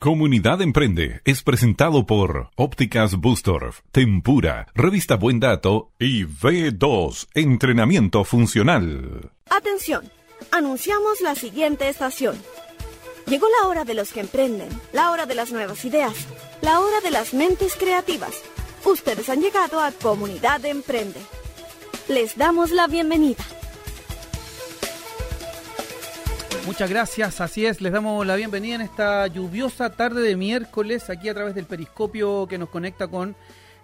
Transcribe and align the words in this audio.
Comunidad 0.00 0.62
Emprende 0.62 1.22
es 1.24 1.42
presentado 1.42 2.06
por 2.06 2.50
Ópticas 2.54 3.16
Bustorf, 3.16 3.80
Tempura, 3.90 4.68
Revista 4.72 5.16
Buen 5.16 5.40
Dato 5.40 5.90
y 5.98 6.24
V2 6.24 7.26
Entrenamiento 7.34 8.22
Funcional. 8.22 9.32
Atención, 9.50 10.08
anunciamos 10.52 11.20
la 11.20 11.34
siguiente 11.34 11.88
estación. 11.88 12.40
Llegó 13.26 13.48
la 13.60 13.66
hora 13.66 13.84
de 13.84 13.94
los 13.94 14.12
que 14.12 14.20
emprenden, 14.20 14.68
la 14.92 15.10
hora 15.10 15.26
de 15.26 15.34
las 15.34 15.50
nuevas 15.50 15.84
ideas, 15.84 16.14
la 16.60 16.78
hora 16.78 17.00
de 17.00 17.10
las 17.10 17.34
mentes 17.34 17.74
creativas. 17.74 18.40
Ustedes 18.84 19.28
han 19.28 19.40
llegado 19.40 19.80
a 19.80 19.90
Comunidad 19.90 20.64
Emprende. 20.64 21.18
Les 22.06 22.36
damos 22.36 22.70
la 22.70 22.86
bienvenida. 22.86 23.42
Muchas 26.68 26.90
gracias, 26.90 27.40
así 27.40 27.64
es, 27.64 27.80
les 27.80 27.90
damos 27.90 28.26
la 28.26 28.36
bienvenida 28.36 28.74
en 28.74 28.82
esta 28.82 29.26
lluviosa 29.26 29.88
tarde 29.88 30.20
de 30.20 30.36
miércoles 30.36 31.08
aquí 31.08 31.30
a 31.30 31.34
través 31.34 31.54
del 31.54 31.64
periscopio 31.64 32.46
que 32.46 32.58
nos 32.58 32.68
conecta 32.68 33.08
con 33.08 33.34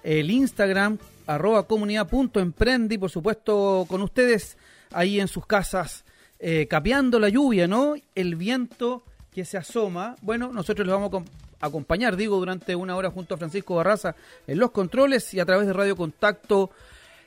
el 0.02 0.30
Instagram 0.30 0.98
arroba 1.27 1.66
comunidad.emprende 1.66 2.96
y 2.96 2.98
por 2.98 3.10
supuesto 3.10 3.86
con 3.88 4.02
ustedes 4.02 4.58
ahí 4.92 5.18
en 5.18 5.28
sus 5.28 5.46
casas 5.46 6.05
eh, 6.38 6.66
capeando 6.68 7.18
la 7.18 7.30
lluvia, 7.30 7.66
¿no? 7.66 7.94
El 8.14 8.36
viento 8.36 9.02
que 9.32 9.46
se 9.46 9.56
asoma. 9.56 10.16
Bueno, 10.20 10.52
nosotros 10.52 10.86
les 10.86 10.94
vamos 10.94 11.24
a 11.60 11.66
acompañar, 11.66 12.16
digo, 12.16 12.36
durante 12.36 12.77
una 12.77 12.96
hora 12.96 13.10
junto 13.10 13.34
a 13.34 13.38
Francisco 13.38 13.77
Barraza 13.77 14.14
en 14.46 14.58
los 14.58 14.72
controles 14.72 15.32
y 15.32 15.41
a 15.41 15.46
través 15.46 15.66
de 15.66 15.72
Radio 15.72 15.96
Contacto 15.96 16.70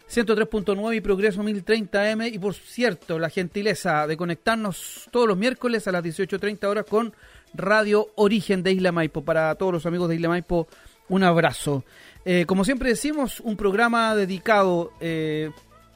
103.9 0.10 0.96
y 0.96 1.02
Progreso 1.02 1.44
1030M. 1.44 2.34
Y 2.34 2.40
por 2.40 2.54
cierto, 2.54 3.20
la 3.20 3.30
gentileza 3.30 4.08
de 4.08 4.18
conectarnos 4.18 5.10
todos 5.12 5.28
los 5.28 5.38
miércoles 5.38 5.88
a 5.88 5.92
las 5.92 6.04
18.30 6.04 6.66
horas 6.66 6.86
con 6.90 7.14
Radio 7.54 8.08
Origen 8.16 8.64
de 8.64 8.72
Isla 8.72 8.92
Maipo. 8.92 9.24
Para 9.24 9.54
todos 9.56 9.74
los 9.74 9.86
amigos 9.86 10.10
de 10.10 10.16
Isla 10.16 10.30
Maipo, 10.30 10.68
un 11.10 11.24
abrazo. 11.24 11.84
Eh, 12.26 12.46
como 12.46 12.64
siempre 12.64 12.90
decimos, 12.90 13.40
un 13.42 13.58
programa 13.58 14.16
dedicado 14.16 14.92
eh, 15.00 15.52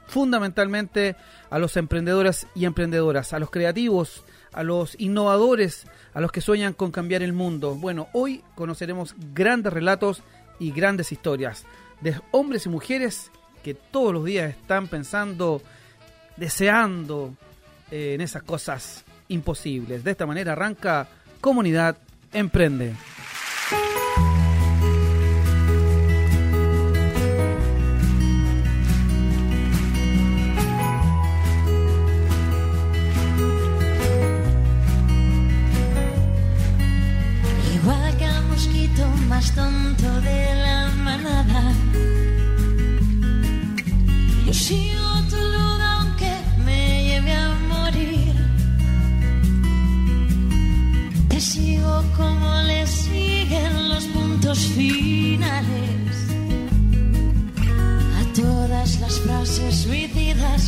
fundamentalmente 0.08 1.16
a 1.50 1.60
los 1.60 1.78
emprendedores 1.78 2.48
y 2.54 2.66
emprendedoras, 2.66 3.34
a 3.34 3.40
los 3.40 3.50
creativos, 3.50 4.26
a 4.52 4.64
los 4.64 5.00
innovadores, 5.00 5.88
a 6.14 6.22
los 6.22 6.32
que 6.32 6.42
sueñan 6.42 6.74
con 6.74 6.92
cambiar 6.92 7.24
el 7.24 7.34
mundo. 7.34 7.76
Bueno, 7.76 8.10
hoy 8.14 8.44
conoceremos 8.56 9.16
grandes 9.34 9.72
relatos 9.72 10.22
y 10.60 10.72
grandes 10.72 11.12
historias 11.12 11.66
de 12.02 12.20
hombres 12.32 12.66
y 12.66 12.70
mujeres 12.70 13.32
que 13.64 13.74
todos 13.74 14.14
los 14.14 14.26
días 14.26 14.50
están 14.50 14.88
pensando, 14.88 15.62
deseando 16.38 17.34
eh, 17.90 18.14
en 18.16 18.22
esas 18.22 18.44
cosas 18.44 19.04
imposibles. 19.28 20.04
De 20.04 20.12
esta 20.12 20.26
manera 20.26 20.54
arranca 20.54 21.08
Comunidad 21.40 21.98
Emprende. 22.34 22.94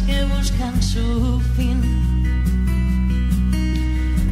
Que 0.02 0.24
buscan 0.26 0.82
su 0.82 1.42
fin. 1.56 1.80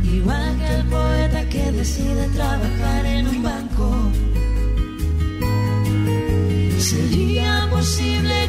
Igual 0.04 0.58
que 0.58 0.76
el 0.76 0.84
poeta 0.86 1.50
que 1.50 1.72
decide 1.72 2.28
trabajar 2.30 3.06
en 3.06 3.28
un 3.28 3.44
banco 3.44 4.12
Sería 6.82 7.68
posible 7.70 8.41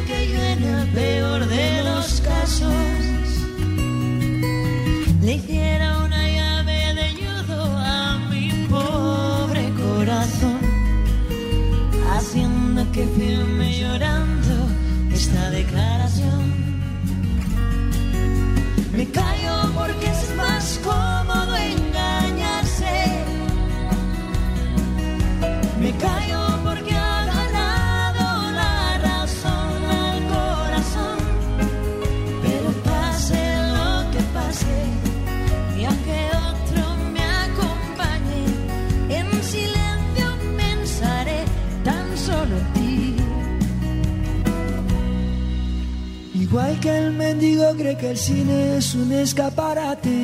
que 46.83 46.97
el 46.97 47.13
mendigo 47.13 47.73
cree 47.77 47.95
que 47.95 48.11
el 48.11 48.17
cine 48.17 48.75
es 48.77 48.93
un 48.93 49.09
escaparate. 49.13 50.17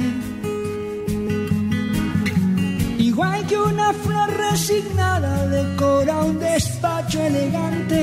Igual 2.97 3.47
que 3.47 3.58
una 3.58 3.94
flor 3.94 4.30
resignada 4.50 5.47
decora 5.47 6.18
un 6.18 6.38
despacho 6.38 7.24
elegante. 7.24 8.02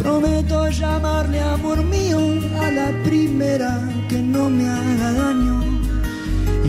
Prometo 0.00 0.68
llamarle 0.70 1.40
amor 1.40 1.82
mío 1.82 2.20
a 2.62 2.70
la 2.70 2.88
primera 3.02 3.72
que 4.08 4.22
no 4.22 4.48
me 4.48 4.68
haga 4.68 5.12
daño. 5.24 5.56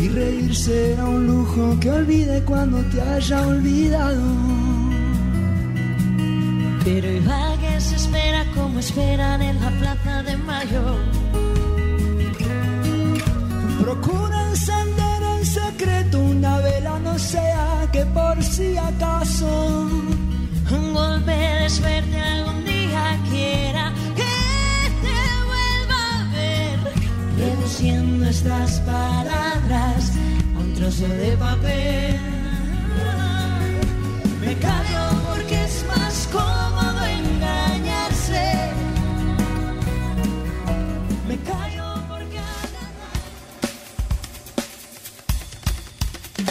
Y 0.01 0.09
reír 0.09 0.55
será 0.55 1.05
un 1.05 1.27
lujo 1.27 1.79
que 1.79 1.91
olvide 1.91 2.43
cuando 2.45 2.79
te 2.89 2.99
haya 2.99 3.47
olvidado. 3.47 4.23
Pero 6.83 7.09
que 7.61 7.81
se 7.81 7.95
espera 7.95 8.45
como 8.55 8.79
esperan 8.79 9.41
en 9.41 9.59
la 9.61 9.69
plaza 9.79 10.23
de 10.23 10.37
mayo. 10.37 10.83
Procura 13.81 14.49
encender 14.49 15.23
en 15.35 15.45
secreto 15.45 16.19
una 16.19 16.57
vela, 16.59 16.99
no 16.99 17.17
sea 17.19 17.87
que 17.91 18.05
por 18.05 18.41
si 18.43 18.77
acaso 18.77 19.89
Un 20.71 20.93
golpe 20.93 21.31
de 21.31 22.21
algún 22.21 22.63
día 22.63 23.19
quiera 23.29 23.93
que 24.15 24.35
te 25.03 25.19
vuelva 25.49 26.01
a 26.19 26.31
ver. 26.33 26.79
Reduciendo 27.37 28.25
estas 28.25 28.79
palabras 28.81 30.11
a 30.55 30.59
un 30.59 30.73
trozo 30.75 31.07
de 31.07 31.37
papel. 31.37 32.28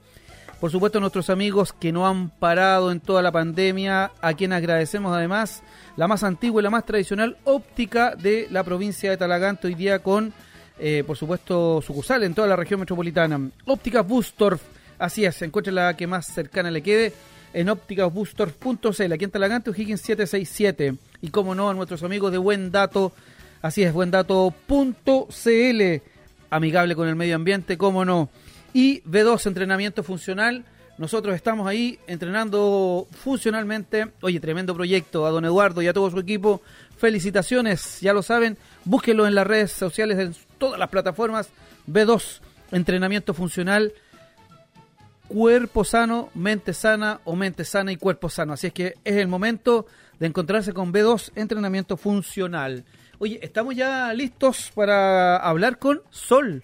Por 0.59 0.71
supuesto 0.71 0.97
a 0.97 1.01
nuestros 1.01 1.29
amigos 1.29 1.73
que 1.73 1.91
no 1.91 2.07
han 2.07 2.29
parado 2.29 2.91
en 2.91 2.99
toda 2.99 3.21
la 3.21 3.31
pandemia, 3.31 4.11
a 4.21 4.33
quien 4.33 4.53
agradecemos 4.53 5.15
además 5.15 5.61
la 5.95 6.07
más 6.07 6.23
antigua 6.23 6.61
y 6.61 6.63
la 6.63 6.69
más 6.69 6.85
tradicional 6.85 7.37
óptica 7.45 8.15
de 8.15 8.47
la 8.51 8.63
provincia 8.63 9.09
de 9.09 9.17
Talagante 9.17 9.65
hoy 9.67 9.75
día 9.75 9.99
con 9.99 10.33
eh, 10.81 11.03
por 11.05 11.17
supuesto, 11.17 11.81
sucursal 11.81 12.23
en 12.23 12.33
toda 12.33 12.47
la 12.47 12.55
región 12.55 12.79
metropolitana. 12.79 13.49
Ópticas 13.65 14.07
Bustorf, 14.07 14.61
así 14.97 15.25
es, 15.25 15.41
encuentre 15.41 15.73
la 15.73 15.97
que 15.97 16.07
más 16.07 16.27
cercana 16.27 16.71
le 16.71 16.81
quede 16.81 17.11
en 17.53 17.69
ópticasbustorf.cl, 17.69 19.13
aquí 19.13 19.25
en 19.25 19.31
Talagante, 19.31 19.69
O'Higgins 19.69 20.01
767. 20.01 20.95
Y 21.21 21.29
como 21.29 21.55
no, 21.55 21.69
a 21.69 21.73
nuestros 21.73 22.03
amigos 22.03 22.31
de 22.31 22.37
Buen 22.37 22.71
Dato, 22.71 23.13
así 23.61 23.83
es, 23.83 23.93
buendato.cl, 23.93 24.53
amigable 26.49 26.95
con 26.95 27.07
el 27.07 27.15
medio 27.15 27.35
ambiente, 27.35 27.77
como 27.77 28.05
no. 28.05 28.29
Y 28.73 29.01
B2, 29.03 29.47
entrenamiento 29.47 30.03
funcional. 30.03 30.65
Nosotros 30.97 31.33
estamos 31.33 31.65
ahí 31.65 31.97
entrenando 32.07 33.07
funcionalmente. 33.11 34.11
Oye, 34.21 34.39
tremendo 34.39 34.75
proyecto 34.75 35.25
a 35.25 35.29
don 35.29 35.45
Eduardo 35.45 35.81
y 35.81 35.87
a 35.87 35.93
todo 35.93 36.11
su 36.11 36.19
equipo. 36.19 36.61
Felicitaciones, 36.97 38.01
ya 38.01 38.11
lo 38.11 38.21
saben. 38.21 38.57
Búsquenlo 38.83 39.25
en 39.25 39.33
las 39.33 39.47
redes 39.47 39.71
sociales, 39.71 40.19
en 40.19 40.35
todas 40.57 40.77
las 40.77 40.89
plataformas. 40.89 41.49
B2, 41.87 42.41
entrenamiento 42.71 43.33
funcional. 43.33 43.93
Cuerpo 45.29 45.83
sano, 45.83 46.29
mente 46.33 46.73
sana 46.73 47.21
o 47.23 47.35
mente 47.35 47.63
sana 47.63 47.91
y 47.91 47.97
cuerpo 47.97 48.29
sano. 48.29 48.53
Así 48.53 48.67
es 48.67 48.73
que 48.73 48.95
es 49.03 49.15
el 49.15 49.27
momento 49.27 49.85
de 50.19 50.25
encontrarse 50.27 50.73
con 50.73 50.91
B2, 50.91 51.31
entrenamiento 51.35 51.97
funcional. 51.97 52.83
Oye, 53.19 53.39
estamos 53.43 53.75
ya 53.75 54.11
listos 54.13 54.71
para 54.73 55.37
hablar 55.37 55.77
con 55.77 56.01
Sol. 56.09 56.63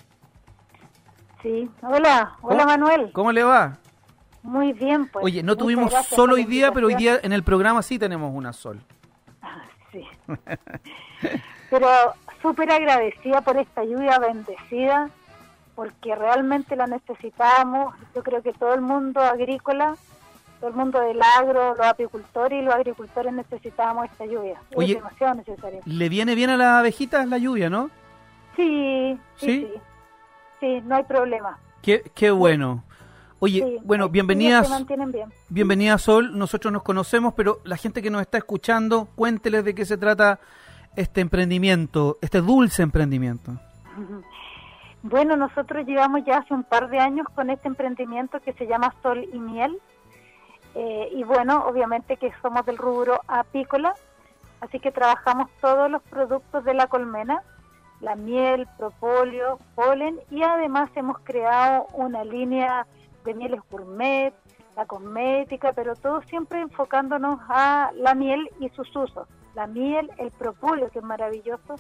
Sí, 1.43 1.69
hola, 1.83 2.37
hola 2.41 2.63
¿Cómo- 2.63 2.65
Manuel. 2.65 3.11
¿Cómo 3.13 3.31
le 3.31 3.43
va? 3.43 3.77
Muy 4.41 4.73
bien, 4.73 5.07
pues. 5.09 5.23
Oye, 5.25 5.43
no 5.43 5.55
tuvimos 5.55 5.93
sol 6.09 6.31
hoy 6.31 6.45
día, 6.45 6.71
pero 6.71 6.87
hoy 6.87 6.95
día 6.95 7.19
en 7.21 7.33
el 7.33 7.43
programa 7.43 7.81
sí 7.83 7.97
tenemos 7.99 8.31
una 8.33 8.51
sol. 8.51 8.81
Sí. 9.91 10.03
pero 11.69 11.87
súper 12.41 12.69
agradecida 12.69 13.39
por 13.41 13.57
esta 13.57 13.83
lluvia 13.85 14.19
bendecida, 14.19 15.09
porque 15.75 16.15
realmente 16.15 16.75
la 16.75 16.87
necesitábamos. 16.87 17.93
Yo 18.15 18.23
creo 18.23 18.41
que 18.41 18.53
todo 18.53 18.73
el 18.73 18.81
mundo 18.81 19.19
agrícola, 19.21 19.95
todo 20.59 20.69
el 20.69 20.75
mundo 20.75 20.99
del 21.01 21.21
agro, 21.21 21.75
los 21.75 21.85
apicultores 21.85 22.61
y 22.61 22.65
los 22.65 22.73
agricultores 22.73 23.33
necesitábamos 23.33 24.05
esta 24.05 24.25
lluvia. 24.25 24.59
Oye. 24.75 24.93
Es 24.93 24.97
demasiado 24.99 25.35
necesaria. 25.35 25.81
Le 25.85 26.09
viene 26.09 26.33
bien 26.35 26.49
a 26.49 26.57
las 26.57 26.79
abejitas 26.79 27.27
la 27.27 27.37
lluvia, 27.37 27.69
¿no? 27.69 27.89
Sí, 28.55 29.19
sí, 29.37 29.45
¿Sí? 29.45 29.67
sí. 29.73 29.79
Sí, 30.61 30.81
no 30.85 30.95
hay 30.95 31.03
problema. 31.03 31.59
Qué, 31.81 32.09
qué 32.15 32.31
bueno. 32.31 32.83
Oye, 33.39 33.61
Sí, 33.61 33.77
bueno, 33.83 34.07
bienvenidas, 34.09 34.69
bien. 34.87 35.29
bienvenida 35.49 35.97
Sol. 35.97 36.37
Nosotros 36.37 36.71
nos 36.71 36.81
conocemos, 36.83 37.33
pero 37.35 37.59
la 37.65 37.75
gente 37.75 38.01
que 38.01 38.09
nos 38.09 38.21
está 38.21 38.37
escuchando, 38.37 39.09
cuénteles 39.15 39.65
de 39.65 39.75
qué 39.75 39.85
se 39.85 39.97
trata 39.97 40.39
este 40.95 41.19
emprendimiento, 41.19 42.17
este 42.21 42.39
dulce 42.41 42.81
emprendimiento. 42.81 43.51
Bueno, 45.07 45.37
nosotros 45.37 45.85
llevamos 45.85 46.25
ya 46.25 46.37
hace 46.37 46.51
un 46.51 46.63
par 46.63 46.89
de 46.89 46.97
años 46.97 47.27
con 47.35 47.51
este 47.51 47.67
emprendimiento 47.67 48.39
que 48.39 48.53
se 48.53 48.65
llama 48.65 48.95
Sol 49.03 49.23
y 49.31 49.37
Miel. 49.37 49.79
Eh, 50.73 51.09
y 51.11 51.23
bueno, 51.23 51.63
obviamente 51.67 52.17
que 52.17 52.33
somos 52.41 52.65
del 52.65 52.79
rubro 52.79 53.21
apícola, 53.27 53.93
así 54.61 54.79
que 54.79 54.91
trabajamos 54.91 55.51
todos 55.61 55.91
los 55.91 56.01
productos 56.01 56.63
de 56.63 56.73
la 56.73 56.87
colmena, 56.87 57.43
la 58.01 58.15
miel, 58.15 58.67
propóleo, 58.79 59.59
polen 59.75 60.19
y 60.31 60.41
además 60.41 60.89
hemos 60.95 61.19
creado 61.19 61.85
una 61.93 62.23
línea 62.23 62.87
de 63.25 63.35
mieles 63.35 63.61
gourmet, 63.69 64.33
la 64.75 64.87
cosmética, 64.87 65.71
pero 65.73 65.95
todo 65.95 66.23
siempre 66.23 66.61
enfocándonos 66.61 67.39
a 67.47 67.91
la 67.93 68.15
miel 68.15 68.49
y 68.59 68.69
sus 68.69 68.89
usos. 68.95 69.27
La 69.53 69.67
miel, 69.67 70.09
el 70.17 70.31
propóleo, 70.31 70.89
que 70.89 70.97
es 70.97 71.05
maravilloso, 71.05 71.75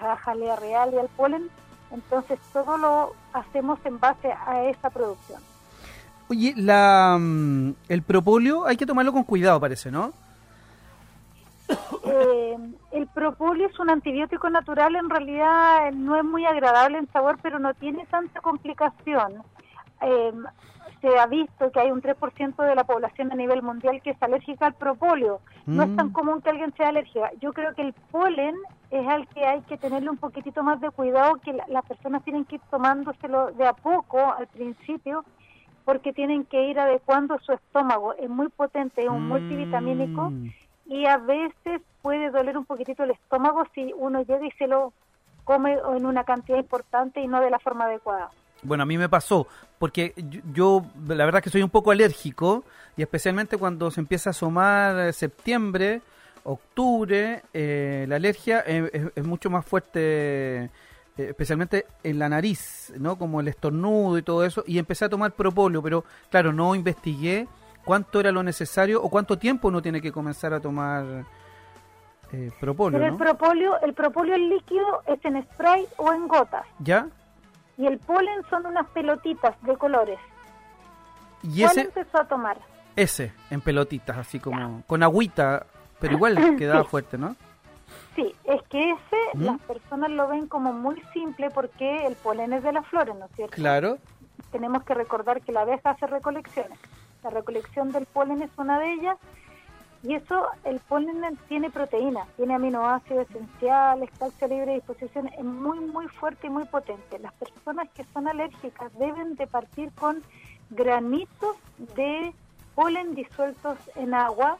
la 0.00 0.16
jalea 0.16 0.56
real 0.56 0.94
y 0.94 0.96
el 0.96 1.08
polen. 1.08 1.50
Entonces 1.94 2.40
todo 2.52 2.76
lo 2.76 3.12
hacemos 3.32 3.78
en 3.84 4.00
base 4.00 4.32
a 4.32 4.64
esa 4.64 4.90
producción. 4.90 5.40
Oye, 6.28 6.52
la, 6.56 7.16
mm, 7.20 7.74
el 7.88 8.02
propóleo 8.02 8.66
hay 8.66 8.76
que 8.76 8.86
tomarlo 8.86 9.12
con 9.12 9.22
cuidado, 9.22 9.60
parece, 9.60 9.90
¿no? 9.90 10.12
Eh, 12.04 12.56
el 12.92 13.06
propóleo 13.06 13.68
es 13.68 13.78
un 13.78 13.90
antibiótico 13.90 14.50
natural, 14.50 14.96
en 14.96 15.08
realidad 15.08 15.92
no 15.92 16.16
es 16.16 16.24
muy 16.24 16.44
agradable 16.44 16.98
en 16.98 17.10
sabor, 17.12 17.38
pero 17.40 17.58
no 17.58 17.72
tiene 17.74 18.04
tanta 18.06 18.40
complicación. 18.40 19.42
Eh, 20.02 20.32
se 21.04 21.18
ha 21.18 21.26
visto 21.26 21.70
que 21.70 21.80
hay 21.80 21.90
un 21.90 22.00
3% 22.00 22.62
de 22.62 22.74
la 22.74 22.84
población 22.84 23.30
a 23.30 23.34
nivel 23.34 23.62
mundial 23.62 24.00
que 24.00 24.10
es 24.10 24.22
alérgica 24.22 24.64
al 24.64 24.72
propóleo. 24.72 25.40
No 25.66 25.82
es 25.82 25.94
tan 25.96 26.08
Mm. 26.08 26.12
común 26.12 26.40
que 26.40 26.48
alguien 26.48 26.72
sea 26.76 26.88
alérgica. 26.88 27.30
Yo 27.40 27.52
creo 27.52 27.74
que 27.74 27.82
el 27.82 27.92
polen 28.10 28.56
es 28.90 29.06
al 29.06 29.28
que 29.28 29.44
hay 29.44 29.60
que 29.62 29.76
tenerle 29.76 30.08
un 30.08 30.16
poquitito 30.16 30.62
más 30.62 30.80
de 30.80 30.90
cuidado, 30.90 31.34
que 31.44 31.52
la- 31.52 31.66
las 31.68 31.84
personas 31.84 32.24
tienen 32.24 32.46
que 32.46 32.54
ir 32.56 32.62
tomándoselo 32.70 33.52
de 33.52 33.66
a 33.66 33.74
poco 33.74 34.18
al 34.18 34.46
principio, 34.46 35.26
porque 35.84 36.14
tienen 36.14 36.46
que 36.46 36.64
ir 36.70 36.80
adecuando 36.80 37.38
su 37.40 37.52
estómago. 37.52 38.14
Es 38.14 38.30
muy 38.30 38.48
potente, 38.48 39.02
es 39.02 39.08
un 39.10 39.28
multivitamínico 39.28 40.30
Mm. 40.30 40.46
y 40.86 41.04
a 41.04 41.18
veces 41.18 41.82
puede 42.00 42.30
doler 42.30 42.56
un 42.56 42.64
poquitito 42.64 43.04
el 43.04 43.10
estómago 43.10 43.64
si 43.74 43.92
uno 43.94 44.22
llega 44.22 44.46
y 44.46 44.50
se 44.52 44.68
lo 44.68 44.94
come 45.44 45.74
en 45.96 46.06
una 46.06 46.24
cantidad 46.24 46.56
importante 46.56 47.20
y 47.20 47.28
no 47.28 47.42
de 47.42 47.50
la 47.50 47.58
forma 47.58 47.84
adecuada. 47.84 48.30
Bueno, 48.64 48.82
a 48.82 48.86
mí 48.86 48.98
me 48.98 49.08
pasó, 49.08 49.46
porque 49.78 50.14
yo, 50.16 50.40
yo, 50.52 50.86
la 51.06 51.24
verdad 51.24 51.42
que 51.42 51.50
soy 51.50 51.62
un 51.62 51.70
poco 51.70 51.90
alérgico, 51.90 52.64
y 52.96 53.02
especialmente 53.02 53.56
cuando 53.56 53.90
se 53.90 54.00
empieza 54.00 54.30
a 54.30 54.32
asomar 54.32 55.08
eh, 55.08 55.12
septiembre, 55.12 56.02
octubre, 56.44 57.42
eh, 57.52 58.06
la 58.08 58.16
alergia 58.16 58.60
es, 58.60 58.90
es 59.14 59.24
mucho 59.24 59.50
más 59.50 59.64
fuerte, 59.64 60.64
eh, 60.64 60.70
especialmente 61.16 61.86
en 62.02 62.18
la 62.18 62.28
nariz, 62.28 62.92
¿no? 62.98 63.16
Como 63.16 63.40
el 63.40 63.48
estornudo 63.48 64.18
y 64.18 64.22
todo 64.22 64.44
eso, 64.44 64.64
y 64.66 64.78
empecé 64.78 65.04
a 65.04 65.08
tomar 65.08 65.32
propóleo, 65.32 65.82
pero 65.82 66.04
claro, 66.30 66.52
no 66.52 66.74
investigué 66.74 67.46
cuánto 67.84 68.20
era 68.20 68.32
lo 68.32 68.42
necesario 68.42 69.02
o 69.02 69.08
cuánto 69.10 69.38
tiempo 69.38 69.68
uno 69.68 69.82
tiene 69.82 70.00
que 70.00 70.10
comenzar 70.10 70.54
a 70.54 70.60
tomar 70.60 71.24
eh, 72.32 72.50
propóleo, 72.58 72.98
Pero 72.98 73.12
el 73.12 73.18
propóleo, 73.18 73.80
el 73.80 73.94
propóleo 73.94 74.34
en 74.34 74.48
líquido 74.48 75.02
es 75.06 75.24
en 75.24 75.42
spray 75.42 75.86
o 75.98 76.12
en 76.12 76.26
gotas 76.26 76.66
¿Ya? 76.80 77.06
Y 77.76 77.86
el 77.86 77.98
polen 77.98 78.42
son 78.50 78.66
unas 78.66 78.86
pelotitas 78.90 79.54
de 79.62 79.76
colores. 79.76 80.18
Y 81.42 81.60
¿Cuál 81.62 81.70
ese, 81.72 81.80
empezó 81.82 82.18
a 82.18 82.24
tomar? 82.26 82.58
ese, 82.96 83.32
en 83.50 83.60
pelotitas, 83.60 84.16
así 84.16 84.38
como, 84.40 84.82
con 84.86 85.02
agüita, 85.02 85.66
pero 86.00 86.14
igual 86.14 86.34
quedaba 86.58 86.82
Sí. 86.84 86.88
fuerte, 86.88 87.18
¿no? 87.18 87.36
Sí, 88.16 88.34
es 88.44 88.62
que 88.68 88.92
ese 88.92 89.16
las 89.38 89.60
personas 89.62 90.10
lo 90.10 90.28
ven 90.28 90.46
como 90.46 90.72
muy 90.72 91.02
simple 91.12 91.50
porque 91.50 92.06
el 92.06 92.14
polen 92.14 92.52
es 92.52 92.62
de 92.62 92.72
las 92.72 92.86
flores, 92.86 93.14
¿no 93.16 93.26
es 93.26 93.32
cierto? 93.34 93.54
Claro. 93.56 93.98
tenemos 94.52 94.84
que 94.84 94.94
recordar 94.94 95.40
que 95.42 95.50
la 95.52 95.62
abeja 95.62 95.90
hace 95.90 96.06
recolecciones. 96.06 96.78
La 97.24 97.30
recolección 97.30 97.90
del 97.90 98.06
polen 98.06 98.40
es 98.42 98.50
una 98.56 98.78
de 98.78 98.92
ellas 98.92 99.16
y 100.04 100.14
eso, 100.14 100.46
el 100.64 100.78
polen 100.80 101.22
tiene 101.48 101.70
proteína, 101.70 102.26
tiene 102.36 102.54
aminoácidos 102.54 103.28
esenciales, 103.30 104.10
calcio 104.18 104.46
libre 104.48 104.74
disposición, 104.74 105.28
es 105.28 105.44
muy, 105.44 105.80
muy 105.80 106.06
fuerte 106.08 106.46
y 106.46 106.50
muy 106.50 106.64
potente. 106.66 107.18
Las 107.18 107.32
personas 107.34 107.88
que 107.94 108.04
son 108.12 108.28
alérgicas 108.28 108.92
deben 108.98 109.34
de 109.36 109.46
partir 109.46 109.90
con 109.92 110.22
granitos 110.70 111.56
de 111.96 112.32
polen 112.74 113.14
disueltos 113.14 113.78
en 113.96 114.14
agua. 114.14 114.58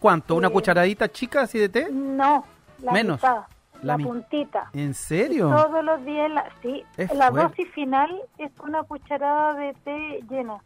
¿Cuánto? 0.00 0.34
¿Una 0.36 0.48
Eh, 0.48 0.52
cucharadita 0.52 1.08
chica 1.10 1.42
así 1.42 1.58
de 1.58 1.68
té? 1.68 1.88
No, 1.90 2.44
la 2.82 2.92
Menos. 2.92 3.16
mitad, 3.22 3.42
La 3.82 3.96
la, 3.96 4.04
puntita. 4.04 4.70
¿En 4.74 4.92
serio? 4.92 5.48
Todos 5.50 5.84
los 5.84 6.04
días, 6.04 6.30
la, 6.30 6.50
sí, 6.62 6.84
Es 6.96 7.14
la 7.14 7.30
fuerte. 7.30 7.48
dosis 7.62 7.74
final 7.74 8.20
es 8.38 8.50
una 8.60 8.82
cucharada 8.82 9.54
de 9.54 9.72
té 9.84 10.20
llena. 10.28 10.58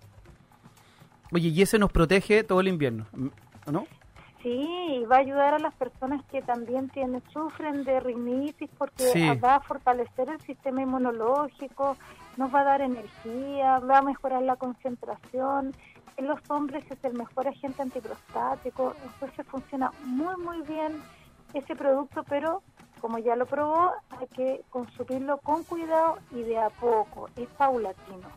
Oye, 1.32 1.48
y 1.48 1.62
ese 1.62 1.78
nos 1.78 1.90
protege 1.92 2.42
todo 2.44 2.60
el 2.60 2.68
invierno, 2.68 3.06
¿no? 3.70 3.86
Sí, 4.42 4.68
y 5.02 5.04
va 5.04 5.16
a 5.16 5.20
ayudar 5.20 5.54
a 5.54 5.58
las 5.60 5.72
personas 5.74 6.24
que 6.24 6.42
también 6.42 6.88
tienen 6.88 7.22
sufren 7.32 7.84
de 7.84 8.00
rinitis 8.00 8.68
porque 8.76 9.04
Sí. 9.12 9.38
va 9.38 9.56
a 9.56 9.60
fortalecer 9.60 10.28
el 10.30 10.40
sistema 10.40 10.82
inmunológico, 10.82 11.96
nos 12.36 12.52
va 12.52 12.60
a 12.62 12.64
dar 12.64 12.80
energía, 12.80 13.78
va 13.78 13.98
a 13.98 14.02
mejorar 14.02 14.42
la 14.42 14.56
concentración. 14.56 15.72
En 16.16 16.26
los 16.26 16.40
hombres 16.50 16.84
es 16.90 17.02
el 17.04 17.14
mejor 17.14 17.46
agente 17.46 17.82
antiprostático, 17.82 18.94
entonces 19.04 19.46
funciona 19.46 19.92
muy 20.04 20.36
muy 20.36 20.60
bien 20.62 21.00
ese 21.54 21.76
producto, 21.76 22.24
pero 22.28 22.62
como 23.00 23.18
ya 23.18 23.36
lo 23.36 23.46
probó, 23.46 23.92
hay 24.10 24.26
que 24.28 24.62
consumirlo 24.70 25.38
con 25.38 25.62
cuidado 25.64 26.18
y 26.32 26.42
de 26.42 26.58
a 26.58 26.70
poco, 26.70 27.28
es 27.36 27.48
paulatino. 27.56 28.28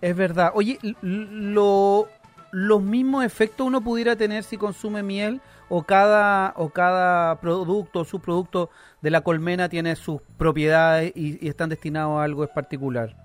Es 0.00 0.14
verdad. 0.16 0.52
Oye, 0.54 0.78
lo, 1.02 2.08
los 2.54 2.80
mismos 2.82 3.24
efectos 3.24 3.66
uno 3.66 3.80
pudiera 3.80 4.14
tener 4.14 4.44
si 4.44 4.56
consume 4.56 5.02
miel 5.02 5.40
o 5.68 5.82
cada 5.82 6.54
o 6.56 6.68
cada 6.68 7.40
producto 7.40 8.00
o 8.00 8.04
subproducto 8.04 8.70
de 9.02 9.10
la 9.10 9.22
colmena 9.22 9.68
tiene 9.68 9.96
sus 9.96 10.22
propiedades 10.38 11.12
y, 11.16 11.48
están 11.48 11.68
destinados 11.68 12.20
a 12.20 12.22
algo 12.22 12.44
en 12.44 12.50
particular. 12.54 13.16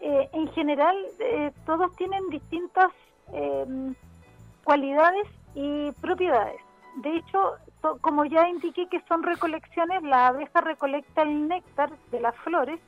Eh, 0.00 0.26
en 0.32 0.48
general, 0.52 0.96
eh, 1.20 1.52
todos 1.66 1.94
tienen 1.96 2.26
distintas 2.30 2.90
eh, 3.34 3.92
cualidades 4.64 5.26
y 5.54 5.92
propiedades. 6.00 6.60
De 7.02 7.16
hecho, 7.16 7.56
como 8.00 8.24
ya 8.24 8.48
indiqué 8.48 8.88
que 8.88 9.02
son 9.06 9.22
recolecciones, 9.22 10.02
la 10.02 10.28
abeja 10.28 10.62
recolecta 10.62 11.22
el 11.22 11.46
néctar 11.46 11.90
de 12.10 12.20
las 12.20 12.34
flores 12.36 12.80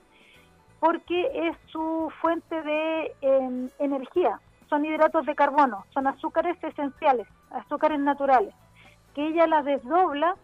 porque 0.80 1.48
es 1.48 1.56
su 1.70 2.10
fuente 2.22 2.62
de 2.62 3.12
em, 3.20 3.68
energía. 3.78 4.40
Son 4.74 4.84
hidratos 4.84 5.24
de 5.24 5.36
carbono, 5.36 5.84
son 5.94 6.08
azúcares 6.08 6.56
esenciales, 6.60 7.28
azúcares 7.52 8.00
naturales, 8.00 8.52
que 9.14 9.24
ella 9.28 9.46
las 9.46 9.64
desdobla 9.64 10.34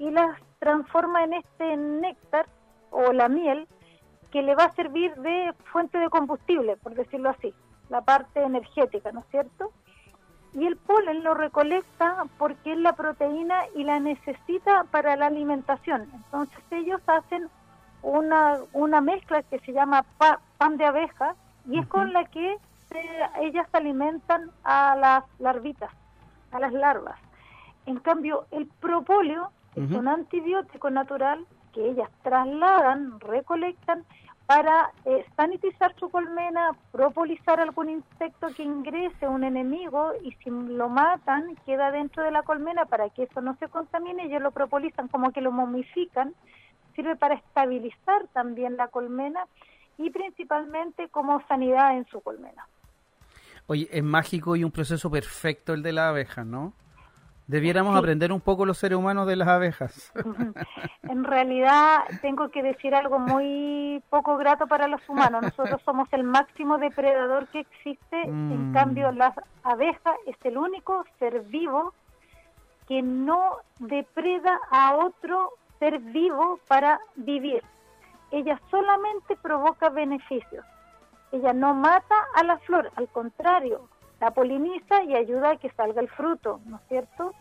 y 0.00 0.10
las 0.10 0.36
transforma 0.58 1.22
en 1.22 1.34
este 1.34 1.76
néctar 1.76 2.46
o 2.90 3.12
la 3.12 3.28
miel 3.28 3.68
que 4.32 4.42
le 4.42 4.56
va 4.56 4.64
a 4.64 4.74
servir 4.74 5.14
de 5.14 5.54
fuente 5.70 5.96
de 5.96 6.10
combustible, 6.10 6.76
por 6.78 6.96
decirlo 6.96 7.30
así, 7.30 7.54
la 7.88 8.00
parte 8.00 8.42
energética, 8.42 9.12
¿no 9.12 9.20
es 9.20 9.26
cierto? 9.30 9.70
Y 10.54 10.66
el 10.66 10.76
polen 10.76 11.22
lo 11.22 11.34
recolecta 11.34 12.24
porque 12.36 12.72
es 12.72 12.78
la 12.78 12.94
proteína 12.96 13.60
y 13.76 13.84
la 13.84 14.00
necesita 14.00 14.86
para 14.90 15.14
la 15.14 15.26
alimentación. 15.26 16.10
Entonces 16.12 16.58
ellos 16.72 17.00
hacen 17.06 17.48
una, 18.02 18.56
una 18.72 19.00
mezcla 19.00 19.44
que 19.44 19.60
se 19.60 19.72
llama 19.72 20.02
pa- 20.18 20.40
pan 20.56 20.78
de 20.78 20.84
abeja 20.84 21.36
y 21.70 21.78
es 21.78 21.86
con 21.86 22.12
la 22.12 22.24
que 22.24 22.56
se- 22.90 23.44
ellas 23.46 23.66
alimentan 23.72 24.50
a 24.64 24.96
las 24.96 25.24
larvitas, 25.38 25.90
a 26.52 26.58
las 26.60 26.72
larvas. 26.72 27.16
En 27.86 27.98
cambio, 27.98 28.46
el 28.50 28.66
propóleo 28.80 29.50
es 29.74 29.90
un 29.98 30.08
antibiótico 30.08 30.90
natural 30.90 31.46
que 31.72 31.88
ellas 31.90 32.10
trasladan, 32.22 33.20
recolectan 33.20 34.04
para 34.46 34.90
eh, 35.04 35.26
sanitizar 35.36 35.94
su 35.98 36.08
colmena, 36.10 36.70
propolizar 36.90 37.60
algún 37.60 37.90
insecto 37.90 38.48
que 38.56 38.62
ingrese, 38.62 39.28
un 39.28 39.44
enemigo, 39.44 40.12
y 40.22 40.32
si 40.42 40.48
lo 40.50 40.88
matan, 40.88 41.54
queda 41.66 41.90
dentro 41.90 42.22
de 42.22 42.30
la 42.30 42.42
colmena 42.42 42.86
para 42.86 43.10
que 43.10 43.24
eso 43.24 43.42
no 43.42 43.56
se 43.56 43.68
contamine, 43.68 44.24
ellos 44.24 44.40
lo 44.40 44.50
propolizan 44.50 45.08
como 45.08 45.32
que 45.32 45.42
lo 45.42 45.52
momifican, 45.52 46.34
sirve 46.96 47.14
para 47.16 47.34
estabilizar 47.34 48.26
también 48.32 48.76
la 48.78 48.88
colmena 48.88 49.44
y 49.98 50.08
principalmente 50.10 51.08
como 51.10 51.42
sanidad 51.46 51.96
en 51.96 52.06
su 52.06 52.20
colmena. 52.22 52.66
Oye, 53.68 53.88
es 53.92 54.02
mágico 54.02 54.56
y 54.56 54.64
un 54.64 54.70
proceso 54.70 55.10
perfecto 55.10 55.74
el 55.74 55.82
de 55.82 55.92
la 55.92 56.08
abeja, 56.08 56.42
¿no? 56.42 56.72
Debiéramos 57.46 57.92
Sí. 57.92 57.98
aprender 57.98 58.32
un 58.32 58.40
poco 58.40 58.66
los 58.66 58.78
seres 58.78 58.98
humanos 58.98 59.26
de 59.26 59.36
las 59.36 59.48
abejas. 59.48 60.12
En 61.08 61.24
realidad 61.24 62.00
tengo 62.20 62.50
que 62.50 62.62
decir 62.62 62.94
algo 62.94 63.18
muy 63.18 64.02
poco 64.10 64.36
grato 64.36 64.66
para 64.66 64.86
los 64.88 65.00
humanos. 65.08 65.42
Nosotros 65.42 65.80
somos 65.82 66.06
el 66.12 66.22
máximo 66.22 66.76
depredador 66.76 67.48
que 67.48 67.60
existe. 67.60 68.22
En 68.50 68.64
Mm. 68.64 68.72
cambio, 68.72 69.10
la 69.12 69.34
abeja 69.62 70.14
es 70.26 70.36
el 70.44 70.58
único 70.58 71.04
ser 71.18 71.40
vivo 71.44 71.94
que 72.86 73.00
no 73.00 73.56
depreda 73.78 74.60
a 74.70 74.96
otro 74.96 75.50
ser 75.78 75.98
vivo 75.98 76.60
para 76.68 77.00
vivir. 77.16 77.62
Ella 78.30 78.60
solamente 78.70 79.36
provoca 79.40 79.88
beneficios. 79.88 80.64
Ella 81.32 81.52
no 81.52 81.74
mata 81.74 82.14
a 82.34 82.42
la 82.44 82.58
flor, 82.58 82.90
al 82.96 83.08
contrario, 83.08 83.88
la 84.20 84.30
poliniza 84.30 85.02
y 85.04 85.14
ayuda 85.14 85.50
a 85.50 85.56
que 85.56 85.70
salga 85.72 86.00
el 86.00 86.08
fruto, 86.08 86.60
¿no 86.66 86.76
es 86.76 86.82
cierto? 86.88 87.34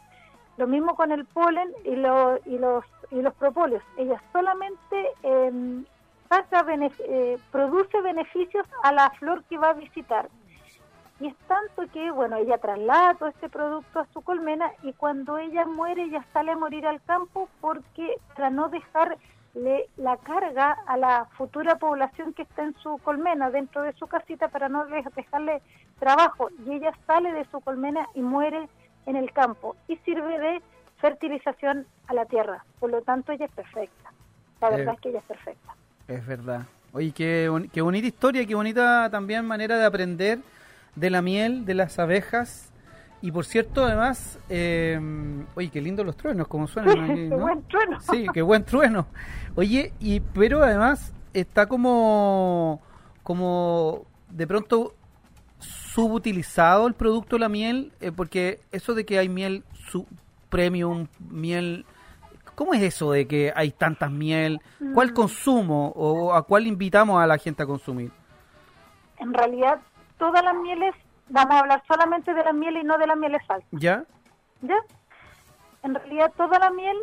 Lo 0.58 0.68
mismo 0.68 0.96
con 0.96 1.12
el 1.12 1.26
polen 1.26 1.72
y, 1.86 1.96
lo- 1.96 2.38
y 2.46 2.58
los 2.58 2.84
y 3.12 3.22
los 3.22 3.34
propóleos. 3.36 3.82
Ella 3.98 4.22
solamente 4.34 5.12
eh, 5.24 5.84
saca 6.30 6.64
benef- 6.64 7.00
eh, 7.06 7.38
produce 7.52 8.02
beneficios 8.02 8.66
a 8.84 8.92
la 8.92 9.10
flor 9.12 9.44
que 9.46 9.58
va 9.58 9.70
a 9.70 9.74
visitar. 9.74 10.28
Y 11.20 11.28
es 11.28 11.36
tanto 11.48 11.92
que, 11.94 12.12
bueno, 12.12 12.36
ella 12.36 12.58
traslada 12.58 13.14
todo 13.16 13.30
este 13.30 13.50
producto 13.50 14.00
a 14.02 14.08
su 14.14 14.22
colmena 14.22 14.70
y 14.84 14.94
cuando 14.94 15.38
ella 15.38 15.66
muere, 15.66 16.04
ella 16.04 16.24
sale 16.34 16.52
a 16.52 16.58
morir 16.58 16.86
al 16.86 17.02
campo 17.04 17.48
porque 17.62 18.18
para 18.36 18.50
no 18.50 18.70
dejarle 19.58 19.90
la 19.98 20.18
carga 20.18 20.78
a 20.88 20.98
la 20.98 21.26
futura 21.38 21.76
población 21.76 22.34
que 22.34 22.44
está 22.44 22.64
en 22.64 22.76
su 22.82 22.98
colmena, 23.00 23.50
dentro 23.50 23.82
de 23.82 23.94
su 23.94 24.08
casita, 24.08 24.48
para 24.50 24.70
no 24.70 24.86
de- 24.86 25.04
dejarle 25.16 25.62
trabajo. 26.00 26.50
Y 26.66 26.74
ella 26.74 26.92
sale 27.06 27.32
de 27.34 27.46
su 27.52 27.60
colmena 27.62 28.08
y 28.14 28.22
muere 28.22 28.68
en 29.06 29.16
el 29.16 29.32
campo 29.32 29.76
y 29.88 29.98
sirve 29.98 30.40
de 30.40 30.62
fertilización 31.00 31.86
a 32.08 32.14
la 32.14 32.26
tierra. 32.26 32.64
Por 32.80 32.92
lo 32.92 33.02
tanto, 33.02 33.32
ella 33.32 33.46
es 33.46 33.52
perfecta. 33.52 34.12
La 34.62 34.70
verdad 34.70 34.94
Eh, 34.94 34.96
es 34.96 35.02
que 35.02 35.10
ella 35.10 35.20
es 35.20 35.26
perfecta. 35.26 35.74
Es 36.08 36.26
verdad. 36.26 36.62
Oye, 36.94 37.12
qué, 37.12 37.50
qué 37.74 37.82
bonita 37.82 38.08
historia, 38.08 38.46
qué 38.46 38.56
bonita 38.56 39.10
también 39.12 39.46
manera 39.46 39.78
de 39.78 39.86
aprender 39.86 40.40
de 40.96 41.10
la 41.10 41.22
miel, 41.22 41.66
de 41.66 41.74
las 41.76 42.00
abejas. 42.00 42.67
Y 43.22 43.32
por 43.32 43.46
cierto, 43.46 43.84
además, 43.84 44.40
eh, 44.48 45.00
oye, 45.56 45.70
qué 45.70 45.82
lindos 45.82 46.06
los 46.06 46.16
truenos, 46.16 46.48
como 46.48 46.68
suenan 46.68 47.00
aquí, 47.02 47.14
Qué 47.16 47.30
¿no? 47.30 47.38
buen 47.38 47.64
trueno. 47.64 48.00
Sí, 48.00 48.28
qué 48.34 48.42
buen 48.44 48.64
trueno. 48.64 49.08
Oye, 49.56 49.92
y 50.00 50.20
pero 50.20 50.62
además 50.64 51.14
está 51.34 51.66
como, 51.68 52.80
como 53.24 54.06
de 54.30 54.46
pronto 54.46 54.94
subutilizado 55.60 56.88
el 56.88 56.94
producto 56.94 57.36
de 57.36 57.40
la 57.40 57.50
miel, 57.50 57.92
eh, 58.02 58.12
porque 58.12 58.60
eso 58.72 58.94
de 58.94 59.06
que 59.06 59.18
hay 59.18 59.30
miel 59.30 59.64
su 59.90 60.06
premium, 60.50 61.08
miel, 61.30 61.86
¿cómo 62.54 62.74
es 62.76 62.84
eso 62.84 63.12
de 63.12 63.28
que 63.28 63.52
hay 63.56 63.72
tantas 63.72 64.12
miel? 64.12 64.62
¿Cuál 64.94 65.12
Mm. 65.12 65.16
consumo 65.16 65.92
o 65.96 66.34
a 66.34 66.44
cuál 66.44 66.68
invitamos 66.68 67.20
a 67.22 67.26
la 67.26 67.38
gente 67.40 67.64
a 67.64 67.66
consumir? 67.66 68.12
En 69.18 69.34
realidad, 69.34 69.80
todas 70.20 70.44
las 70.44 70.56
mieles, 70.56 70.94
vamos 71.30 71.56
a 71.56 71.60
hablar 71.60 71.84
solamente 71.88 72.34
de 72.34 72.44
la 72.44 72.54
miel 72.54 72.78
y 72.78 72.84
no 72.84 72.98
de 72.98 73.08
las 73.08 73.18
mieles 73.18 73.46
falsas, 73.46 73.68
¿Ya? 73.72 74.04
¿ya? 74.62 74.78
En 75.84 75.96
realidad, 75.96 76.32
toda 76.36 76.60
la 76.60 76.70
miel 76.72 76.98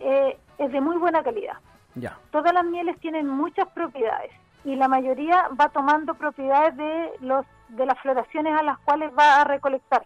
eh, 0.00 0.38
es 0.58 0.72
de 0.72 0.80
muy 0.80 0.96
buena 0.96 1.22
calidad. 1.22 1.56
Ya. 1.94 2.18
Todas 2.30 2.52
las 2.52 2.64
mieles 2.64 2.98
tienen 3.00 3.28
muchas 3.28 3.68
propiedades 3.68 4.32
y 4.64 4.76
la 4.76 4.88
mayoría 4.88 5.48
va 5.60 5.68
tomando 5.68 6.14
propiedades 6.14 6.76
de 6.76 7.10
los 7.20 7.44
de 7.68 7.86
las 7.86 7.98
floraciones 8.00 8.58
a 8.58 8.62
las 8.62 8.78
cuales 8.80 9.10
va 9.18 9.40
a 9.40 9.44
recolectar. 9.44 10.04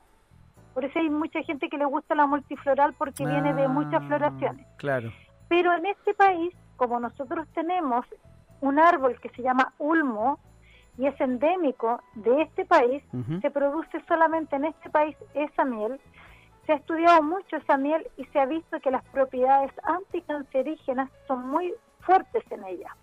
Por 0.73 0.85
eso 0.85 0.99
hay 1.01 1.11
mucha 1.11 1.43
gente 1.43 1.69
que 1.69 1.79
le 1.79 1.85
gusta 1.85 2.15
la 2.15 2.27
multifloral 2.27 2.95
porque 2.95 3.25
viene 3.27 3.55
de 3.55 3.67
muchas 3.67 4.03
Ah, 4.03 4.07
floraciones. 4.07 4.67
Claro. 4.77 5.11
Pero 5.49 5.73
en 5.75 5.87
este 5.87 6.15
país, 6.15 6.55
como 6.77 7.01
nosotros 7.01 7.49
tenemos 7.55 8.07
un 8.61 8.79
árbol 8.79 9.19
que 9.21 9.31
se 9.31 9.43
llama 9.43 9.73
ulmo 9.79 10.39
y 10.99 11.07
es 11.07 11.21
endémico 11.21 12.01
de 12.15 12.43
este 12.43 12.65
país, 12.65 13.03
se 13.41 13.51
produce 13.51 14.03
solamente 14.09 14.57
en 14.57 14.65
este 14.67 14.91
país 14.91 15.17
esa 15.35 15.65
miel. 15.65 16.01
Se 16.65 16.73
ha 16.73 16.77
estudiado 16.77 17.23
mucho 17.23 17.57
esa 17.57 17.77
miel 17.77 18.07
y 18.17 18.25
se 18.27 18.41
ha 18.41 18.47
visto 18.47 18.81
que 18.81 18.91
las 18.91 19.05
propiedades 19.07 19.71
anticancerígenas 19.85 21.11
son 21.29 21.49
muy 21.49 21.73
fuertes 22.01 22.45
en 22.51 22.65
ella. 22.65 22.97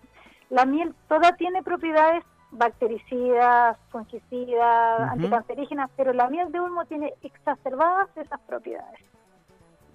La 0.50 0.66
miel 0.66 0.94
toda 1.08 1.32
tiene 1.36 1.62
propiedades 1.62 2.24
bactericidas, 2.50 3.76
fungicidas, 3.90 5.00
anticancerígenas, 5.10 5.90
pero 5.96 6.12
la 6.12 6.28
miel 6.28 6.52
de 6.52 6.60
ulmo 6.60 6.84
tiene 6.84 7.14
exacerbadas 7.22 8.08
esas 8.16 8.40
propiedades. 8.40 9.00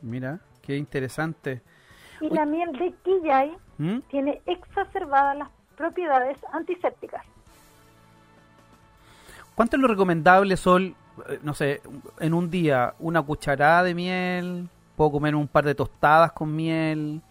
Mira, 0.01 0.39
qué 0.61 0.75
interesante. 0.75 1.61
Y 2.21 2.25
Uy. 2.25 2.31
la 2.31 2.45
miel 2.45 2.71
de 2.73 2.93
quillay 3.03 3.57
¿Mm? 3.77 3.99
tiene 4.09 4.41
exacerbadas 4.45 5.37
las 5.37 5.49
propiedades 5.77 6.37
antisépticas. 6.51 7.25
¿Cuánto 9.59 9.75
es 9.75 9.81
lo 9.81 9.89
recomendable, 9.89 10.55
Sol, 10.55 10.95
eh, 11.27 11.39
no 11.43 11.53
sé, 11.53 11.81
en 12.21 12.33
un 12.33 12.49
día, 12.49 12.93
una 12.97 13.21
cucharada 13.21 13.83
de 13.83 13.93
miel? 13.93 14.69
¿Puedo 14.95 15.11
comer 15.11 15.35
un 15.35 15.49
par 15.49 15.65
de 15.65 15.75
tostadas 15.75 16.31
con 16.31 16.55
miel? 16.55 17.21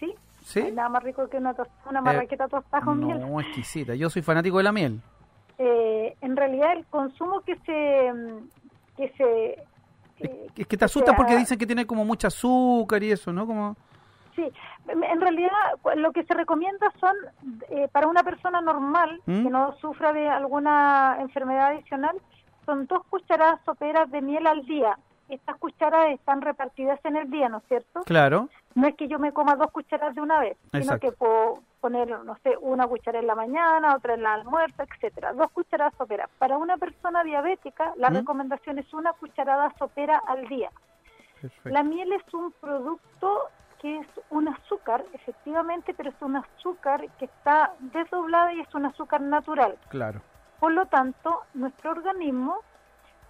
¿Sí? 0.00 0.14
¿Sí? 0.42 0.60
Hay 0.60 0.72
nada 0.72 0.88
más 0.88 1.02
rico 1.02 1.28
que 1.28 1.36
una, 1.36 1.52
tos- 1.52 1.68
una 1.90 2.00
marraqueta 2.00 2.48
tostada 2.48 2.82
con 2.82 3.04
miel. 3.04 3.20
No, 3.20 3.38
exquisita. 3.42 3.94
Yo 3.94 4.08
soy 4.08 4.22
fanático 4.22 4.56
de 4.56 4.62
la 4.62 4.72
miel. 4.72 5.02
Eh, 5.58 6.16
en 6.22 6.34
realidad 6.34 6.72
el 6.72 6.86
consumo 6.86 7.42
que 7.42 7.56
se... 7.56 8.10
Que 8.96 9.12
se 9.18 10.24
eh, 10.26 10.46
Es 10.56 10.66
que 10.66 10.78
te 10.78 10.86
asusta 10.86 11.10
se 11.10 11.16
porque 11.18 11.36
dicen 11.36 11.58
que 11.58 11.66
tiene 11.66 11.86
como 11.86 12.06
mucho 12.06 12.26
azúcar 12.26 13.02
y 13.02 13.12
eso, 13.12 13.34
¿no? 13.34 13.46
Como... 13.46 13.76
Sí, 14.38 14.52
en 14.86 15.20
realidad 15.20 15.50
lo 15.96 16.12
que 16.12 16.22
se 16.22 16.32
recomienda 16.32 16.92
son 17.00 17.16
eh, 17.70 17.88
para 17.90 18.06
una 18.06 18.22
persona 18.22 18.60
normal 18.60 19.20
¿Mm? 19.26 19.42
que 19.42 19.50
no 19.50 19.72
sufra 19.80 20.12
de 20.12 20.28
alguna 20.28 21.16
enfermedad 21.18 21.72
adicional, 21.72 22.16
son 22.64 22.86
dos 22.86 23.04
cucharadas 23.10 23.58
soperas 23.64 24.08
de 24.12 24.22
miel 24.22 24.46
al 24.46 24.64
día. 24.64 24.96
Estas 25.28 25.56
cucharadas 25.56 26.10
están 26.10 26.40
repartidas 26.40 27.00
en 27.04 27.16
el 27.16 27.28
día, 27.30 27.48
¿no 27.48 27.58
es 27.58 27.64
cierto? 27.64 28.02
Claro. 28.04 28.48
No 28.76 28.86
es 28.86 28.94
que 28.94 29.08
yo 29.08 29.18
me 29.18 29.32
coma 29.32 29.56
dos 29.56 29.72
cucharadas 29.72 30.14
de 30.14 30.20
una 30.20 30.38
vez, 30.38 30.56
sino 30.72 31.00
que 31.00 31.10
puedo 31.10 31.58
poner, 31.80 32.08
no 32.08 32.36
sé, 32.44 32.56
una 32.60 32.86
cucharada 32.86 33.20
en 33.20 33.26
la 33.26 33.34
mañana, 33.34 33.96
otra 33.96 34.14
en 34.14 34.22
la 34.22 34.34
almuerzo, 34.34 34.84
etcétera. 34.84 35.32
Dos 35.32 35.50
cucharadas 35.50 35.94
soperas. 35.98 36.30
Para 36.38 36.58
una 36.58 36.76
persona 36.76 37.24
diabética, 37.24 37.92
la 37.96 38.10
¿Mm? 38.10 38.14
recomendación 38.14 38.78
es 38.78 38.94
una 38.94 39.12
cucharada 39.14 39.74
sopera 39.80 40.22
al 40.28 40.46
día. 40.46 40.70
Perfecto. 41.40 41.70
La 41.70 41.82
miel 41.82 42.12
es 42.12 42.34
un 42.34 42.52
producto 42.52 43.50
que 43.80 43.98
es 43.98 44.06
un 44.30 44.48
azúcar, 44.48 45.04
efectivamente, 45.12 45.94
pero 45.94 46.10
es 46.10 46.20
un 46.20 46.36
azúcar 46.36 47.04
que 47.18 47.26
está 47.26 47.74
desdoblada 47.80 48.52
y 48.52 48.60
es 48.60 48.74
un 48.74 48.86
azúcar 48.86 49.20
natural. 49.20 49.76
Claro. 49.88 50.20
Por 50.58 50.72
lo 50.72 50.86
tanto, 50.86 51.42
nuestro 51.54 51.92
organismo, 51.92 52.56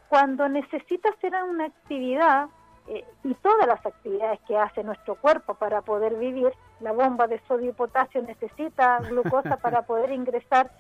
cuando 0.09 0.49
necesita 0.49 1.11
hacer 1.11 1.35
una 1.45 1.67
actividad, 1.67 2.49
eh, 2.87 3.05
y 3.23 3.35
todas 3.35 3.67
las 3.67 3.85
actividades 3.85 4.41
que 4.49 4.57
hace 4.57 4.83
nuestro 4.83 5.15
cuerpo 5.17 5.55
para 5.55 5.83
poder 5.83 6.15
vivir. 6.15 6.51
La 6.81 6.93
bomba 6.93 7.27
de 7.27 7.39
sodio 7.47 7.69
y 7.71 7.73
potasio 7.75 8.23
necesita 8.23 8.99
glucosa 9.11 9.59
para 9.59 9.83
poder 9.83 10.11
ingresar 10.11 10.71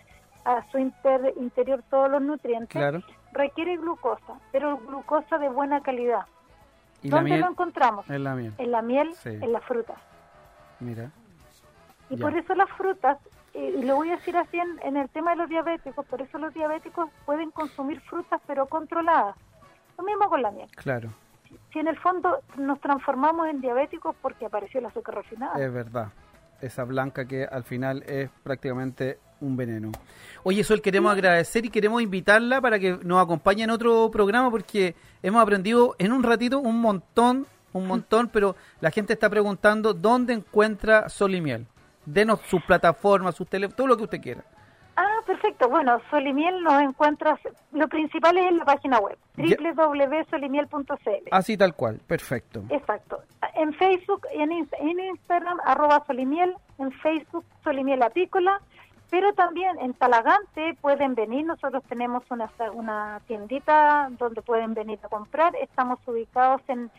a 0.47 0.63
su 0.71 0.79
inter- 0.79 1.35
interior 1.37 1.83
todos 1.91 2.11
los 2.11 2.23
nutrientes. 2.23 2.71
Claro. 2.71 3.03
Requiere 3.33 3.77
glucosa, 3.77 4.41
pero 4.53 4.79
glucosa 4.79 5.37
de 5.37 5.51
buena 5.51 5.83
calidad. 5.83 6.25
Y 7.03 7.09
la 7.11 7.17
¿Dónde 7.17 7.31
miel 7.31 7.41
lo 7.43 7.49
encontramos? 7.51 8.09
es 8.11 8.21
la 8.21 8.35
miel. 8.35 8.53
En 8.59 8.71
la 8.73 8.83
miel, 8.83 9.13
Sí. 9.15 9.29
en 9.31 9.53
las 9.53 9.65
frutas. 9.65 9.99
Mira. 10.81 11.11
Y 12.11 12.17
Ya. 12.17 12.25
por 12.25 12.37
eso 12.37 12.55
las 12.55 12.69
frutas, 12.71 13.19
eh, 13.55 13.75
y 13.79 13.83
lo 13.85 13.97
voy 13.97 14.11
a 14.11 14.17
decir 14.17 14.37
así 14.37 14.59
en, 14.59 14.79
en 14.83 14.97
el 14.97 15.09
tema 15.11 15.31
de 15.33 15.37
los 15.37 15.49
diabéticos, 15.49 16.05
por 16.07 16.23
eso 16.23 16.39
los 16.39 16.53
diabéticos 16.55 17.11
pueden 17.27 17.51
consumir 17.51 18.01
frutas 18.03 18.41
pero 18.47 18.67
controladas. 18.67 19.37
Lo 19.97 20.05
mismo 20.05 20.29
con 20.29 20.43
la 20.43 20.51
miel. 20.51 20.69
Claro, 20.77 21.11
Si 21.73 21.79
en 21.79 21.89
el 21.89 21.99
fondo 21.99 22.41
nos 22.57 22.81
transformamos 22.81 23.49
en 23.49 23.61
diabéticos 23.61 24.15
porque 24.23 24.47
apareció 24.47 24.81
el 24.81 24.87
azúcar 24.87 25.15
refinada. 25.17 25.59
es 25.65 25.73
verdad. 25.73 26.09
Esa 26.61 26.85
blanca 26.85 27.25
que 27.27 27.45
al 27.45 27.63
final 27.65 28.03
es 28.07 28.31
prácticamente 28.43 29.19
un 29.41 29.57
veneno. 29.57 29.93
Oye, 30.43 30.65
Sol, 30.65 30.81
queremos 30.81 31.13
agradecer 31.13 31.65
y 31.65 31.71
queremos 31.71 32.03
invitarla 32.03 32.61
para 32.61 32.79
que 32.79 32.99
nos 33.03 33.23
acompañe 33.23 33.65
en 33.65 33.71
otro 33.71 34.11
programa 34.11 34.51
porque 34.51 34.95
hemos 35.23 35.43
aprendido 35.43 35.95
en 35.99 36.13
un 36.13 36.23
ratito 36.23 36.61
un 36.61 36.81
montón, 36.81 37.47
un 37.73 37.87
montón, 37.87 38.29
pero 38.33 38.57
la 38.81 38.91
gente 38.91 39.13
está 39.13 39.29
preguntando 39.29 39.95
dónde 39.95 40.33
encuentra 40.33 41.09
Sol 41.09 41.35
y 41.35 41.41
Miel. 41.41 41.67
Denos 42.07 42.41
sus 42.49 42.63
plataformas, 42.63 43.35
sus 43.35 43.49
teléfonos, 43.49 43.77
todo 43.77 43.87
lo 43.87 43.97
que 43.97 44.05
usted 44.05 44.21
quiera. 44.21 44.45
Ah, 45.01 45.21
perfecto. 45.25 45.69
Bueno, 45.69 46.01
Solimiel 46.11 46.61
nos 46.65 46.83
encuentras, 46.83 47.39
lo 47.71 47.87
principal 47.87 48.37
es 48.37 48.47
en 48.49 48.59
la 48.59 48.65
página 48.65 48.99
web, 48.99 49.17
www.solimiel.cl. 49.37 51.29
Así 51.31 51.57
tal 51.57 51.75
cual, 51.75 52.01
perfecto. 52.05 52.65
Exacto. 52.69 53.23
En 53.55 53.73
Facebook 53.75 54.27
y 54.35 54.43
en, 54.43 54.51
en 54.51 55.01
Instagram, 55.01 55.59
arroba 55.65 56.03
Solimiel, 56.05 56.53
en 56.79 56.91
Facebook 56.91 57.45
Solimiel 57.63 58.03
Apícola, 58.03 58.61
pero 59.11 59.33
también 59.33 59.79
en 59.81 59.95
Talagante 59.95 60.77
pueden 60.81 61.15
venir, 61.15 61.47
nosotros 61.47 61.83
tenemos 61.89 62.23
una, 62.31 62.51
una 62.75 63.21
tiendita 63.27 64.09
donde 64.19 64.43
pueden 64.43 64.75
venir 64.75 64.99
a 65.03 65.09
comprar, 65.09 65.55
estamos 65.57 65.99
ubicados 66.07 66.61
en, 66.69 66.91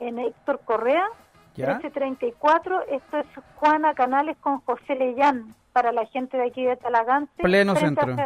en 0.00 0.18
Héctor 0.18 0.60
Correa, 0.64 1.06
¿Ya? 1.54 1.74
1334, 1.74 2.82
esto 2.88 3.18
es 3.18 3.26
Juana 3.56 3.94
Canales 3.94 4.36
con 4.38 4.60
José 4.60 4.94
Leyán, 4.94 5.54
para 5.72 5.92
la 5.92 6.06
gente 6.06 6.36
de 6.36 6.46
aquí 6.46 6.64
de 6.64 6.76
Talagante. 6.76 7.42
Pleno 7.42 7.76
centro. 7.76 8.16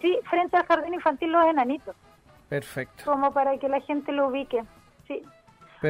sí, 0.00 0.18
frente 0.28 0.56
al 0.56 0.66
Jardín 0.66 0.94
Infantil 0.94 1.32
Los 1.32 1.46
Enanitos, 1.46 1.96
Perfecto, 2.48 3.04
como 3.04 3.32
para 3.32 3.56
que 3.58 3.68
la 3.68 3.80
gente 3.80 4.12
lo 4.12 4.28
ubique. 4.28 4.62
Sí. 5.08 5.22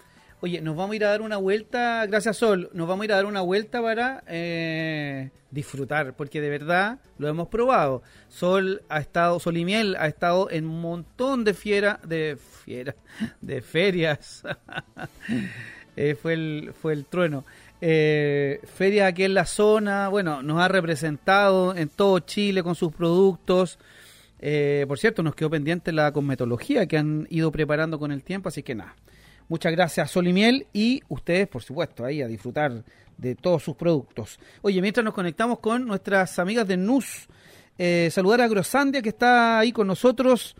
Oye, 0.41 0.59
nos 0.59 0.75
vamos 0.75 0.93
a 0.93 0.95
ir 0.95 1.05
a 1.05 1.09
dar 1.09 1.21
una 1.21 1.37
vuelta, 1.37 2.03
gracias 2.07 2.37
Sol, 2.37 2.69
nos 2.73 2.87
vamos 2.87 3.03
a 3.03 3.05
ir 3.05 3.13
a 3.13 3.17
dar 3.17 3.25
una 3.27 3.41
vuelta 3.41 3.79
para 3.79 4.23
eh, 4.27 5.29
disfrutar, 5.51 6.15
porque 6.15 6.41
de 6.41 6.49
verdad 6.49 6.97
lo 7.19 7.27
hemos 7.27 7.47
probado. 7.49 8.01
Sol 8.27 8.81
ha 8.89 8.99
estado, 8.99 9.39
Sol 9.39 9.55
y 9.55 9.65
Miel 9.65 9.95
ha 9.99 10.07
estado 10.07 10.49
en 10.49 10.65
un 10.65 10.81
montón 10.81 11.43
de 11.43 11.53
fiera, 11.53 11.99
de 12.03 12.37
fiera, 12.37 12.95
de 13.41 13.61
ferias. 13.61 14.43
Eh, 15.99 16.13
fue 16.13 16.33
el 16.33 16.73
fue 16.79 16.93
el 16.93 17.05
trueno. 17.05 17.43
Eh, 17.81 18.61
ferias 18.71 19.07
aquí 19.07 19.23
en 19.23 19.33
la 19.33 19.45
zona, 19.45 20.09
bueno, 20.09 20.43
nos 20.43 20.61
ha 20.61 20.67
representado 20.67 21.75
en 21.75 21.89
todo 21.89 22.19
Chile 22.19 22.61
con 22.61 22.75
sus 22.75 22.93
productos. 22.93 23.79
Eh, 24.39 24.85
por 24.87 24.99
cierto, 24.99 25.23
nos 25.23 25.35
quedó 25.35 25.49
pendiente 25.49 25.91
la 25.91 26.11
cosmetología 26.11 26.85
que 26.85 26.97
han 26.97 27.27
ido 27.29 27.51
preparando 27.51 27.99
con 27.99 28.11
el 28.11 28.23
tiempo, 28.23 28.49
así 28.49 28.63
que 28.63 28.75
nada. 28.75 28.95
Muchas 29.49 29.71
gracias, 29.71 30.11
Sol 30.11 30.27
y 30.27 30.33
Miel, 30.33 30.67
y 30.73 31.01
ustedes, 31.07 31.47
por 31.47 31.63
supuesto, 31.63 32.03
ahí 32.03 32.21
a 32.21 32.27
disfrutar 32.27 32.83
de 33.17 33.35
todos 33.35 33.63
sus 33.63 33.75
productos. 33.75 34.39
Oye, 34.61 34.81
mientras 34.81 35.03
nos 35.03 35.13
conectamos 35.13 35.59
con 35.59 35.85
nuestras 35.85 36.37
amigas 36.37 36.67
de 36.67 36.77
NUS, 36.77 37.27
eh, 37.77 38.09
saludar 38.11 38.41
a 38.41 38.47
Grosandia, 38.47 39.01
que 39.01 39.09
está 39.09 39.59
ahí 39.59 39.71
con 39.71 39.87
nosotros. 39.87 40.55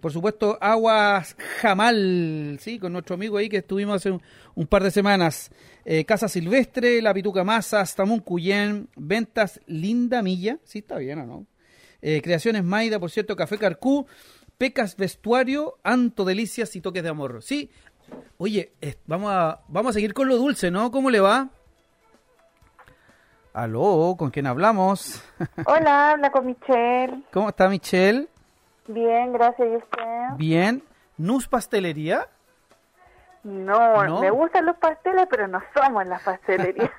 Por 0.00 0.12
supuesto, 0.12 0.58
Aguas 0.60 1.36
Jamal, 1.60 2.58
¿sí? 2.60 2.80
Con 2.80 2.92
nuestro 2.92 3.14
amigo 3.14 3.36
ahí 3.36 3.48
que 3.48 3.58
estuvimos 3.58 3.96
hace 3.96 4.18
un, 4.54 4.66
par 4.66 4.82
de 4.82 4.90
semanas. 4.90 5.52
Eh, 5.84 6.04
Casa 6.04 6.26
Silvestre, 6.26 7.00
La 7.00 7.14
Pituca 7.14 7.44
Masas, 7.44 7.94
Tamun 7.94 8.18
Cuyén, 8.18 8.88
Ventas 8.96 9.60
Linda 9.66 10.20
Milla, 10.22 10.58
sí, 10.64 10.80
está 10.80 10.98
bien, 10.98 11.20
¿o 11.20 11.26
no? 11.26 11.46
Eh, 12.02 12.20
Creaciones 12.20 12.64
Maida, 12.64 12.98
por 12.98 13.10
cierto, 13.10 13.36
Café 13.36 13.58
Carcú, 13.58 14.06
Pecas 14.58 14.96
Vestuario, 14.96 15.78
Anto 15.84 16.24
Delicias 16.24 16.74
y 16.76 16.80
Toques 16.80 17.02
de 17.02 17.08
Amor. 17.08 17.42
Sí, 17.42 17.70
oye, 18.38 18.72
eh, 18.80 18.96
vamos, 19.06 19.30
a, 19.32 19.60
vamos 19.68 19.90
a 19.90 19.92
seguir 19.94 20.12
con 20.12 20.28
lo 20.28 20.36
dulce, 20.36 20.70
¿no? 20.70 20.90
¿Cómo 20.90 21.10
le 21.10 21.20
va? 21.20 21.48
Aló, 23.54 24.14
¿con 24.18 24.30
quién 24.30 24.46
hablamos? 24.46 25.22
Hola, 25.66 26.12
habla 26.12 26.30
con 26.30 26.46
Michelle. 26.46 27.22
¿Cómo 27.32 27.50
está 27.50 27.68
Michelle? 27.68 28.28
Bien, 28.88 29.32
gracias. 29.32 29.68
¿Y 29.72 29.76
usted? 29.76 30.36
Bien. 30.36 30.82
¿Nus 31.18 31.46
Pastelería? 31.46 32.26
No, 33.44 34.04
¿No? 34.04 34.20
me 34.20 34.30
gustan 34.30 34.64
los 34.66 34.76
pasteles, 34.76 35.26
pero 35.28 35.46
no 35.48 35.60
somos 35.74 36.06
las 36.06 36.22
pastelerías. 36.22 36.90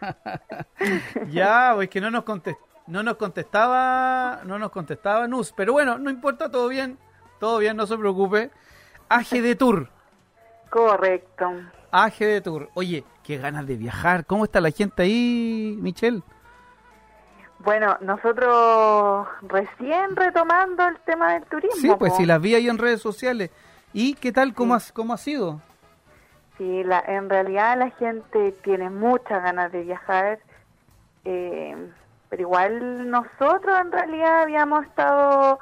ya, 1.31 1.71
pues 1.75 1.89
que 1.89 1.99
no 2.01 2.11
nos 2.11 2.23
contest- 2.23 2.57
no 2.87 3.03
nos 3.03 3.15
contestaba, 3.17 4.41
no 4.45 4.59
nos 4.59 4.71
contestaba 4.71 5.27
Nus, 5.27 5.53
pero 5.53 5.73
bueno, 5.73 5.97
no 5.97 6.09
importa, 6.09 6.49
todo 6.51 6.67
bien, 6.67 6.97
todo 7.39 7.59
bien, 7.59 7.77
no 7.77 7.85
se 7.87 7.97
preocupe. 7.97 8.51
AGD 9.09 9.57
Tour, 9.57 9.89
Correcto. 10.69 11.51
AGD 11.91 12.41
Tour. 12.43 12.69
Oye, 12.73 13.03
qué 13.23 13.37
ganas 13.37 13.67
de 13.67 13.75
viajar. 13.77 14.25
¿Cómo 14.25 14.45
está 14.45 14.59
la 14.59 14.71
gente 14.71 15.03
ahí, 15.03 15.77
Michelle? 15.79 16.23
Bueno, 17.59 17.95
nosotros 18.01 19.27
recién 19.43 20.15
retomando 20.15 20.85
el 20.87 20.97
tema 21.01 21.33
del 21.33 21.43
turismo. 21.43 21.79
Sí, 21.79 21.91
pues 21.97 22.11
po. 22.11 22.17
si 22.17 22.25
las 22.25 22.41
vi 22.41 22.55
ahí 22.55 22.67
en 22.67 22.77
redes 22.77 23.01
sociales. 23.01 23.51
¿Y 23.93 24.15
qué 24.15 24.31
tal? 24.31 24.53
¿Cómo, 24.53 24.73
has- 24.73 24.91
cómo 24.91 25.13
ha 25.13 25.17
sido? 25.17 25.61
Sí, 26.57 26.83
la, 26.83 26.99
en 27.07 27.29
realidad 27.29 27.77
la 27.77 27.91
gente 27.91 28.51
tiene 28.63 28.89
muchas 28.89 29.41
ganas 29.43 29.71
de 29.71 29.83
viajar, 29.83 30.39
eh, 31.25 31.75
pero 32.33 32.41
igual 32.41 33.11
nosotros 33.11 33.79
en 33.79 33.91
realidad 33.91 34.41
habíamos 34.41 34.87
estado 34.87 35.59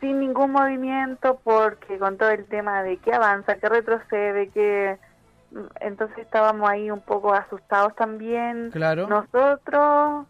sin 0.00 0.20
ningún 0.20 0.52
movimiento 0.52 1.40
porque 1.42 1.96
con 1.98 2.18
todo 2.18 2.28
el 2.28 2.44
tema 2.44 2.82
de 2.82 2.98
que 2.98 3.10
avanza, 3.14 3.54
que 3.54 3.66
retrocede, 3.66 4.50
que 4.50 4.98
mm, 5.50 5.60
entonces 5.80 6.18
estábamos 6.18 6.68
ahí 6.68 6.90
un 6.90 7.00
poco 7.00 7.32
asustados 7.32 7.96
también 7.96 8.70
Claro. 8.70 9.06
nosotros 9.06 10.26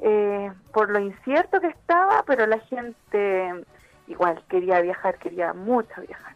eh, 0.00 0.50
por 0.72 0.88
lo 0.88 1.00
incierto 1.00 1.60
que 1.60 1.66
estaba, 1.66 2.24
pero 2.26 2.46
la 2.46 2.60
gente 2.60 3.62
igual 4.08 4.42
quería 4.48 4.80
viajar, 4.80 5.18
quería 5.18 5.52
mucho 5.52 6.00
viajar. 6.00 6.32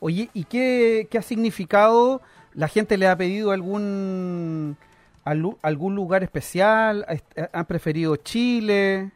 Oye, 0.00 0.30
¿y 0.32 0.44
qué, 0.44 1.06
qué 1.10 1.18
ha 1.18 1.22
significado? 1.22 2.22
¿La 2.54 2.68
gente 2.68 2.96
le 2.96 3.08
ha 3.08 3.16
pedido 3.16 3.50
algún 3.50 4.78
algún 5.62 5.94
lugar 5.94 6.22
especial? 6.22 7.04
¿Est- 7.08 7.38
¿Han 7.52 7.64
preferido 7.66 8.16
Chile? 8.16 9.10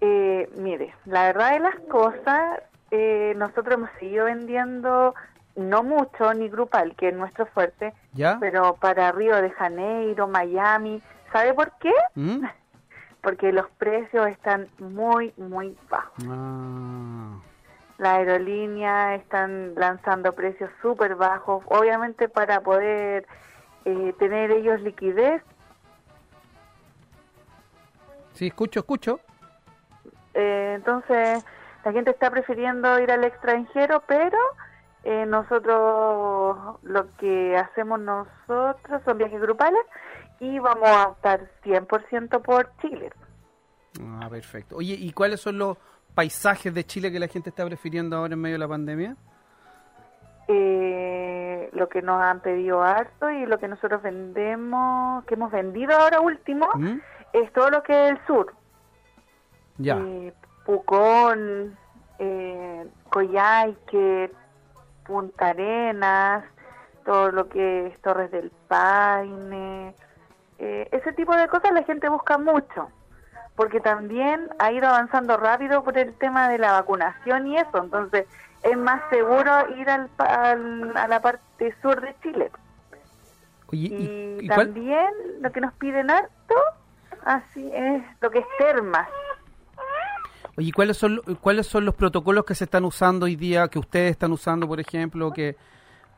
Eh, 0.00 0.48
mire, 0.56 0.94
la 1.04 1.24
verdad 1.24 1.52
de 1.52 1.60
las 1.60 1.76
cosas, 1.90 2.60
eh, 2.90 3.34
nosotros 3.36 3.74
hemos 3.74 3.90
seguido 3.98 4.24
vendiendo 4.26 5.14
no 5.56 5.82
mucho 5.82 6.32
ni 6.32 6.48
grupal, 6.48 6.94
que 6.96 7.08
es 7.08 7.14
nuestro 7.14 7.44
fuerte, 7.46 7.92
¿Ya? 8.14 8.38
pero 8.40 8.76
para 8.76 9.12
Río 9.12 9.36
de 9.42 9.50
Janeiro, 9.50 10.26
Miami, 10.26 11.02
¿sabe 11.32 11.52
por 11.54 11.72
qué? 11.78 11.92
¿Mm? 12.14 12.44
Porque 13.20 13.52
los 13.52 13.68
precios 13.72 14.28
están 14.28 14.68
muy, 14.78 15.34
muy 15.36 15.76
bajos. 15.90 16.24
Ah, 16.26 17.38
La 17.98 18.14
aerolínea 18.14 19.14
están 19.16 19.74
lanzando 19.74 20.32
precios 20.34 20.70
súper 20.80 21.16
bajos, 21.16 21.62
obviamente 21.68 22.30
para 22.30 22.62
poder 22.62 23.26
eh, 23.84 24.14
tener 24.18 24.50
ellos 24.50 24.80
liquidez. 24.80 25.42
sí, 28.34 28.46
escucho, 28.48 28.80
escucho. 28.80 29.20
Eh, 30.34 30.74
entonces, 30.76 31.44
la 31.84 31.92
gente 31.92 32.10
está 32.10 32.30
prefiriendo 32.30 32.98
ir 33.00 33.10
al 33.10 33.24
extranjero, 33.24 34.02
pero 34.06 34.38
Eh, 35.02 35.24
nosotros, 35.24 36.78
lo 36.82 37.16
que 37.16 37.56
hacemos 37.56 38.00
nosotros 38.00 39.02
son 39.04 39.16
viajes 39.16 39.40
grupales 39.40 39.80
y 40.40 40.58
vamos 40.58 40.88
a 40.88 41.08
optar 41.08 41.50
100% 41.64 42.42
por 42.42 42.70
Chile. 42.82 43.10
Ah, 44.02 44.28
perfecto. 44.28 44.76
Oye, 44.76 44.94
¿y 44.94 45.12
cuáles 45.12 45.40
son 45.40 45.58
los 45.58 45.78
paisajes 46.14 46.74
de 46.74 46.84
Chile 46.84 47.10
que 47.10 47.18
la 47.18 47.28
gente 47.28 47.48
está 47.48 47.64
prefiriendo 47.64 48.16
ahora 48.16 48.34
en 48.34 48.40
medio 48.40 48.56
de 48.56 48.58
la 48.58 48.68
pandemia? 48.68 49.16
Eh, 50.52 51.70
lo 51.72 51.88
que 51.88 52.02
nos 52.02 52.20
han 52.20 52.40
pedido 52.40 52.82
harto 52.82 53.30
y 53.30 53.46
lo 53.46 53.58
que 53.58 53.68
nosotros 53.68 54.02
vendemos, 54.02 55.24
que 55.26 55.34
hemos 55.34 55.52
vendido 55.52 55.96
ahora 55.96 56.20
último, 56.20 56.68
¿Mm? 56.74 56.98
es 57.32 57.52
todo 57.52 57.70
lo 57.70 57.84
que 57.84 57.92
es 57.92 58.10
el 58.10 58.26
sur. 58.26 58.52
Ya. 59.78 59.96
Eh, 59.96 60.34
Pucón, 60.66 61.76
eh, 62.18 62.86
Coyhaique, 63.10 64.32
Punta 65.06 65.50
Arenas, 65.50 66.44
todo 67.04 67.30
lo 67.30 67.48
que 67.48 67.86
es 67.86 68.00
Torres 68.02 68.32
del 68.32 68.50
Paine, 68.66 69.94
eh, 70.58 70.88
ese 70.92 71.12
tipo 71.12 71.34
de 71.34 71.48
cosas 71.48 71.72
la 71.72 71.84
gente 71.84 72.08
busca 72.08 72.38
mucho, 72.38 72.90
porque 73.56 73.80
también 73.80 74.48
ha 74.58 74.72
ido 74.72 74.88
avanzando 74.88 75.36
rápido 75.36 75.82
por 75.82 75.96
el 75.96 76.12
tema 76.14 76.48
de 76.48 76.58
la 76.58 76.72
vacunación 76.72 77.46
y 77.46 77.56
eso, 77.56 77.78
entonces 77.78 78.26
es 78.62 78.76
más 78.76 79.02
seguro 79.10 79.50
ir 79.76 79.88
al, 79.88 80.10
al- 80.18 80.96
a 80.96 81.08
la 81.08 81.20
parte 81.20 81.74
sur 81.82 82.00
de 82.00 82.14
Chile. 82.22 82.50
Oye, 83.68 83.88
Y, 83.88 83.94
¿y, 83.94 84.38
y 84.44 84.48
cuál- 84.48 84.66
también 84.66 85.06
lo 85.40 85.50
que 85.52 85.60
nos 85.60 85.72
piden 85.74 86.10
harto, 86.10 86.54
así 87.24 87.70
es 87.72 88.02
lo 88.20 88.30
que 88.30 88.38
es 88.40 88.46
termas. 88.58 89.08
Oye, 90.56 90.72
¿cuáles 90.72 90.96
son, 90.96 91.20
¿cuáles 91.40 91.66
son 91.66 91.84
los 91.84 91.94
protocolos 91.94 92.44
que 92.44 92.54
se 92.54 92.64
están 92.64 92.84
usando 92.84 93.26
hoy 93.26 93.36
día, 93.36 93.68
que 93.68 93.78
ustedes 93.78 94.10
están 94.10 94.32
usando, 94.32 94.66
por 94.68 94.80
ejemplo, 94.80 95.30
que 95.32 95.56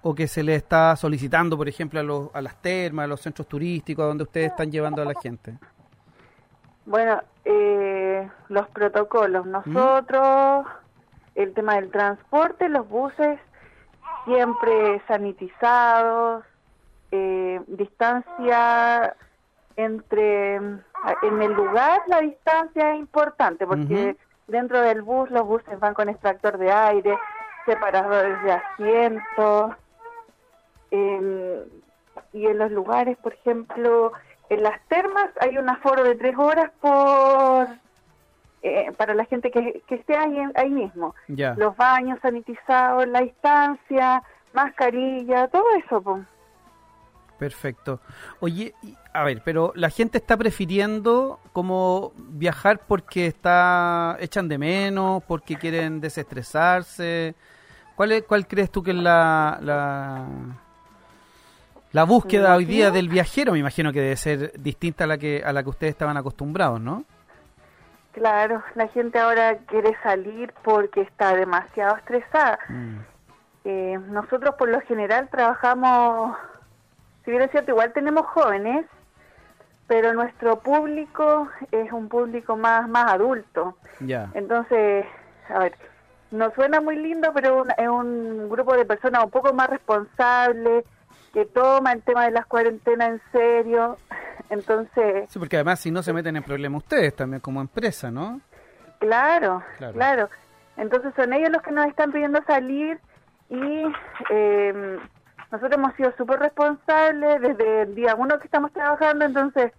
o 0.04 0.14
que 0.16 0.26
se 0.26 0.42
les 0.42 0.56
está 0.56 0.96
solicitando, 0.96 1.56
por 1.56 1.68
ejemplo, 1.68 2.00
a, 2.00 2.02
los, 2.02 2.30
a 2.34 2.40
las 2.40 2.60
termas, 2.60 3.04
a 3.04 3.06
los 3.06 3.20
centros 3.20 3.46
turísticos, 3.46 4.02
a 4.02 4.06
donde 4.08 4.24
ustedes 4.24 4.48
están 4.50 4.72
llevando 4.72 5.00
a 5.00 5.04
la 5.04 5.14
gente? 5.20 5.54
Bueno, 6.86 7.22
eh, 7.44 8.28
los 8.48 8.66
protocolos, 8.70 9.46
nosotros, 9.46 10.66
el 11.34 11.54
tema 11.54 11.76
del 11.76 11.90
transporte, 11.90 12.68
los 12.68 12.88
buses 12.88 13.38
siempre 14.24 15.00
sanitizados, 15.08 16.44
eh, 17.10 17.60
distancia 17.66 19.14
entre, 19.76 20.56
en 20.56 21.42
el 21.42 21.52
lugar 21.52 22.00
la 22.06 22.20
distancia 22.20 22.92
es 22.94 23.00
importante 23.00 23.66
porque 23.66 24.16
dentro 24.46 24.80
del 24.82 25.02
bus 25.02 25.30
los 25.30 25.46
buses 25.46 25.78
van 25.80 25.94
con 25.94 26.08
extractor 26.08 26.58
de 26.58 26.70
aire, 26.70 27.18
separadores 27.66 28.42
de 28.42 28.52
asientos, 28.52 29.72
en- 30.90 31.64
y 32.34 32.46
en 32.46 32.58
los 32.58 32.70
lugares, 32.70 33.16
por 33.18 33.32
ejemplo, 33.34 34.12
en 34.50 34.62
las 34.62 34.80
termas 34.88 35.30
hay 35.40 35.56
un 35.58 35.68
aforo 35.68 36.04
de 36.04 36.14
tres 36.14 36.36
horas 36.36 36.70
por 36.80 37.66
eh, 38.62 38.92
para 38.96 39.14
la 39.14 39.24
gente 39.24 39.50
que, 39.50 39.82
que 39.86 39.96
esté 39.96 40.16
ahí, 40.16 40.36
ahí 40.54 40.70
mismo. 40.70 41.14
Los 41.28 41.76
baños 41.76 42.18
sanitizados, 42.22 43.06
la 43.08 43.20
distancia, 43.20 44.22
mascarilla, 44.52 45.48
todo 45.48 45.64
eso. 45.84 46.00
po. 46.00 46.20
Perfecto. 47.38 47.98
Oye, 48.38 48.72
a 49.12 49.24
ver, 49.24 49.42
pero 49.44 49.72
la 49.74 49.90
gente 49.90 50.18
está 50.18 50.36
prefiriendo 50.36 51.40
como 51.52 52.12
viajar 52.16 52.82
porque 52.86 53.26
está 53.26 54.16
echan 54.20 54.48
de 54.48 54.58
menos, 54.58 55.24
porque 55.24 55.56
quieren 55.56 56.00
desestresarse. 56.00 57.34
¿Cuál 57.96 58.12
es, 58.12 58.22
cuál 58.22 58.46
crees 58.46 58.70
tú 58.70 58.82
que 58.84 58.92
es 58.92 58.96
la 58.96 59.58
la, 59.60 60.28
la 61.90 62.04
búsqueda 62.04 62.54
hoy 62.54 62.64
día 62.64 62.92
del 62.92 63.08
viajero? 63.08 63.54
Me 63.54 63.58
imagino 63.58 63.92
que 63.92 64.00
debe 64.00 64.16
ser 64.16 64.52
distinta 64.60 65.02
a 65.02 65.06
la 65.08 65.18
que 65.18 65.42
a 65.44 65.52
la 65.52 65.64
que 65.64 65.70
ustedes 65.70 65.90
estaban 65.90 66.16
acostumbrados, 66.16 66.80
¿no? 66.80 67.04
Claro, 68.12 68.62
la 68.74 68.88
gente 68.88 69.18
ahora 69.18 69.56
quiere 69.66 69.96
salir 70.02 70.52
porque 70.62 71.00
está 71.00 71.34
demasiado 71.34 71.96
estresada. 71.96 72.58
Mm. 72.68 72.98
Eh, 73.64 73.98
nosotros 74.08 74.54
por 74.56 74.68
lo 74.68 74.80
general 74.82 75.28
trabajamos, 75.30 76.36
si 77.24 77.30
bien 77.30 77.42
es 77.42 77.50
cierto, 77.50 77.70
igual 77.70 77.92
tenemos 77.92 78.26
jóvenes, 78.26 78.86
pero 79.86 80.12
nuestro 80.12 80.58
público 80.60 81.48
es 81.70 81.90
un 81.92 82.08
público 82.08 82.56
más, 82.56 82.88
más 82.88 83.12
adulto. 83.12 83.76
Ya. 84.00 84.30
Entonces, 84.34 85.06
a 85.48 85.58
ver, 85.58 85.74
no 86.30 86.50
suena 86.52 86.80
muy 86.80 86.96
lindo, 86.96 87.32
pero 87.34 87.64
es 87.76 87.88
un 87.88 88.48
grupo 88.48 88.74
de 88.74 88.84
personas 88.84 89.24
un 89.24 89.30
poco 89.30 89.52
más 89.52 89.70
responsables, 89.70 90.84
que 91.32 91.46
toma 91.46 91.92
el 91.92 92.02
tema 92.02 92.24
de 92.24 92.32
las 92.32 92.46
cuarentenas 92.46 93.10
en 93.10 93.22
serio. 93.32 93.96
Entonces, 94.52 95.30
Sí, 95.30 95.38
porque 95.38 95.56
además 95.56 95.80
si 95.80 95.90
no 95.90 96.02
se 96.02 96.12
meten 96.12 96.36
en 96.36 96.42
problemas 96.42 96.82
ustedes 96.82 97.16
también 97.16 97.40
como 97.40 97.60
empresa, 97.62 98.10
¿no? 98.10 98.40
Claro, 98.98 99.62
Claro. 99.78 99.92
claro, 99.94 100.28
Entonces 100.76 101.12
son 101.16 101.32
ellos 101.32 101.50
los 101.50 101.62
que 101.62 101.72
nos 101.72 101.86
están 101.86 102.12
pidiendo 102.12 102.38
salir 102.46 103.00
y 103.48 103.82
eh, 104.30 104.98
nosotros 105.50 105.72
hemos 105.78 105.94
sido 105.94 106.12
súper 106.18 106.38
responsables 106.40 107.40
desde 107.40 107.82
el 107.82 107.94
día 107.94 108.14
uno 108.14 108.38
que 108.38 108.44
estamos 108.44 108.72
trabajando, 108.72 109.24
entonces 109.24 109.72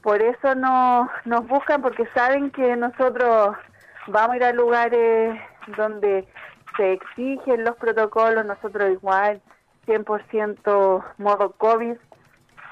por 0.00 0.22
eso 0.22 0.54
no, 0.54 1.10
nos 1.24 1.46
buscan 1.48 1.82
porque 1.82 2.06
saben 2.14 2.50
que 2.52 2.76
nosotros 2.76 3.56
vamos 4.06 4.34
a 4.34 4.36
ir 4.36 4.44
a 4.44 4.52
lugares 4.52 5.40
donde 5.76 6.26
se 6.76 6.92
exigen 6.92 7.64
los 7.64 7.76
protocolos, 7.76 8.44
nosotros 8.46 8.92
igual, 8.92 9.40
100% 9.86 11.04
modo 11.18 11.52
COVID, 11.52 11.96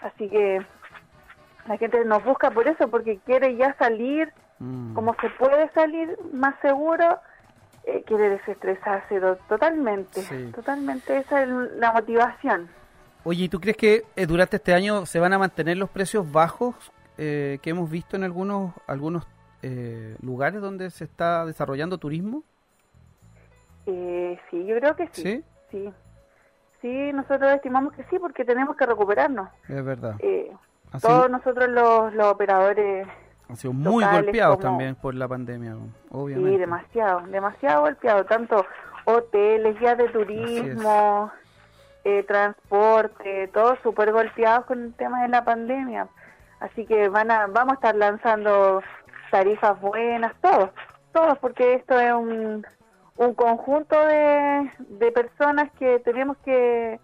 así 0.02 0.28
que 0.28 0.64
la 1.66 1.76
gente 1.78 2.04
nos 2.04 2.24
busca 2.24 2.50
por 2.50 2.66
eso, 2.68 2.88
porque 2.88 3.18
quiere 3.24 3.56
ya 3.56 3.74
salir 3.78 4.32
Mm. 4.58 4.94
como 4.94 5.14
se 5.20 5.28
puede 5.30 5.68
salir 5.70 6.16
más 6.32 6.54
seguro, 6.60 7.18
eh, 7.84 8.04
quiere 8.06 8.28
desestresarse 8.30 9.18
to- 9.18 9.36
totalmente, 9.48 10.20
Sí. 10.22 10.52
totalmente 10.54 11.16
esa 11.18 11.42
es 11.42 11.48
la 11.78 11.92
motivación. 11.92 12.68
Oye, 13.24 13.44
¿y 13.44 13.48
tú 13.48 13.60
crees 13.60 13.76
que 13.76 14.02
eh, 14.14 14.26
durante 14.26 14.56
este 14.56 14.72
año 14.74 15.04
se 15.06 15.18
van 15.18 15.32
a 15.32 15.38
mantener 15.38 15.76
los 15.78 15.90
precios 15.90 16.30
bajos 16.30 16.92
eh, 17.18 17.58
que 17.62 17.70
hemos 17.70 17.90
visto 17.90 18.16
en 18.16 18.22
algunos 18.24 18.72
algunos 18.86 19.26
eh, 19.62 20.16
lugares 20.22 20.60
donde 20.60 20.90
se 20.90 21.04
está 21.04 21.44
desarrollando 21.44 21.98
turismo? 21.98 22.42
Eh, 23.86 24.38
sí, 24.50 24.64
yo 24.64 24.76
creo 24.78 24.94
que 24.96 25.08
sí, 25.08 25.22
Sí, 25.22 25.44
sí, 25.70 25.92
sí, 26.80 27.12
nosotros 27.12 27.50
estimamos 27.52 27.92
que 27.94 28.04
sí, 28.04 28.18
porque 28.18 28.44
tenemos 28.44 28.76
que 28.76 28.86
recuperarnos. 28.86 29.48
es 29.68 29.84
verdad. 29.84 30.16
Todos 31.00 31.30
nosotros 31.30 31.68
los, 31.70 32.12
los 32.14 32.26
operadores, 32.26 33.06
han 33.48 33.56
sido 33.56 33.72
muy 33.72 34.02
locales 34.04 34.24
golpeados 34.24 34.56
como- 34.56 34.68
también 34.68 34.94
por 34.96 35.14
la 35.14 35.28
pandemia, 35.28 35.76
obviamente. 36.10 36.50
sí, 36.52 36.56
demasiado, 36.58 37.20
demasiado 37.28 37.80
golpeados, 37.82 38.26
tanto 38.26 38.64
hoteles, 39.04 39.78
guías 39.80 39.98
de 39.98 40.08
turismo, 40.08 41.30
eh, 42.04 42.22
transporte, 42.24 43.48
todos 43.48 43.78
súper 43.82 44.12
golpeados 44.12 44.66
con 44.66 44.82
el 44.84 44.94
tema 44.94 45.22
de 45.22 45.28
la 45.28 45.44
pandemia. 45.44 46.08
Así 46.60 46.86
que 46.86 47.08
van 47.08 47.30
a, 47.30 47.46
vamos 47.48 47.72
a 47.72 47.74
estar 47.74 47.94
lanzando 47.96 48.82
tarifas 49.30 49.80
buenas, 49.80 50.32
todos, 50.40 50.70
todos, 51.12 51.38
porque 51.38 51.74
esto 51.74 51.98
es 51.98 52.12
un, 52.12 52.64
un 53.16 53.34
conjunto 53.34 53.98
de, 54.06 54.70
de 54.78 55.10
personas 55.12 55.70
que 55.78 55.98
tenemos 56.00 56.36
que, 56.44 57.00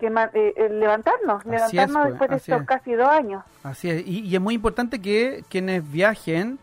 que 0.00 0.06
eh, 0.08 0.54
eh, 0.56 0.68
levantarnos, 0.70 1.40
Así 1.42 1.48
es, 1.48 1.52
levantarnos 1.72 1.96
pues, 2.02 2.10
después 2.10 2.30
de 2.30 2.36
así 2.36 2.50
estos 2.52 2.62
es. 2.62 2.66
casi 2.68 2.92
dos 2.94 3.08
años. 3.08 3.44
Así 3.62 3.90
es, 3.90 4.06
y, 4.06 4.20
y 4.26 4.34
es 4.34 4.40
muy 4.40 4.54
importante 4.54 5.00
que 5.00 5.44
quienes 5.48 5.88
viajen, 5.90 6.58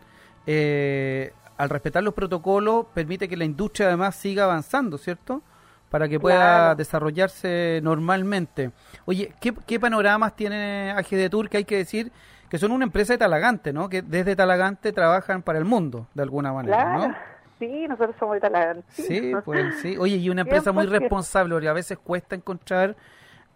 eh, 0.46 1.32
al 1.56 1.70
respetar 1.70 2.02
los 2.02 2.14
protocolos, 2.14 2.86
permite 2.94 3.28
que 3.28 3.36
la 3.36 3.44
industria 3.44 3.88
además 3.88 4.14
siga 4.16 4.44
avanzando, 4.44 4.98
¿cierto? 4.98 5.42
Para 5.90 6.08
que 6.08 6.20
pueda 6.20 6.36
Claro. 6.36 6.74
desarrollarse 6.76 7.80
normalmente. 7.82 8.70
Oye, 9.06 9.32
¿qué, 9.40 9.54
qué 9.66 9.80
panoramas 9.80 10.36
tiene 10.36 10.92
AGD 10.96 11.30
Tour? 11.30 11.48
Que 11.48 11.58
hay 11.58 11.64
que 11.64 11.76
decir 11.78 12.12
que 12.50 12.58
son 12.58 12.72
una 12.72 12.84
empresa 12.84 13.14
de 13.14 13.18
Talagante, 13.18 13.72
¿no? 13.72 13.88
Que 13.88 14.02
desde 14.02 14.36
Talagante 14.36 14.92
trabajan 14.92 15.42
para 15.42 15.58
el 15.58 15.64
mundo, 15.64 16.06
de 16.14 16.22
alguna 16.22 16.52
manera, 16.52 16.76
Claro, 16.76 17.08
¿no? 17.08 17.14
sí, 17.58 17.86
nosotros 17.88 18.14
somos 18.18 18.34
de 18.34 18.40
Talagante. 18.40 18.84
Sí, 18.90 19.32
pues 19.44 19.74
sí. 19.80 19.96
Oye, 19.98 20.16
y 20.16 20.28
una 20.30 20.42
empresa 20.42 20.72
muy 20.72 20.86
100%. 20.86 20.90
responsable, 20.90 21.54
porque 21.54 21.68
a 21.68 21.72
veces 21.72 21.98
cuesta 21.98 22.36
encontrar, 22.36 22.94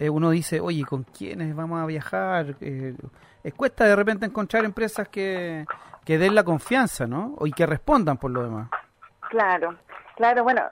eh, 0.04 0.10
uno 0.10 0.30
dice, 0.30 0.60
oye, 0.60 0.84
¿con 0.84 1.04
quiénes 1.04 1.54
vamos 1.54 1.80
a 1.82 1.86
viajar? 1.86 2.56
Eh, 2.60 2.94
cuesta 3.56 3.84
de 3.84 3.94
repente 3.96 4.26
encontrar 4.26 4.64
empresas 4.64 5.08
que, 5.08 5.64
que 6.04 6.18
den 6.18 6.34
la 6.34 6.44
confianza, 6.44 7.06
¿no? 7.06 7.36
Y 7.44 7.52
que 7.52 7.66
respondan 7.66 8.16
por 8.16 8.30
lo 8.30 8.42
demás. 8.42 8.68
Claro, 9.30 9.76
claro, 10.16 10.42
bueno, 10.44 10.62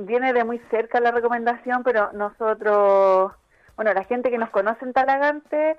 viene 0.00 0.32
de 0.32 0.44
muy 0.44 0.58
cerca 0.70 1.00
la 1.00 1.10
recomendación, 1.10 1.82
pero 1.82 2.12
nosotros, 2.12 3.32
bueno, 3.76 3.92
la 3.92 4.04
gente 4.04 4.30
que 4.30 4.38
nos 4.38 4.50
conoce 4.50 4.84
en 4.84 4.92
Talagante 4.92 5.76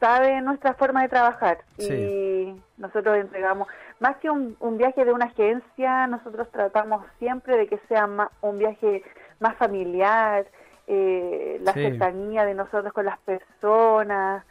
sabe 0.00 0.40
nuestra 0.42 0.74
forma 0.74 1.02
de 1.02 1.08
trabajar 1.08 1.58
Sí. 1.78 1.92
y 1.92 2.62
nosotros 2.78 3.16
entregamos, 3.16 3.68
más 4.00 4.16
que 4.16 4.30
un, 4.30 4.56
un 4.60 4.76
viaje 4.76 5.04
de 5.04 5.12
una 5.12 5.26
agencia, 5.26 6.06
nosotros 6.08 6.50
tratamos 6.50 7.04
siempre 7.18 7.56
de 7.56 7.66
que 7.68 7.78
sea 7.88 8.06
ma- 8.06 8.30
un 8.40 8.58
viaje 8.58 9.02
más 9.40 9.56
familiar, 9.56 10.46
eh, 10.86 11.58
la 11.62 11.72
Sí. 11.72 11.80
cercanía 11.82 12.44
de 12.44 12.54
nosotros 12.54 12.92
con 12.92 13.04
las 13.06 13.18
personas. 13.20 14.44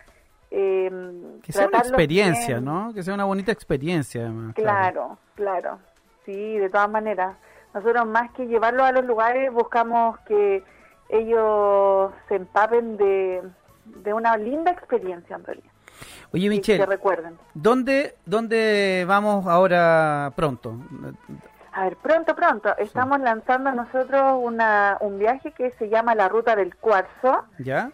eh, 0.56 0.91
Que 1.41 1.52
sea 1.52 1.67
una 1.67 1.80
experiencia, 1.80 2.56
bien. 2.60 2.65
¿no? 2.65 2.93
Que 2.93 3.02
sea 3.02 3.13
una 3.15 3.26
bonita 3.26 3.52
experiencia, 3.52 4.22
además. 4.22 4.54
Claro, 4.54 5.17
claro. 5.36 5.80
Sí, 6.26 6.58
de 6.60 6.69
todas 6.69 6.89
maneras. 6.89 7.36
Nosotros 7.74 8.06
más 8.06 8.30
que 8.34 8.46
llevarlos 8.46 8.84
a 8.84 8.91
los 8.91 9.04
lugares 9.04 9.52
buscamos 9.52 10.19
que 10.28 10.63
ellos 11.10 12.12
se 12.28 12.36
empapen 12.36 12.98
de, 12.98 13.41
de 13.86 14.13
una 14.13 14.38
linda 14.38 14.69
experiencia 14.72 15.36
en 15.36 15.43
realidad. 15.43 15.72
Oye, 16.32 16.43
que 16.43 16.50
Michelle, 16.50 16.86
recuerden. 16.86 17.38
¿dónde, 17.56 18.15
¿dónde 18.26 19.06
vamos 19.08 19.48
ahora 19.48 20.32
pronto? 20.36 20.76
A 21.73 21.86
ver, 21.86 21.97
pronto, 21.97 22.36
pronto. 22.36 22.75
Estamos 22.77 23.19
lanzando 23.19 23.71
nosotros 23.71 24.38
una, 24.41 24.97
un 24.99 25.17
viaje 25.17 25.51
que 25.51 25.71
se 25.71 25.89
llama 25.89 26.13
la 26.15 26.29
Ruta 26.29 26.55
del 26.55 26.75
Cuarzo. 26.75 27.45
¿Ya? 27.59 27.91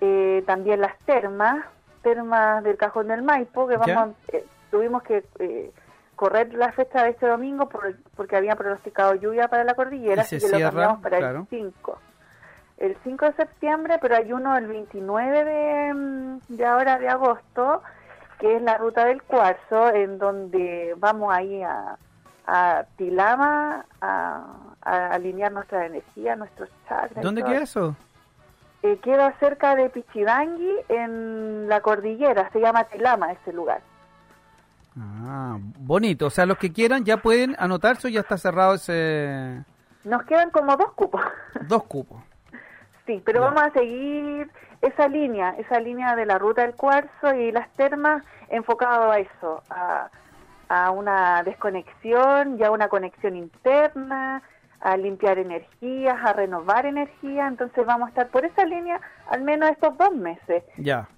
Eh, 0.00 0.44
también 0.46 0.80
las 0.80 0.96
termas, 1.00 1.64
termas 2.02 2.62
del 2.62 2.76
Cajón 2.76 3.08
del 3.08 3.22
Maipo, 3.22 3.66
que 3.66 3.76
vamos, 3.76 4.14
eh, 4.32 4.44
tuvimos 4.70 5.02
que 5.02 5.24
eh, 5.40 5.72
correr 6.14 6.54
la 6.54 6.70
fecha 6.72 7.02
de 7.02 7.10
este 7.10 7.26
domingo 7.26 7.68
por- 7.68 7.96
porque 8.16 8.36
había 8.36 8.54
pronosticado 8.54 9.14
lluvia 9.16 9.48
para 9.48 9.64
la 9.64 9.74
cordillera, 9.74 10.22
Y 10.22 10.26
se 10.26 10.36
así 10.36 10.46
que 10.46 10.52
lo 10.52 10.56
cierra, 10.58 10.70
cambiamos 10.70 11.02
para 11.02 11.18
claro. 11.18 11.38
el 11.40 11.46
5. 11.48 11.98
El 12.76 12.96
5 13.02 13.24
de 13.24 13.32
septiembre, 13.32 13.98
pero 14.00 14.14
hay 14.14 14.32
uno 14.32 14.56
el 14.56 14.68
29 14.68 15.44
de, 15.44 15.94
mm, 15.94 16.38
de 16.50 16.64
ahora 16.64 16.98
de 17.00 17.08
agosto, 17.08 17.82
que 18.38 18.54
es 18.54 18.62
la 18.62 18.78
Ruta 18.78 19.04
del 19.06 19.20
Cuarzo, 19.24 19.90
en 19.92 20.18
donde 20.18 20.94
vamos 20.98 21.34
ahí 21.34 21.60
a, 21.64 21.96
a 22.50 22.84
Tilama 22.96 23.84
a, 24.00 24.42
a 24.80 25.06
alinear 25.12 25.52
nuestra 25.52 25.84
energía, 25.86 26.34
nuestros 26.34 26.70
chakras. 26.88 27.22
¿Dónde 27.22 27.42
queda 27.44 27.62
eso? 27.62 27.94
Eh, 28.82 28.98
queda 29.02 29.32
cerca 29.38 29.74
de 29.76 29.90
Pichidangui, 29.90 30.72
en 30.88 31.68
la 31.68 31.80
cordillera, 31.80 32.48
se 32.52 32.60
llama 32.60 32.84
Tilama 32.84 33.32
ese 33.32 33.52
lugar. 33.52 33.82
Ah, 34.98 35.58
bonito. 35.60 36.26
O 36.26 36.30
sea, 36.30 36.46
los 36.46 36.58
que 36.58 36.72
quieran 36.72 37.04
ya 37.04 37.18
pueden 37.18 37.54
anotarse 37.58 38.10
ya 38.10 38.20
está 38.20 38.38
cerrado 38.38 38.74
ese... 38.74 39.62
Nos 40.04 40.22
quedan 40.24 40.50
como 40.50 40.76
dos 40.76 40.92
cupos. 40.92 41.20
Dos 41.68 41.84
cupos. 41.84 42.22
sí, 43.06 43.20
pero 43.24 43.40
Ya. 43.40 43.46
vamos 43.50 43.62
a 43.62 43.70
seguir 43.72 44.50
esa 44.80 45.08
línea, 45.08 45.50
esa 45.58 45.80
línea 45.80 46.14
de 46.16 46.24
la 46.24 46.38
ruta 46.38 46.62
del 46.62 46.74
cuarzo 46.74 47.34
y 47.34 47.50
las 47.52 47.68
termas 47.74 48.22
enfocado 48.48 49.10
a 49.10 49.18
eso, 49.18 49.62
a, 49.70 50.08
a 50.68 50.90
una 50.90 51.42
desconexión 51.42 52.58
y 52.58 52.64
a 52.64 52.70
una 52.70 52.88
conexión 52.88 53.36
interna, 53.36 54.42
a 54.80 54.96
limpiar 54.96 55.38
energías, 55.38 56.16
a 56.24 56.32
renovar 56.32 56.86
energía. 56.86 57.46
Entonces 57.46 57.84
vamos 57.86 58.06
a 58.06 58.10
estar 58.10 58.28
por 58.28 58.44
esa 58.44 58.64
línea 58.64 59.00
al 59.28 59.42
menos 59.42 59.70
estos 59.70 59.96
dos 59.96 60.14
meses. 60.14 60.62
Ya. 60.76 61.08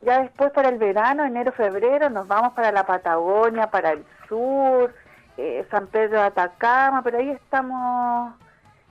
Ya 0.00 0.22
después 0.22 0.52
para 0.52 0.68
el 0.68 0.78
verano, 0.78 1.24
enero, 1.24 1.52
febrero, 1.52 2.08
nos 2.08 2.28
vamos 2.28 2.52
para 2.52 2.70
la 2.70 2.84
Patagonia, 2.84 3.68
para 3.68 3.92
el 3.92 4.04
sur, 4.28 4.94
eh, 5.36 5.66
San 5.70 5.88
Pedro 5.88 6.20
de 6.20 6.26
Atacama, 6.26 7.02
pero 7.02 7.18
ahí 7.18 7.30
estamos 7.30 8.34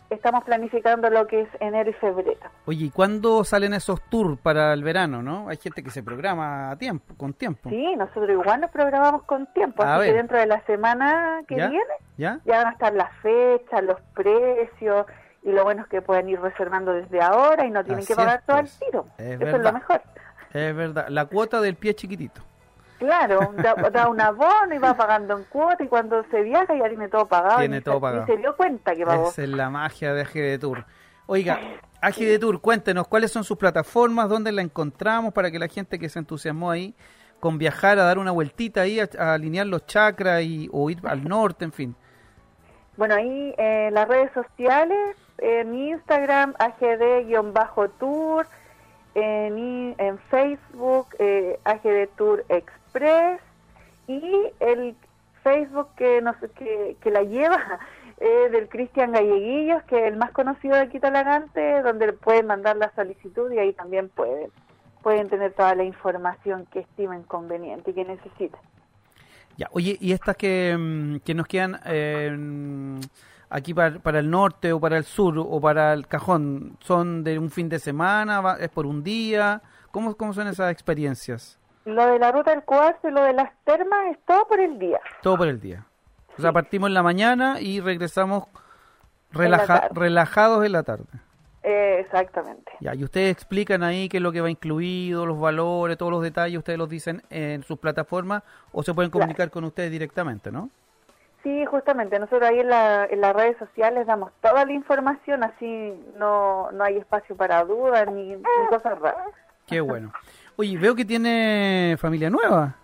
estamos 0.09 0.43
planificando 0.43 1.09
lo 1.09 1.27
que 1.27 1.41
es 1.41 1.49
enero 1.59 1.89
y 1.89 1.93
febrero. 1.93 2.39
Oye, 2.65 2.85
¿y 2.85 2.89
cuándo 2.89 3.43
salen 3.43 3.73
esos 3.73 4.01
tours 4.09 4.39
para 4.39 4.73
el 4.73 4.83
verano, 4.83 5.21
no? 5.21 5.49
Hay 5.49 5.57
gente 5.57 5.83
que 5.83 5.89
se 5.91 6.03
programa 6.03 6.71
a 6.71 6.75
tiempo, 6.77 7.13
con 7.15 7.33
tiempo. 7.33 7.69
Sí, 7.69 7.95
nosotros 7.95 8.29
igual 8.29 8.61
nos 8.61 8.71
programamos 8.71 9.23
con 9.23 9.45
tiempo, 9.53 9.83
A 9.83 9.95
así 9.95 10.01
ver. 10.01 10.11
que 10.11 10.17
dentro 10.17 10.37
de 10.39 10.45
la 10.47 10.61
semana 10.65 11.41
que 11.47 11.57
¿Ya? 11.57 11.67
viene 11.69 11.83
¿Ya? 12.17 12.39
ya 12.45 12.57
van 12.57 12.67
a 12.67 12.71
estar 12.71 12.93
las 12.93 13.11
fechas, 13.21 13.83
los 13.83 13.99
precios, 14.13 15.05
y 15.43 15.51
lo 15.51 15.63
bueno 15.63 15.81
es 15.83 15.87
que 15.87 16.01
pueden 16.01 16.27
ir 16.29 16.39
reservando 16.41 16.91
desde 16.93 17.21
ahora 17.21 17.65
y 17.65 17.71
no 17.71 17.83
tienen 17.83 17.99
Así 17.99 18.07
que 18.07 18.15
pagar 18.15 18.39
es, 18.39 18.45
todo 18.45 18.57
pues. 18.59 18.73
al 18.73 18.79
tiro. 18.87 19.05
Es 19.17 19.25
Eso 19.25 19.33
es 19.33 19.39
verdad. 19.39 19.63
lo 19.63 19.73
mejor. 19.73 20.01
Es 20.53 20.75
verdad. 20.75 21.05
La 21.09 21.25
cuota 21.25 21.61
del 21.61 21.75
pie 21.75 21.93
chiquitito. 21.93 22.41
Claro, 22.99 23.53
da, 23.57 23.75
da 23.91 24.07
un 24.09 24.19
abono 24.19 24.73
y 24.73 24.77
va 24.79 24.95
pagando 24.95 25.37
en 25.37 25.43
cuota 25.45 25.83
y 25.83 25.87
cuando 25.87 26.23
se 26.31 26.41
viaja 26.41 26.75
ya 26.75 26.89
tiene 26.89 27.07
todo 27.09 27.27
pagado. 27.27 27.59
Tiene 27.59 27.77
y 27.77 27.81
todo 27.81 27.95
se- 27.95 28.01
pagado. 28.01 28.25
ni 28.27 28.33
se 28.33 28.37
dio 28.39 28.55
cuenta 28.55 28.95
que 28.95 29.05
pagó. 29.05 29.29
Esa 29.29 29.43
es 29.43 29.49
la 29.49 29.69
magia 29.69 30.13
de 30.13 30.21
AGD 30.21 30.59
Tour. 30.59 30.85
Oiga, 31.27 31.59
AGD 32.01 32.39
Tour, 32.39 32.59
cuéntenos 32.61 33.07
cuáles 33.07 33.31
son 33.31 33.43
sus 33.43 33.57
plataformas, 33.57 34.29
dónde 34.29 34.51
la 34.51 34.61
encontramos 34.61 35.33
para 35.33 35.51
que 35.51 35.59
la 35.59 35.67
gente 35.67 35.99
que 35.99 36.09
se 36.09 36.19
entusiasmó 36.19 36.71
ahí 36.71 36.95
con 37.39 37.59
viajar 37.59 37.99
a 37.99 38.03
dar 38.03 38.17
una 38.17 38.31
vueltita 38.31 38.81
ahí, 38.81 38.99
a, 38.99 39.07
a 39.19 39.33
alinear 39.35 39.67
los 39.67 39.85
chakras 39.85 40.41
y, 40.41 40.67
o 40.73 40.89
ir 40.89 40.99
al 41.05 41.23
norte, 41.23 41.65
en 41.65 41.71
fin. 41.71 41.95
Bueno, 42.95 43.13
ahí 43.13 43.53
en 43.59 43.93
las 43.93 44.07
redes 44.07 44.31
sociales, 44.33 45.15
en 45.37 45.75
Instagram, 45.75 46.55
AGD-Tour, 46.57 48.47
en, 49.15 49.95
en 49.97 50.17
Facebook, 50.29 51.07
eh, 51.19 51.59
AGD 51.63 52.07
Tour 52.15 52.43
Y 54.07 54.21
el 54.59 54.95
Facebook 55.43 55.89
que, 55.95 56.21
nos, 56.21 56.35
que, 56.55 56.97
que 57.01 57.11
la 57.11 57.23
lleva 57.23 57.79
eh, 58.19 58.49
del 58.51 58.67
Cristian 58.67 59.11
Galleguillos, 59.11 59.83
que 59.83 59.99
es 59.99 60.11
el 60.11 60.17
más 60.17 60.31
conocido 60.31 60.75
de 60.75 60.81
aquí 60.81 60.99
Talagante, 60.99 61.81
donde 61.83 62.13
pueden 62.13 62.47
mandar 62.47 62.77
la 62.77 62.91
solicitud 62.95 63.51
y 63.51 63.59
ahí 63.59 63.73
también 63.73 64.09
pueden, 64.09 64.51
pueden 65.03 65.29
tener 65.29 65.53
toda 65.53 65.75
la 65.75 65.83
información 65.83 66.65
que 66.71 66.79
estimen 66.79 67.23
conveniente 67.23 67.91
y 67.91 67.93
que 67.93 68.05
necesiten. 68.05 68.59
Ya, 69.57 69.69
oye, 69.71 69.97
y 69.99 70.11
estas 70.11 70.35
que, 70.35 70.75
mm, 70.77 71.17
que 71.19 71.33
nos 71.33 71.47
quedan 71.47 71.79
eh, 71.85 72.99
aquí 73.49 73.73
para, 73.73 73.99
para 73.99 74.19
el 74.19 74.29
norte 74.29 74.71
o 74.73 74.79
para 74.79 74.97
el 74.97 75.03
sur 75.03 75.35
o 75.37 75.61
para 75.61 75.93
el 75.93 76.07
cajón, 76.07 76.77
¿son 76.79 77.23
de 77.23 77.39
un 77.39 77.49
fin 77.49 77.69
de 77.69 77.79
semana? 77.79 78.57
¿Es 78.59 78.69
por 78.69 78.85
un 78.85 79.03
día? 79.03 79.61
¿Cómo, 79.91 80.15
cómo 80.15 80.33
son 80.33 80.47
esas 80.47 80.71
experiencias? 80.71 81.57
Lo 81.87 82.05
de 82.05 82.19
la 82.19 82.31
ruta 82.31 82.51
del 82.51 82.63
cuarzo 82.63 83.07
y 83.07 83.11
lo 83.11 83.21
de 83.23 83.33
las 83.33 83.49
termas 83.63 83.99
es 84.11 84.17
todo 84.25 84.45
por 84.47 84.59
el 84.59 84.77
día. 84.77 84.99
Todo 85.21 85.37
por 85.37 85.47
el 85.47 85.59
día. 85.59 85.85
O 86.37 86.41
sea, 86.41 86.51
partimos 86.51 86.87
en 86.89 86.93
la 86.93 87.01
mañana 87.01 87.59
y 87.61 87.79
regresamos 87.79 88.43
relaja- 89.31 89.87
relajados 89.91 90.65
en 90.65 90.71
la 90.73 90.83
tarde. 90.83 91.05
Eh, 91.63 91.97
exactamente. 91.99 92.71
Ya, 92.79 92.93
y 92.93 93.03
ustedes 93.03 93.31
explican 93.31 93.83
ahí 93.83 94.07
qué 94.09 94.17
es 94.17 94.23
lo 94.23 94.31
que 94.31 94.41
va 94.41 94.49
incluido, 94.49 95.25
los 95.25 95.39
valores, 95.39 95.97
todos 95.97 96.11
los 96.11 96.21
detalles, 96.21 96.57
ustedes 96.57 96.77
los 96.79 96.87
dicen 96.89 97.21
en 97.29 97.63
sus 97.63 97.77
plataformas 97.79 98.43
o 98.71 98.83
se 98.83 98.93
pueden 98.93 99.11
comunicar 99.11 99.49
con 99.49 99.63
ustedes 99.63 99.91
directamente, 99.91 100.51
¿no? 100.51 100.69
Sí, 101.43 101.65
justamente, 101.65 102.19
nosotros 102.19 102.49
ahí 102.49 102.59
en, 102.59 102.69
la, 102.69 103.05
en 103.05 103.21
las 103.21 103.33
redes 103.35 103.57
sociales 103.57 104.05
damos 104.07 104.31
toda 104.41 104.65
la 104.65 104.71
información, 104.73 105.43
así 105.43 105.93
no, 106.17 106.71
no 106.71 106.83
hay 106.83 106.97
espacio 106.97 107.35
para 107.35 107.63
dudas 107.63 108.05
ni, 108.11 108.35
ni 108.35 108.43
cosas 108.69 108.99
raras. 108.99 109.29
Qué 109.65 109.81
bueno. 109.81 110.11
Oye, 110.57 110.77
veo 110.77 110.95
que 110.95 111.05
tiene 111.05 111.95
familia 111.99 112.29
nueva. 112.29 112.75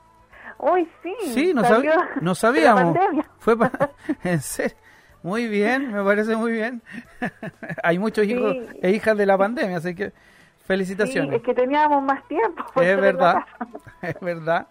Uy, 0.60 0.88
sí. 1.02 1.14
Sí, 1.34 1.54
no, 1.54 1.64
sabi- 1.64 1.90
no 2.22 2.36
sabíamos. 2.36 2.96
pandemia. 2.96 3.30
Fue 3.40 3.58
pa- 3.58 3.72
en 4.24 4.40
serio. 4.42 4.78
Muy 5.24 5.48
bien, 5.48 5.92
me 5.94 6.04
parece 6.04 6.36
muy 6.36 6.52
bien. 6.52 6.82
Hay 7.84 7.98
muchos 8.00 8.26
hijos 8.26 8.56
e 8.82 8.92
hijas 8.92 9.18
de 9.18 9.26
la 9.26 9.38
pandemia, 9.38 9.78
así 9.78 9.96
que 9.96 10.10
Sí, 10.10 10.68
felicitaciones. 10.68 11.36
es 11.36 11.42
que 11.42 11.54
teníamos 11.54 12.02
más 12.04 12.26
tiempo. 12.28 12.64
Es 12.82 13.00
verdad, 13.00 13.40
es 14.02 14.18
verdad. 14.22 14.68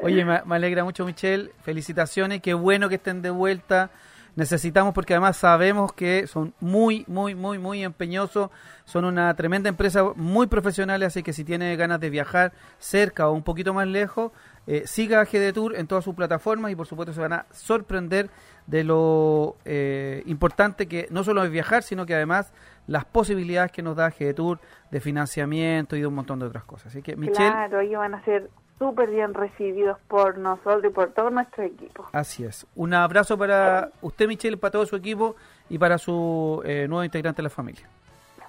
Oye, 0.00 0.24
me, 0.24 0.40
me 0.44 0.56
alegra 0.56 0.82
mucho, 0.84 1.04
Michelle. 1.04 1.52
Felicitaciones, 1.62 2.40
qué 2.42 2.54
bueno 2.54 2.88
que 2.88 2.96
estén 2.96 3.22
de 3.22 3.30
vuelta. 3.30 3.90
Necesitamos, 4.38 4.94
porque 4.94 5.14
además 5.14 5.36
sabemos 5.36 5.92
que 5.92 6.28
son 6.28 6.54
muy, 6.60 7.04
muy, 7.08 7.34
muy, 7.34 7.58
muy 7.58 7.82
empeñosos. 7.82 8.50
Son 8.84 9.04
una 9.04 9.34
tremenda 9.34 9.68
empresa, 9.68 10.12
muy 10.14 10.46
profesionales, 10.46 11.08
así 11.08 11.24
que 11.24 11.32
si 11.32 11.42
tiene 11.42 11.74
ganas 11.74 11.98
de 11.98 12.08
viajar 12.08 12.52
cerca 12.78 13.28
o 13.28 13.32
un 13.32 13.42
poquito 13.42 13.74
más 13.74 13.88
lejos, 13.88 14.30
eh, 14.68 14.86
siga 14.86 15.20
a 15.20 15.24
GD 15.24 15.52
Tour 15.52 15.74
en 15.74 15.88
todas 15.88 16.04
sus 16.04 16.14
plataformas 16.14 16.70
y 16.70 16.76
por 16.76 16.86
supuesto 16.86 17.12
se 17.12 17.20
van 17.20 17.32
a 17.32 17.46
sorprender 17.50 18.30
de 18.68 18.84
lo 18.84 19.56
eh, 19.64 20.22
importante 20.26 20.86
que 20.86 21.08
no 21.10 21.24
solo 21.24 21.42
es 21.42 21.50
viajar, 21.50 21.82
sino 21.82 22.06
que 22.06 22.14
además 22.14 22.52
las 22.86 23.04
posibilidades 23.06 23.72
que 23.72 23.82
nos 23.82 23.96
da 23.96 24.10
GD 24.10 24.34
Tour 24.34 24.60
de 24.92 25.00
financiamiento 25.00 25.96
y 25.96 26.00
de 26.00 26.06
un 26.06 26.14
montón 26.14 26.38
de 26.38 26.46
otras 26.46 26.62
cosas. 26.62 26.86
Así 26.86 27.02
que, 27.02 27.16
Michelle, 27.16 27.50
Claro, 27.50 27.80
ellos 27.80 27.98
van 27.98 28.14
a 28.14 28.24
ser 28.24 28.50
súper 28.78 29.10
bien 29.10 29.34
recibidos 29.34 29.98
por 30.08 30.38
nosotros 30.38 30.84
y 30.84 30.88
por 30.90 31.12
todo 31.12 31.30
nuestro 31.30 31.64
equipo. 31.64 32.06
Así 32.12 32.44
es. 32.44 32.66
Un 32.76 32.94
abrazo 32.94 33.36
para 33.36 33.90
usted, 34.00 34.26
Michelle, 34.28 34.56
para 34.56 34.70
todo 34.72 34.86
su 34.86 34.96
equipo 34.96 35.36
y 35.68 35.78
para 35.78 35.98
su 35.98 36.62
eh, 36.64 36.86
nuevo 36.88 37.04
integrante 37.04 37.38
de 37.38 37.44
la 37.44 37.50
familia. 37.50 37.88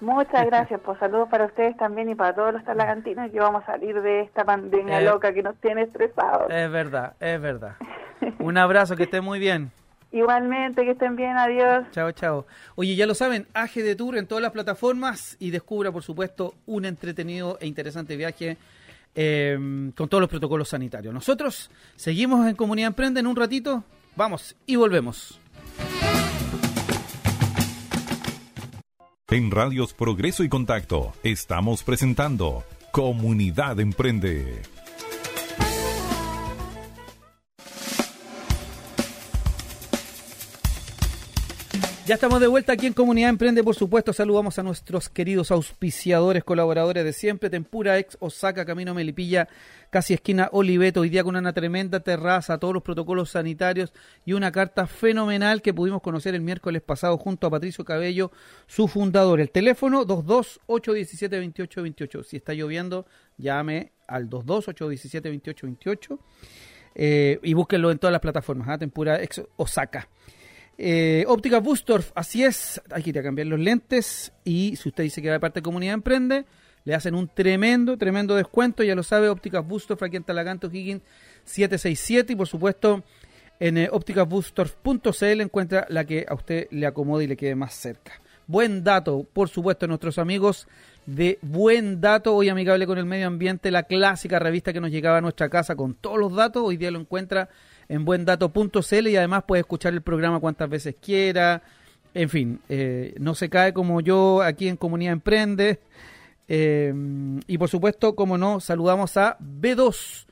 Muchas 0.02 0.46
gracias, 0.46 0.80
pues 0.80 0.98
saludos 0.98 1.28
para 1.30 1.46
ustedes 1.46 1.76
también 1.76 2.10
y 2.10 2.16
para 2.16 2.34
todos 2.34 2.54
los 2.54 2.64
talagantinos 2.64 3.30
que 3.32 3.40
vamos 3.40 3.64
a 3.64 3.66
salir 3.66 4.02
de 4.02 4.22
esta 4.22 4.46
pandemia 4.46 5.02
Eh, 5.02 5.06
loca 5.06 5.34
que 5.34 5.44
nos 5.44 5.58
tiene 5.58 5.82
estresados. 5.82 6.50
Es 6.50 6.72
verdad, 6.72 7.16
es 7.20 7.42
verdad. 7.42 7.76
Un 8.40 8.58
abrazo, 8.58 8.96
que 8.96 9.04
esté 9.04 9.20
muy 9.20 9.40
bien. 9.40 9.72
Igualmente, 10.12 10.86
que 10.86 10.92
estén 10.92 11.18
bien, 11.18 11.38
adiós. 11.38 11.86
Chao, 11.92 12.12
chao. 12.14 12.46
Oye, 12.76 12.96
ya 12.96 13.06
lo 13.06 13.14
saben, 13.14 13.46
AGD 13.54 13.96
Tour 13.98 14.18
en 14.18 14.26
todas 14.26 14.42
las 14.42 14.52
plataformas 14.52 15.36
y 15.38 15.52
descubra, 15.52 15.92
por 15.92 16.02
supuesto, 16.02 16.54
un 16.66 16.86
entretenido 16.86 17.58
e 17.60 17.68
interesante 17.68 18.16
viaje 18.16 18.58
eh, 19.16 19.58
con 19.96 20.10
todos 20.10 20.22
los 20.22 20.30
protocolos 20.30 20.70
sanitarios. 20.70 21.14
Nosotros 21.14 21.70
seguimos 21.96 22.48
en 22.48 22.56
Comunidad 22.56 22.88
Emprende 22.88 23.20
en 23.20 23.28
un 23.28 23.36
ratito. 23.36 23.84
Vamos 24.16 24.56
y 24.66 24.76
volvemos. 24.76 25.40
En 29.32 29.52
Radios 29.52 29.94
Progreso 29.94 30.44
y 30.44 30.50
Contacto 30.50 31.14
estamos 31.24 31.84
presentando 31.84 32.64
Comunidad 32.92 33.80
Emprende. 33.80 34.64
Ya 42.10 42.16
estamos 42.16 42.42
de 42.42 42.48
vuelta 42.48 42.74
aquí 42.74 42.88
en 42.88 42.94
Comunidad 42.94 43.30
Emprende, 43.30 43.64
por 43.64 43.76
supuesto. 43.76 44.12
Saludamos 44.14 44.58
a 44.58 44.64
nuestros 44.64 45.10
queridos 45.10 45.52
auspiciadores, 45.52 46.44
colaboradores 46.44 47.04
de 47.04 47.14
siempre. 47.14 47.52
Tempura 47.52 48.00
ex 48.00 48.18
Osaka, 48.20 48.66
Camino 48.66 48.96
Melipilla, 48.96 49.48
casi 49.92 50.16
esquina 50.16 50.50
Oliveto. 50.52 51.02
Hoy 51.02 51.10
día 51.10 51.24
con 51.24 51.36
una 51.36 51.54
tremenda 51.54 52.00
terraza, 52.00 52.58
todos 52.58 52.74
los 52.74 52.82
protocolos 52.82 53.30
sanitarios 53.30 53.94
y 54.26 54.34
una 54.34 54.52
carta 54.52 54.88
fenomenal 54.88 55.62
que 55.62 55.72
pudimos 55.72 56.02
conocer 56.02 56.34
el 56.34 56.42
miércoles 56.42 56.82
pasado 56.82 57.16
junto 57.20 57.46
a 57.46 57.52
Patricio 57.52 57.86
Cabello, 57.86 58.32
su 58.66 58.88
fundador. 58.88 59.40
El 59.40 59.52
teléfono 59.52 60.04
228172828. 60.08 62.24
Si 62.24 62.38
está 62.38 62.56
lloviendo, 62.56 63.06
llame 63.38 63.92
al 64.08 64.28
228172828 64.32 66.18
eh, 66.96 67.40
y 67.44 67.54
búsquenlo 67.54 67.92
en 67.92 68.00
todas 68.00 68.14
las 68.14 68.22
plataformas. 68.22 68.68
¿ah? 68.68 68.80
Tempura 68.80 69.22
ex 69.22 69.44
Osaka. 69.58 70.10
Eh, 70.82 71.26
óptica 71.28 71.60
Bustorf, 71.60 72.14
así 72.16 72.46
es, 72.46 72.82
hay 72.90 73.04
que 73.04 73.10
ir 73.10 73.20
a 73.20 73.22
cambiar 73.22 73.48
los 73.48 73.60
lentes 73.60 74.32
y 74.46 74.78
si 74.78 74.88
usted 74.88 75.04
dice 75.04 75.22
que 75.22 75.28
va 75.28 75.34
de 75.34 75.40
parte 75.42 75.60
de 75.60 75.64
Comunidad 75.64 75.96
Emprende, 75.96 76.46
le 76.86 76.96
hacen 76.96 77.16
un 77.16 77.28
tremendo, 77.28 77.98
tremendo 77.98 78.34
descuento, 78.34 78.82
ya 78.82 78.96
lo 78.96 79.04
sabe, 79.04 79.28
Ópticas 79.28 79.68
Bustorf 79.68 80.02
aquí 80.02 80.16
en 80.16 80.24
Talaganto, 80.24 80.68
Higgins 80.68 81.02
767 81.44 82.32
y 82.32 82.36
por 82.38 82.48
supuesto 82.48 83.04
en 83.60 83.78
eh, 83.78 83.90
ópticasbustorf.cl 83.92 85.42
encuentra 85.42 85.86
la 85.90 86.06
que 86.06 86.26
a 86.30 86.34
usted 86.34 86.70
le 86.72 86.88
acomode 86.88 87.26
y 87.26 87.28
le 87.28 87.36
quede 87.36 87.56
más 87.56 87.74
cerca. 87.74 88.14
Buen 88.48 88.82
dato, 88.82 89.28
por 89.34 89.50
supuesto, 89.50 89.86
nuestros 89.86 90.18
amigos 90.18 90.66
de 91.06 91.40
Buen 91.42 92.00
Dato, 92.00 92.34
hoy 92.34 92.48
amigable 92.48 92.88
con 92.88 92.98
el 92.98 93.06
medio 93.06 93.28
ambiente, 93.28 93.70
la 93.70 93.84
clásica 93.84 94.40
revista 94.40 94.72
que 94.72 94.80
nos 94.80 94.92
llegaba 94.92 95.18
a 95.18 95.22
nuestra 95.22 95.50
casa 95.50 95.76
con 95.76 95.94
todos 95.94 96.18
los 96.18 96.34
datos, 96.34 96.64
hoy 96.66 96.78
día 96.78 96.90
lo 96.90 97.02
encuentra 97.02 97.50
en 97.90 98.06
buendato.cl 98.06 99.08
y 99.08 99.16
además 99.18 99.44
puede 99.48 99.62
escuchar 99.62 99.94
el 99.94 100.02
programa 100.02 100.40
cuantas 100.40 100.70
veces 100.70 100.96
quiera. 101.02 101.64
En 102.14 102.30
fin, 102.30 102.62
eh, 102.70 103.16
no 103.20 103.36
se 103.36 103.50
cae 103.50 103.74
como 103.74 104.00
yo 104.02 104.42
aquí 104.42 104.68
en 104.68 104.78
Comunidad 104.78 105.14
Emprende. 105.14 105.80
Eh, 106.48 106.94
y 107.48 107.58
por 107.58 107.70
supuesto, 107.70 108.16
como 108.16 108.38
no, 108.38 108.60
saludamos 108.60 109.18
a 109.18 109.38
B2. 109.40 110.26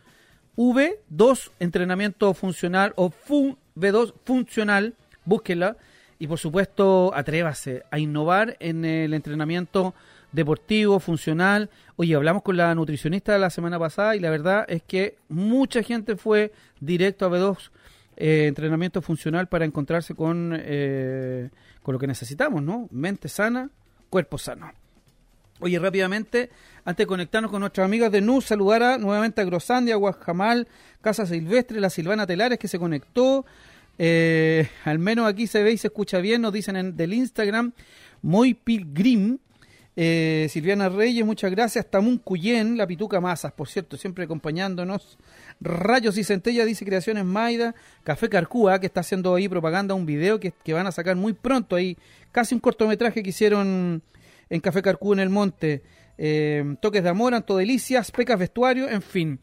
V2, 0.55 1.51
entrenamiento 1.59 2.33
funcional 2.33 2.93
o 2.95 3.11
fun, 3.11 3.57
B2 3.75 4.13
funcional, 4.23 4.95
búsquela. 5.25 5.77
Y 6.19 6.27
por 6.27 6.39
supuesto, 6.39 7.11
atrévase 7.13 7.83
a 7.91 7.99
innovar 7.99 8.57
en 8.59 8.85
el 8.85 9.13
entrenamiento 9.13 9.93
deportivo, 10.31 10.99
funcional. 10.99 11.69
Oye, 11.95 12.15
hablamos 12.15 12.43
con 12.43 12.57
la 12.57 12.73
nutricionista 12.75 13.37
la 13.37 13.49
semana 13.49 13.79
pasada 13.79 14.15
y 14.15 14.19
la 14.19 14.29
verdad 14.29 14.65
es 14.67 14.83
que 14.83 15.17
mucha 15.29 15.83
gente 15.83 16.15
fue 16.15 16.51
directo 16.79 17.25
a 17.25 17.29
B2 17.29 17.71
eh, 18.17 18.47
entrenamiento 18.47 19.01
funcional 19.01 19.47
para 19.47 19.65
encontrarse 19.65 20.15
con, 20.15 20.53
eh, 20.55 21.49
con 21.83 21.93
lo 21.93 21.99
que 21.99 22.07
necesitamos, 22.07 22.63
¿no? 22.63 22.87
Mente 22.91 23.29
sana, 23.29 23.69
cuerpo 24.09 24.37
sano. 24.37 24.71
Oye, 25.59 25.79
rápidamente, 25.79 26.49
antes 26.85 27.03
de 27.03 27.07
conectarnos 27.07 27.49
con 27.49 27.61
nuestras 27.61 27.85
amigas 27.85 28.11
de 28.11 28.21
NUS, 28.21 28.45
saludar 28.45 28.83
a, 28.83 28.97
nuevamente 28.97 29.41
a 29.41 29.43
Grosandia, 29.43 29.95
Guajamal, 29.95 30.67
Casa 31.01 31.25
Silvestre, 31.25 31.79
la 31.79 31.89
Silvana 31.89 32.27
Telares 32.27 32.59
que 32.59 32.67
se 32.67 32.77
conectó. 32.77 33.45
Eh, 33.99 34.69
al 34.85 34.99
menos 34.99 35.27
aquí 35.27 35.47
se 35.47 35.63
ve 35.63 35.71
y 35.71 35.77
se 35.77 35.87
escucha 35.87 36.19
bien, 36.19 36.41
nos 36.41 36.53
dicen 36.53 36.75
en, 36.75 36.95
del 36.95 37.13
Instagram, 37.13 37.73
muy 38.21 38.53
pilgrim. 38.53 39.39
Eh, 39.99 40.45
Silviana 40.51 40.89
Reyes, 40.89 41.25
muchas 41.25 41.49
gracias. 41.49 41.89
Tamun 41.89 42.19
Cuyén, 42.19 42.77
la 42.77 42.85
Pituca 42.85 43.19
Masas, 43.19 43.51
por 43.51 43.67
cierto, 43.67 43.97
siempre 43.97 44.25
acompañándonos. 44.25 45.17
Rayos 45.59 46.19
y 46.19 46.23
Centella 46.23 46.65
dice 46.65 46.85
Creaciones 46.85 47.25
Maida. 47.25 47.73
Café 48.03 48.29
Carcúa, 48.29 48.79
que 48.79 48.85
está 48.85 48.99
haciendo 48.99 49.33
ahí 49.33 49.49
propaganda, 49.49 49.95
un 49.95 50.05
video 50.05 50.39
que, 50.39 50.53
que 50.63 50.73
van 50.73 50.85
a 50.85 50.91
sacar 50.91 51.15
muy 51.15 51.33
pronto 51.33 51.75
ahí. 51.75 51.97
Casi 52.31 52.53
un 52.53 52.61
cortometraje 52.61 53.23
que 53.23 53.31
hicieron 53.31 54.03
en 54.51 54.61
Café 54.61 54.83
Carcúa 54.83 55.15
en 55.15 55.19
el 55.19 55.29
Monte. 55.31 55.81
Eh, 56.19 56.75
toques 56.79 57.01
de 57.01 57.09
amor, 57.09 57.33
Anto 57.33 57.57
Delicias, 57.57 58.11
Pecas 58.11 58.37
Vestuario, 58.37 58.87
en 58.87 59.01
fin. 59.01 59.39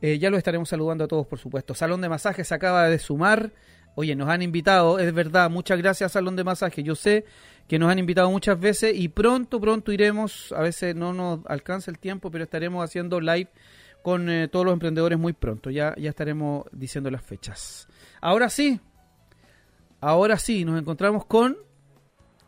Eh, 0.00 0.18
ya 0.18 0.30
lo 0.30 0.38
estaremos 0.38 0.70
saludando 0.70 1.04
a 1.04 1.08
todos, 1.08 1.26
por 1.26 1.38
supuesto. 1.38 1.74
Salón 1.74 2.00
de 2.00 2.08
Masajes 2.08 2.50
acaba 2.52 2.88
de 2.88 2.98
sumar. 2.98 3.52
Oye, 3.94 4.14
nos 4.14 4.28
han 4.28 4.42
invitado, 4.42 4.98
es 4.98 5.12
verdad, 5.12 5.50
muchas 5.50 5.78
gracias 5.78 6.12
Salón 6.12 6.36
de 6.36 6.44
Masaje. 6.44 6.82
Yo 6.82 6.94
sé 6.94 7.24
que 7.68 7.78
nos 7.78 7.90
han 7.90 7.98
invitado 7.98 8.30
muchas 8.30 8.58
veces 8.58 8.94
y 8.96 9.08
pronto, 9.08 9.60
pronto 9.60 9.92
iremos, 9.92 10.52
a 10.52 10.60
veces 10.60 10.94
no 10.94 11.12
nos 11.12 11.40
alcanza 11.46 11.90
el 11.90 11.98
tiempo, 11.98 12.30
pero 12.30 12.44
estaremos 12.44 12.84
haciendo 12.84 13.20
live 13.20 13.50
con 14.02 14.28
eh, 14.28 14.48
todos 14.48 14.64
los 14.64 14.72
emprendedores 14.72 15.18
muy 15.18 15.32
pronto. 15.32 15.70
Ya, 15.70 15.94
ya 15.96 16.10
estaremos 16.10 16.66
diciendo 16.72 17.10
las 17.10 17.22
fechas. 17.22 17.88
Ahora 18.20 18.48
sí, 18.48 18.80
ahora 20.00 20.36
sí, 20.36 20.64
nos 20.64 20.80
encontramos 20.80 21.26
con 21.26 21.56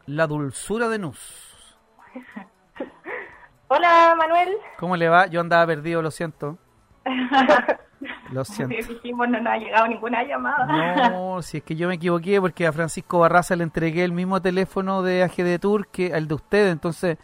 la 0.07 0.27
dulzura 0.27 0.89
de 0.89 0.99
Nus. 0.99 1.67
Hola 3.69 4.15
Manuel. 4.17 4.57
¿Cómo 4.79 4.97
le 4.97 5.09
va? 5.09 5.27
Yo 5.27 5.41
andaba 5.41 5.67
perdido, 5.67 6.03
lo 6.03 6.11
siento. 6.11 6.59
Lo 8.31 8.45
siento. 8.47 8.75
Dijimos 8.75 9.29
no 9.29 9.41
nos 9.41 9.53
ha 9.53 9.57
llegado 9.57 9.89
ninguna 9.89 10.23
llamada. 10.25 11.11
No, 11.11 11.43
si 11.43 11.59
es 11.59 11.63
que 11.63 11.77
yo 11.77 11.89
me 11.89 11.95
equivoqué 11.95 12.41
porque 12.41 12.67
a 12.67 12.73
Francisco 12.73 13.19
Barraza 13.19 13.57
le 13.57 13.65
entregué 13.65 14.05
el 14.05 14.13
mismo 14.13 14.41
teléfono 14.41 15.03
de 15.03 15.23
AGD 15.23 15.59
Tour 15.61 15.87
que 15.89 16.07
el 16.09 16.29
de 16.29 16.35
ustedes, 16.35 16.73
entonces 16.73 17.19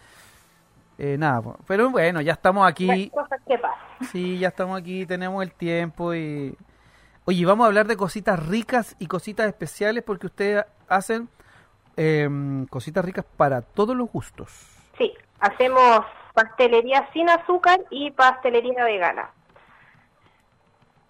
eh, 0.99 1.17
nada, 1.19 1.43
pero 1.67 1.91
bueno, 1.91 2.21
ya 2.21 2.33
estamos 2.33 2.67
aquí. 2.67 3.11
Cosas 3.11 3.41
que 3.47 3.59
pasan. 3.59 3.79
Sí, 4.11 4.39
ya 4.39 4.49
estamos 4.49 4.81
aquí, 4.81 5.07
tenemos 5.07 5.43
el 5.43 5.53
tiempo 5.53 6.15
y 6.15 6.57
Oye, 7.29 7.45
vamos 7.45 7.65
a 7.65 7.67
hablar 7.67 7.87
de 7.87 7.99
cositas 7.99 8.49
ricas 8.49 8.97
y 8.99 9.07
cositas 9.07 9.47
especiales 9.47 10.03
porque 10.03 10.29
ustedes 10.29 10.65
hacen 10.89 11.29
em, 11.95 12.65
cositas 12.69 13.05
ricas 13.05 13.27
para 13.37 13.61
todos 13.61 13.95
los 13.95 14.11
gustos. 14.11 14.51
Sí, 14.97 15.13
hacemos 15.39 16.07
pastelería 16.33 17.07
sin 17.13 17.29
azúcar 17.29 17.81
y 17.91 18.13
pastelería 18.13 18.83
vegana. 18.83 19.31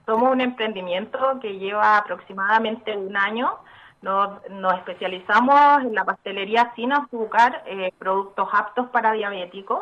Somos 0.09 0.33
un 0.33 0.40
emprendimiento 0.40 1.18
que 1.38 1.59
lleva 1.59 1.99
aproximadamente 1.99 2.97
un 2.97 3.14
año. 3.14 3.59
Nos, 4.01 4.40
nos 4.49 4.73
especializamos 4.79 5.83
en 5.83 5.94
la 5.94 6.07
pastelería 6.07 6.73
sin 6.75 6.94
azúcar, 6.94 7.62
eh, 7.66 7.92
productos 7.99 8.49
aptos 8.51 8.87
para 8.88 9.12
diabéticos. 9.12 9.81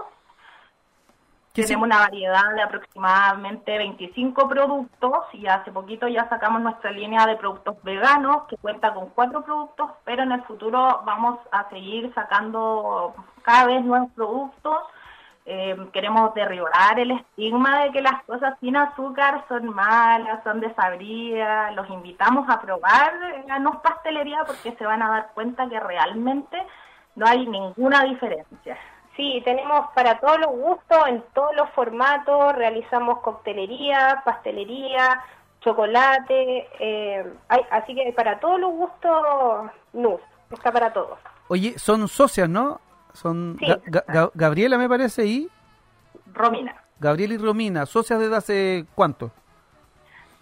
¿Qué 1.55 1.63
Tenemos 1.63 1.87
una 1.87 1.99
variedad 1.99 2.53
de 2.57 2.61
aproximadamente 2.61 3.79
25 3.79 4.49
productos 4.49 5.17
y 5.33 5.47
hace 5.47 5.71
poquito 5.71 6.09
ya 6.09 6.29
sacamos 6.29 6.61
nuestra 6.61 6.91
línea 6.91 7.25
de 7.25 7.37
productos 7.37 7.81
veganos 7.85 8.49
que 8.49 8.57
cuenta 8.57 8.93
con 8.95 9.11
cuatro 9.11 9.45
productos, 9.45 9.93
pero 10.05 10.25
en 10.25 10.33
el 10.33 10.43
futuro 10.43 11.03
vamos 11.05 11.39
a 11.53 11.69
seguir 11.71 12.13
sacando 12.15 13.15
cada 13.43 13.67
vez 13.67 13.85
nuevos 13.85 14.11
productos. 14.17 14.77
Eh, 15.49 15.77
queremos 15.93 16.35
derribar 16.35 16.99
el 16.99 17.13
estigma 17.13 17.83
de 17.85 17.93
que 17.93 18.03
las 18.03 18.21
cosas 18.25 18.59
sin 18.61 18.77
azúcar 18.77 19.45
son 19.49 19.67
malas, 19.73 20.43
son 20.43 20.61
desabridas. 20.61 21.73
Los 21.77 21.89
invitamos 21.89 22.49
a 22.51 22.61
probar 22.61 23.13
la 23.47 23.61
Nos 23.61 23.77
Pastelería 23.77 24.39
porque 24.45 24.73
se 24.77 24.85
van 24.85 25.03
a 25.03 25.09
dar 25.11 25.31
cuenta 25.35 25.69
que 25.69 25.79
realmente 25.79 26.61
no 27.15 27.27
hay 27.27 27.47
ninguna 27.47 28.03
diferencia. 28.03 28.77
Sí, 29.17 29.41
tenemos 29.45 29.87
para 29.95 30.19
todos 30.19 30.39
los 30.41 30.51
gustos, 30.51 30.99
en 31.07 31.23
todos 31.33 31.55
los 31.55 31.71
formatos, 31.71 32.53
realizamos 32.55 33.21
coctelería, 33.21 34.23
pastelería, 34.25 35.23
chocolate, 35.61 36.69
eh, 36.81 37.33
hay- 37.49 37.67
así 37.71 37.95
que 37.95 38.13
para 38.13 38.39
todos 38.41 38.59
los 38.61 38.73
gustos, 38.73 39.71
NUS, 39.93 40.21
está 40.51 40.73
para 40.73 40.93
todos. 40.93 41.19
Oye, 41.49 41.79
son 41.79 42.09
socias, 42.09 42.49
¿no? 42.49 42.81
Son 43.17 43.57
Sí. 43.59 43.67
Ga- 43.67 43.81
Ga- 43.87 44.05
Ga- 44.07 44.31
Gabriela, 44.35 44.79
me 44.79 44.89
parece, 44.89 45.27
y 45.27 45.49
Romina, 46.33 46.75
Gabriela 47.01 47.35
y 47.35 47.39
Romina, 47.39 47.87
socias 47.87 48.21
desde 48.21 48.37
hace 48.37 48.85
cuánto? 48.95 49.31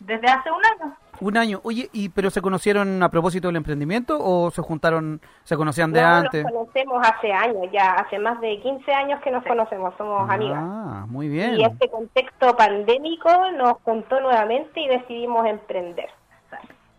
desde 0.01 0.27
hace 0.27 0.51
un 0.51 0.61
año. 0.65 0.97
Un 1.21 1.37
año. 1.39 1.61
Oye, 1.63 1.89
y 1.93 2.09
pero 2.11 2.29
se 2.29 2.43
conocieron 2.43 3.03
a 3.03 3.09
propósito 3.09 3.47
del 3.49 3.57
emprendimiento 3.57 4.19
o 4.21 4.51
se 4.51 4.61
juntaron, 4.61 5.21
se 5.45 5.57
conocían 5.57 5.93
de 5.93 6.03
No, 6.03 6.09
antes? 6.09 6.43
nos 6.45 6.53
conocemos 6.53 7.07
hace 7.09 7.33
años, 7.33 7.63
ya 7.73 7.93
hace 7.93 8.19
más 8.19 8.39
de 8.41 8.61
15 8.61 8.93
años 8.93 9.21
que 9.23 9.31
nos 9.31 9.45
conocemos, 9.45 9.95
somos 9.97 10.29
amigas. 10.29 10.59
Ah, 10.61 11.07
muy 11.09 11.29
bien. 11.29 11.55
Y 11.59 11.65
este 11.65 11.89
contexto 11.89 12.55
pandémico 12.57 13.31
nos 13.57 13.75
juntó 13.85 14.21
nuevamente 14.21 14.79
y 14.81 14.89
decidimos 14.89 15.47
emprender. 15.47 16.11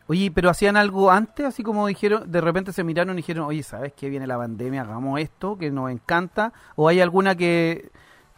Oye, 0.07 0.31
pero 0.33 0.49
hacían 0.49 0.77
algo 0.77 1.09
antes, 1.11 1.45
así 1.45 1.63
como 1.63 1.87
dijeron, 1.87 2.31
de 2.31 2.41
repente 2.41 2.71
se 2.71 2.83
miraron 2.83 3.13
y 3.15 3.17
dijeron, 3.17 3.45
oye, 3.45 3.63
¿sabes 3.63 3.93
qué? 3.93 4.09
Viene 4.09 4.27
la 4.27 4.37
pandemia, 4.37 4.81
hagamos 4.81 5.19
esto, 5.19 5.57
que 5.57 5.71
nos 5.71 5.89
encanta. 5.89 6.53
¿O 6.75 6.87
hay 6.87 7.01
alguna 7.01 7.35
que, 7.35 7.89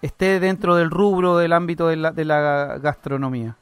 esté 0.01 0.39
dentro 0.39 0.75
del 0.75 0.89
rubro 0.89 1.37
del 1.37 1.53
ámbito 1.53 1.87
de 1.87 1.95
la, 1.97 2.11
de 2.11 2.25
la 2.25 2.77
gastronomía. 2.79 3.55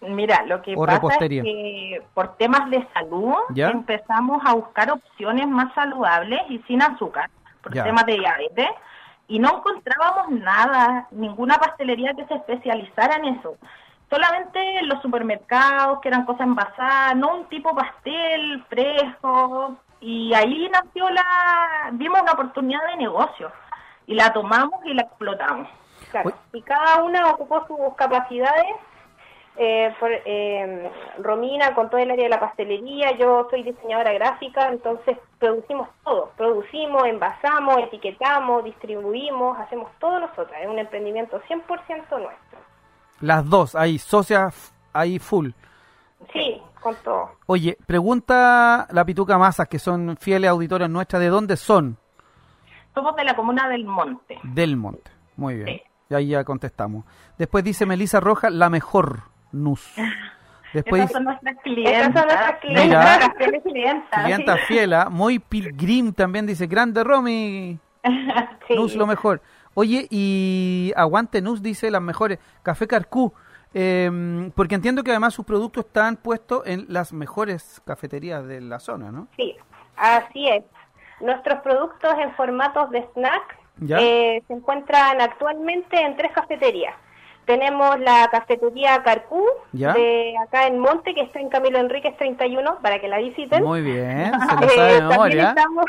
Mira, 0.00 0.44
lo 0.46 0.60
que 0.62 0.74
O 0.76 0.84
pasa 0.84 0.94
repostería. 0.94 1.42
es 1.42 1.44
que 1.46 2.02
por 2.12 2.36
temas 2.36 2.68
de 2.70 2.86
salud 2.92 3.34
¿Ya? 3.50 3.70
empezamos 3.70 4.42
a 4.44 4.54
buscar 4.54 4.90
opciones 4.90 5.46
más 5.46 5.72
saludables 5.74 6.40
y 6.48 6.58
sin 6.66 6.82
azúcar, 6.82 7.30
por 7.62 7.72
Ya. 7.72 7.84
temas 7.84 8.04
de 8.06 8.14
diabetes, 8.14 8.68
y 9.28 9.38
no 9.38 9.58
encontrábamos 9.58 10.30
nada, 10.40 11.06
ninguna 11.12 11.56
pastelería 11.58 12.12
que 12.14 12.26
se 12.26 12.34
especializara 12.34 13.16
en 13.16 13.36
eso. 13.36 13.56
Solamente 14.12 14.60
en 14.78 14.88
los 14.88 15.00
supermercados, 15.00 16.00
que 16.00 16.08
eran 16.08 16.26
cosas 16.26 16.46
envasadas, 16.46 17.16
no 17.16 17.34
un 17.36 17.44
tipo 17.46 17.74
pastel 17.74 18.62
fresco, 18.68 19.76
y 20.00 20.34
ahí 20.34 20.68
nació 20.70 21.08
la, 21.08 21.88
vimos 21.92 22.20
una 22.20 22.32
oportunidad 22.32 22.86
de 22.88 22.96
negocio, 22.96 23.50
y 24.06 24.14
la 24.14 24.30
tomamos 24.34 24.84
y 24.84 24.92
la 24.92 25.02
explotamos. 25.04 25.66
Claro. 26.10 26.30
Y 26.52 26.60
cada 26.60 27.02
una 27.02 27.30
ocupó 27.30 27.66
sus 27.66 27.94
capacidades. 27.96 28.66
Eh, 29.56 29.94
por- 30.00 30.10
eh, 30.10 30.90
Romina 31.18 31.74
con 31.74 31.88
todo 31.90 32.00
el 32.00 32.10
área 32.10 32.24
de 32.24 32.30
la 32.30 32.40
pastelería, 32.40 33.12
yo 33.12 33.46
soy 33.50 33.62
diseñadora 33.62 34.12
gráfica, 34.14 34.68
entonces 34.68 35.18
producimos 35.38 35.88
todo, 36.04 36.32
producimos, 36.38 37.04
envasamos, 37.06 37.76
etiquetamos, 37.80 38.64
distribuimos, 38.64 39.58
hacemos 39.58 39.90
todo 39.98 40.20
nosotras, 40.20 40.58
es 40.62 40.68
un 40.68 40.78
emprendimiento 40.78 41.38
100% 41.48 42.18
nuestro. 42.18 42.51
Las 43.22 43.48
dos, 43.48 43.76
ahí, 43.76 43.98
socias, 43.98 44.74
ahí 44.92 45.18
full. 45.20 45.50
Sí, 46.32 46.60
con 46.80 46.96
todo. 47.04 47.30
Oye, 47.46 47.78
pregunta 47.86 48.88
la 48.90 49.04
Pituca 49.04 49.38
Masas, 49.38 49.68
que 49.68 49.78
son 49.78 50.16
fieles 50.20 50.50
auditoras 50.50 50.90
nuestras, 50.90 51.22
¿de 51.22 51.28
dónde 51.28 51.56
son? 51.56 51.96
Somos 52.94 53.14
de 53.16 53.24
la 53.24 53.34
comuna 53.36 53.68
del 53.68 53.84
Monte. 53.84 54.38
Del 54.42 54.76
Monte. 54.76 55.10
Muy 55.36 55.54
bien. 55.54 55.66
Sí. 55.68 55.82
Y 56.10 56.14
ahí 56.14 56.26
ya 56.28 56.42
contestamos. 56.44 57.04
Después 57.38 57.62
dice 57.62 57.86
Melisa 57.86 58.18
Roja, 58.18 58.50
la 58.50 58.68
mejor 58.68 59.22
NUS. 59.52 59.94
Después 60.74 61.02
Esas 61.02 61.12
son 61.12 61.24
nuestras 61.24 61.56
clientas. 61.62 61.92
Esas 61.94 62.14
son 62.14 62.24
nuestras 62.26 62.58
clientas. 62.60 62.86
Mira. 62.86 63.34
Fieles 63.38 63.62
clientas. 63.62 64.24
clienta 64.24 64.56
fiela, 64.66 65.08
muy 65.10 65.38
pilgrim 65.38 66.12
también 66.12 66.46
dice, 66.46 66.66
grande 66.66 67.04
Romy, 67.04 67.78
Sí. 68.66 68.74
NUS 68.74 68.96
lo 68.96 69.06
mejor. 69.06 69.40
Oye, 69.74 70.06
y 70.10 70.92
Aguante 70.96 71.40
NUS 71.42 71.62
dice 71.62 71.90
las 71.90 72.02
mejores, 72.02 72.38
Café 72.62 72.86
Carcú, 72.86 73.32
eh, 73.74 74.50
porque 74.54 74.74
entiendo 74.74 75.02
que 75.02 75.10
además 75.10 75.32
sus 75.34 75.46
productos 75.46 75.86
están 75.86 76.16
puestos 76.16 76.62
en 76.66 76.84
las 76.88 77.12
mejores 77.12 77.80
cafeterías 77.86 78.46
de 78.46 78.60
la 78.60 78.78
zona, 78.80 79.10
¿no? 79.10 79.28
Sí, 79.36 79.56
así 79.96 80.48
es. 80.48 80.64
Nuestros 81.20 81.60
productos 81.60 82.12
en 82.18 82.32
formatos 82.34 82.90
de 82.90 83.06
snack 83.14 83.56
eh, 83.98 84.42
se 84.46 84.52
encuentran 84.52 85.20
actualmente 85.20 85.98
en 86.00 86.16
tres 86.16 86.32
cafeterías. 86.32 86.94
Tenemos 87.46 87.98
la 87.98 88.28
cafetería 88.30 89.02
Carcú, 89.02 89.44
¿Ya? 89.72 89.92
de 89.94 90.34
acá 90.46 90.66
en 90.68 90.78
Monte, 90.78 91.12
que 91.14 91.22
está 91.22 91.40
en 91.40 91.48
Camilo 91.48 91.78
Enríquez 91.78 92.16
31, 92.16 92.78
para 92.82 93.00
que 93.00 93.08
la 93.08 93.18
visiten. 93.18 93.64
Muy 93.64 93.80
bien, 93.82 94.32
se 94.48 94.54
lo 94.56 94.66
Eh, 94.66 94.68
sabe 94.76 94.98
también, 94.98 95.08
memoria. 95.08 95.48
estamos, 95.48 95.84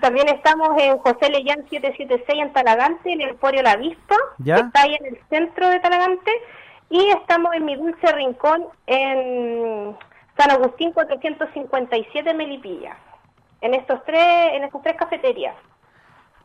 también 0.00 0.28
estamos 0.28 0.70
en 0.80 0.98
José 0.98 1.30
Leyán 1.30 1.64
776 1.68 2.42
en 2.42 2.52
Talagante, 2.52 3.12
en 3.12 3.20
el 3.20 3.30
Emporio 3.30 3.62
La 3.62 3.76
Vista, 3.76 4.16
¿Ya? 4.38 4.56
que 4.56 4.60
está 4.62 4.82
ahí 4.82 4.94
en 4.94 5.06
el 5.06 5.20
centro 5.28 5.68
de 5.68 5.80
Talagante. 5.80 6.30
Y 6.88 7.08
estamos 7.10 7.54
en 7.54 7.64
Mi 7.64 7.76
Dulce 7.76 8.12
Rincón 8.12 8.66
en 8.86 9.96
San 10.36 10.50
Agustín 10.50 10.92
457 10.92 12.34
Melipilla. 12.34 12.96
En 13.60 13.74
estos 13.74 14.02
tres, 14.04 14.54
en 14.54 14.64
estas 14.64 14.82
tres 14.82 14.96
cafeterías. 14.96 15.54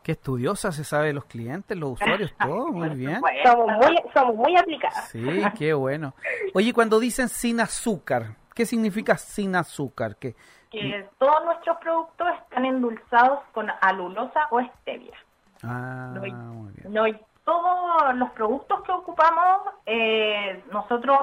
Qué 0.02 0.12
estudiosa 0.12 0.70
se 0.70 0.84
sabe 0.84 1.08
de 1.08 1.14
los 1.14 1.24
clientes, 1.24 1.76
los 1.76 1.94
usuarios, 1.94 2.32
todo, 2.40 2.68
muy 2.68 2.90
bien. 2.90 3.20
Somos 3.42 3.66
muy, 3.66 3.98
somos 4.14 4.36
muy 4.36 4.56
aplicadas. 4.56 5.08
Sí, 5.08 5.42
qué 5.58 5.74
bueno. 5.74 6.14
Oye, 6.54 6.72
cuando 6.72 7.00
dicen 7.00 7.28
sin 7.28 7.58
azúcar, 7.58 8.36
¿qué 8.54 8.66
significa 8.66 9.18
sin 9.18 9.56
azúcar? 9.56 10.14
¿Qué? 10.16 10.36
Que 10.80 11.08
todos 11.18 11.44
nuestros 11.44 11.76
productos 11.78 12.28
están 12.42 12.64
endulzados 12.64 13.40
con 13.52 13.70
alulosa 13.80 14.46
o 14.50 14.60
stevia. 14.60 15.14
Ah, 15.62 16.10
No 16.14 16.22
hay- 16.22 16.32
muy 16.32 16.72
bien. 16.72 16.92
No, 16.92 17.04
todos 17.44 18.14
los 18.16 18.30
productos 18.30 18.82
que 18.82 18.92
ocupamos, 18.92 19.60
eh, 19.86 20.62
nosotros 20.72 21.18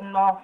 nos 0.00 0.38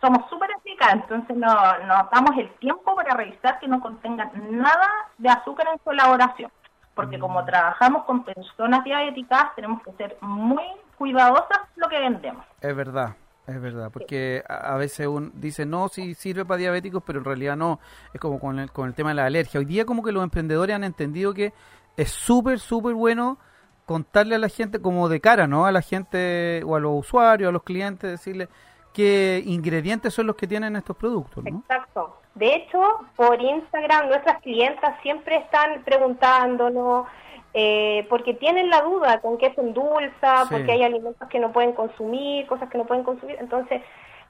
somos 0.00 0.28
súper 0.28 0.50
eficaces, 0.58 0.96
entonces 1.02 1.34
no- 1.36 1.78
nos 1.86 2.10
damos 2.10 2.36
el 2.36 2.50
tiempo 2.56 2.94
para 2.94 3.14
revisar 3.14 3.58
que 3.58 3.66
no 3.68 3.80
contengan 3.80 4.30
nada 4.50 4.86
de 5.16 5.30
azúcar 5.30 5.66
en 5.72 5.80
su 5.82 5.90
elaboración. 5.92 6.50
Porque 6.94 7.18
como 7.18 7.42
trabajamos 7.44 8.04
con 8.04 8.22
personas 8.22 8.84
diabéticas, 8.84 9.54
tenemos 9.56 9.82
que 9.82 9.92
ser 9.92 10.16
muy 10.20 10.62
cuidadosas 10.98 11.60
lo 11.76 11.88
que 11.88 11.98
vendemos. 11.98 12.44
Es 12.60 12.76
verdad, 12.76 13.16
es 13.46 13.60
verdad, 13.60 13.90
porque 13.92 14.42
a, 14.48 14.74
veces 14.76 15.06
uno 15.06 15.30
dice, 15.34 15.66
no, 15.66 15.88
sí 15.88 16.14
sirve 16.14 16.44
para 16.44 16.58
diabéticos, 16.58 17.02
pero 17.04 17.18
en 17.18 17.24
realidad 17.24 17.56
no. 17.56 17.78
Es 18.12 18.20
como 18.20 18.40
con 18.40 18.58
el, 18.58 18.70
con 18.72 18.88
el 18.88 18.94
tema 18.94 19.10
de 19.10 19.16
la 19.16 19.26
alergia. 19.26 19.60
Hoy 19.60 19.66
día 19.66 19.84
como 19.84 20.02
que 20.02 20.12
los 20.12 20.22
emprendedores 20.22 20.74
han 20.74 20.84
entendido 20.84 21.34
que 21.34 21.52
es 21.96 22.10
súper, 22.10 22.58
súper 22.58 22.94
bueno 22.94 23.38
contarle 23.86 24.36
a 24.36 24.38
la 24.38 24.48
gente 24.48 24.80
como 24.80 25.08
de 25.08 25.20
cara, 25.20 25.46
¿no? 25.46 25.66
A 25.66 25.72
la 25.72 25.82
gente 25.82 26.62
o 26.64 26.76
a 26.76 26.80
los 26.80 26.92
usuarios, 27.00 27.48
a 27.48 27.52
los 27.52 27.62
clientes, 27.62 28.10
decirle 28.10 28.48
qué 28.94 29.42
ingredientes 29.44 30.14
son 30.14 30.26
los 30.26 30.36
que 30.36 30.46
tienen 30.46 30.76
estos 30.76 30.96
productos, 30.96 31.44
¿no? 31.44 31.58
Exacto. 31.58 32.18
De 32.34 32.54
hecho, 32.54 32.80
por 33.14 33.40
Instagram 33.40 34.08
nuestras 34.08 34.40
clientas 34.40 35.00
siempre 35.02 35.36
están 35.36 35.82
preguntándonos, 35.84 37.06
eh, 37.54 38.04
porque 38.10 38.34
tienen 38.34 38.68
la 38.68 38.82
duda 38.82 39.20
con 39.20 39.38
qué 39.38 39.52
se 39.54 39.60
endulza, 39.60 40.42
Sí. 40.42 40.48
porque 40.50 40.72
hay 40.72 40.82
alimentos 40.82 41.28
que 41.28 41.38
no 41.38 41.52
pueden 41.52 41.72
consumir, 41.72 42.46
cosas 42.46 42.68
que 42.68 42.78
no 42.78 42.84
pueden 42.84 43.04
consumir. 43.04 43.36
Entonces, 43.40 43.80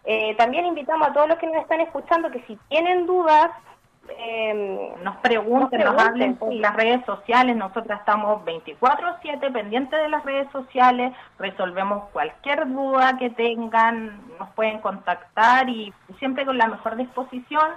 eh, 0.04 0.34
también 0.36 0.66
invitamos 0.66 1.08
a 1.08 1.12
todos 1.14 1.28
los 1.28 1.38
que 1.38 1.46
nos 1.46 1.56
están 1.56 1.80
escuchando 1.80 2.30
que 2.30 2.42
si 2.46 2.56
tienen 2.68 3.06
dudas, 3.06 3.50
eh, 4.18 4.92
Nos 5.02 5.16
pregunten, 5.16 5.80
Nos 5.80 5.94
nos, 5.94 6.02
hablen 6.02 6.36
por 6.36 6.50
sí. 6.50 6.58
las 6.58 6.76
redes 6.76 7.02
sociales. 7.06 7.56
Nosotras 7.56 8.00
estamos 8.00 8.44
24/7 8.44 9.50
pendientes 9.50 9.98
de 9.98 10.10
las 10.10 10.22
redes 10.26 10.46
sociales. 10.52 11.14
Resolvemos 11.38 12.10
cualquier 12.10 12.68
duda 12.70 13.16
que 13.16 13.30
tengan. 13.30 14.20
Nos 14.38 14.50
pueden 14.50 14.80
contactar 14.80 15.70
y 15.70 15.90
siempre 16.18 16.44
con 16.44 16.58
la 16.58 16.66
mejor 16.68 16.96
disposición. 16.96 17.70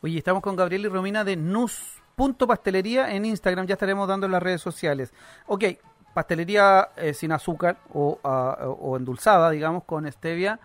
Oye, 0.00 0.18
estamos 0.18 0.42
con 0.42 0.54
Gabriel 0.54 0.84
y 0.84 0.88
Romina 0.88 1.24
de 1.24 1.34
nus.pastelería 2.26 3.12
en 3.14 3.24
Instagram, 3.26 3.66
ya 3.66 3.74
estaremos 3.74 4.08
dando 4.08 4.26
en 4.26 4.32
las 4.32 4.42
redes 4.42 4.62
sociales. 4.62 5.12
Ok, 5.46 5.64
pastelería 6.14 6.88
eh, 6.96 7.12
sin 7.12 7.30
azúcar 7.32 7.76
o, 7.92 8.18
ah, 8.24 8.56
o- 8.66 8.96
endulzada, 8.96 9.50
digamos, 9.50 9.84
con 9.84 10.10
stevia 10.10 10.58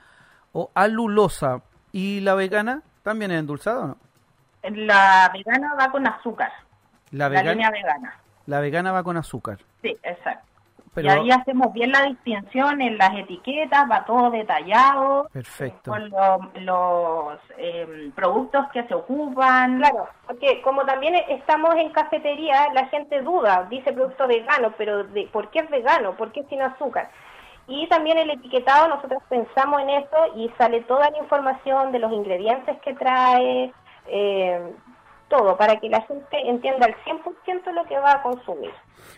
o 0.53 0.71
alulosa. 0.73 1.61
¿Y 1.91 2.21
la 2.21 2.35
vegana 2.35 2.81
también 3.03 3.31
es 3.31 3.39
endulzada 3.39 3.79
o 3.81 3.87
no? 3.87 3.97
La 4.63 5.29
vegana 5.33 5.75
va 5.75 5.91
con 5.91 6.07
azúcar. 6.07 6.51
La, 7.11 7.27
La 7.27 7.43
línea 7.43 7.69
vegana. 7.69 8.15
la 8.45 8.59
vegana 8.61 8.91
va 8.93 9.03
con 9.03 9.17
azúcar. 9.17 9.57
Sí, 9.81 9.97
exacto. 10.03 10.47
Pero, 10.93 11.07
Y 11.07 11.09
ahí 11.11 11.31
hacemos 11.31 11.71
bien 11.71 11.91
la 11.93 12.03
distinción 12.03 12.81
en 12.81 12.97
las 12.97 13.15
etiquetas, 13.15 13.89
va 13.89 14.03
todo 14.05 14.29
detallado. 14.29 15.29
Perfecto. 15.31 15.91
Con 15.91 16.09
lo- 16.09 16.51
los 16.55 17.39
eh, 17.57 18.11
productos 18.13 18.67
que 18.73 18.83
se 18.83 18.93
ocupan. 18.93 19.77
Claro, 19.77 20.09
porque 20.27 20.61
como 20.61 20.83
también 20.85 21.15
estamos 21.29 21.75
en 21.75 21.91
cafetería, 21.91 22.73
la 22.73 22.87
gente 22.87 23.21
duda, 23.21 23.67
dice 23.69 23.93
producto 23.93 24.27
vegano, 24.27 24.73
pero 24.77 25.05
de, 25.05 25.27
¿por 25.31 25.49
qué 25.49 25.59
es 25.59 25.69
vegano? 25.69 26.13
¿Por 26.17 26.31
qué 26.33 26.41
es 26.41 26.47
sin 26.49 26.61
azúcar? 26.61 27.09
Y 27.67 27.87
también 27.87 28.17
el 28.17 28.29
etiquetado, 28.31 28.89
nosotros 28.89 29.23
pensamos 29.29 29.81
en 29.83 29.91
eso 29.91 30.17
y 30.35 30.49
sale 30.57 30.81
toda 30.81 31.09
la 31.09 31.17
información 31.19 31.93
de 31.93 31.99
los 31.99 32.11
ingredientes 32.11 32.77
que 32.81 32.93
trae, 32.95 33.71
eh, 34.07 34.73
todo, 35.31 35.57
para 35.57 35.79
que 35.79 35.89
la 35.89 36.01
gente 36.03 36.37
entienda 36.47 36.85
al 36.85 36.95
100% 37.03 37.71
lo 37.73 37.83
que 37.85 37.97
va 37.97 38.11
a 38.11 38.21
consumir. 38.21 38.69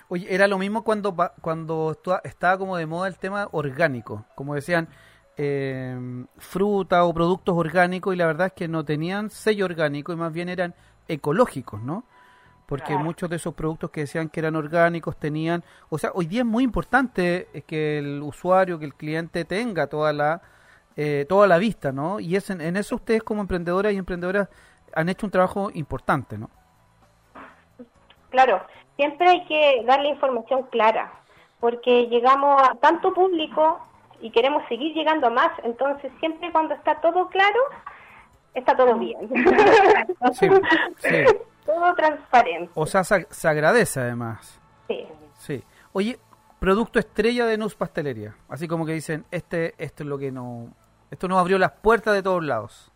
Oye, 0.07 0.33
era 0.33 0.47
lo 0.47 0.57
mismo 0.57 0.83
cuando 0.85 1.13
cuando 1.41 1.97
estaba 2.23 2.57
como 2.57 2.77
de 2.77 2.85
moda 2.85 3.09
el 3.09 3.17
tema 3.17 3.49
orgánico, 3.51 4.23
como 4.35 4.55
decían, 4.55 4.87
eh, 5.35 6.25
fruta 6.37 7.03
o 7.03 7.13
productos 7.13 7.55
orgánicos 7.57 8.13
y 8.13 8.17
la 8.17 8.27
verdad 8.27 8.47
es 8.47 8.53
que 8.53 8.67
no 8.67 8.85
tenían 8.85 9.29
sello 9.29 9.65
orgánico 9.65 10.13
y 10.13 10.15
más 10.15 10.31
bien 10.31 10.47
eran 10.47 10.75
ecológicos, 11.07 11.81
¿no? 11.81 12.05
Porque 12.67 12.93
Claro. 12.93 13.03
muchos 13.03 13.29
de 13.29 13.35
esos 13.35 13.53
productos 13.53 13.89
que 13.89 14.01
decían 14.01 14.29
que 14.29 14.39
eran 14.39 14.55
orgánicos 14.55 15.17
tenían, 15.17 15.63
o 15.89 15.97
sea, 15.97 16.11
hoy 16.13 16.27
día 16.27 16.41
es 16.41 16.45
muy 16.45 16.63
importante 16.63 17.49
eh, 17.53 17.61
que 17.63 17.97
el 17.99 18.21
usuario, 18.21 18.79
que 18.79 18.85
el 18.85 18.93
cliente 18.95 19.43
tenga 19.43 19.87
toda 19.87 20.13
la 20.13 20.41
eh, 20.95 21.25
toda 21.27 21.47
la 21.47 21.57
vista, 21.57 21.91
¿no? 21.91 22.19
Y 22.19 22.35
es 22.35 22.51
en, 22.51 22.61
en 22.61 22.77
eso 22.77 22.95
ustedes 22.95 23.23
como 23.23 23.41
emprendedoras 23.41 23.93
y 23.93 23.97
emprendedoras 23.97 24.47
han 24.95 25.09
hecho 25.09 25.25
un 25.25 25.31
trabajo 25.31 25.69
importante, 25.73 26.37
¿no? 26.37 26.49
Claro, 28.29 28.61
siempre 28.95 29.29
hay 29.29 29.45
que 29.45 29.83
darle 29.85 30.09
información 30.09 30.63
clara, 30.63 31.11
porque 31.59 32.07
llegamos 32.07 32.61
a 32.61 32.75
tanto 32.75 33.13
público 33.13 33.79
y 34.21 34.31
queremos 34.31 34.63
seguir 34.67 34.93
llegando 34.93 35.27
a 35.27 35.29
más, 35.29 35.51
entonces 35.63 36.11
siempre 36.19 36.51
cuando 36.51 36.73
está 36.73 36.99
todo 37.01 37.27
claro, 37.27 37.59
está 38.53 38.75
todo 38.75 38.97
bien. 38.97 39.29
Sí, 40.33 40.49
sí. 40.97 41.25
todo 41.65 41.93
transparente. 41.95 42.71
O 42.75 42.85
sea, 42.85 43.03
se, 43.03 43.27
se 43.29 43.47
agradece 43.47 43.99
además. 43.99 44.59
Sí. 44.87 45.05
Sí. 45.37 45.63
Oye, 45.91 46.17
producto 46.59 46.97
estrella 46.97 47.45
de 47.45 47.57
Nus 47.57 47.75
Pastelería. 47.75 48.35
Así 48.47 48.69
como 48.69 48.85
que 48.85 48.93
dicen, 48.93 49.25
este, 49.31 49.73
esto 49.77 50.03
es 50.03 50.07
lo 50.07 50.17
que 50.17 50.31
no... 50.31 50.69
Esto 51.11 51.27
nos 51.27 51.39
abrió 51.39 51.59
las 51.59 51.71
puertas 51.71 52.13
de 52.13 52.23
todos 52.23 52.43
lados. 52.43 52.92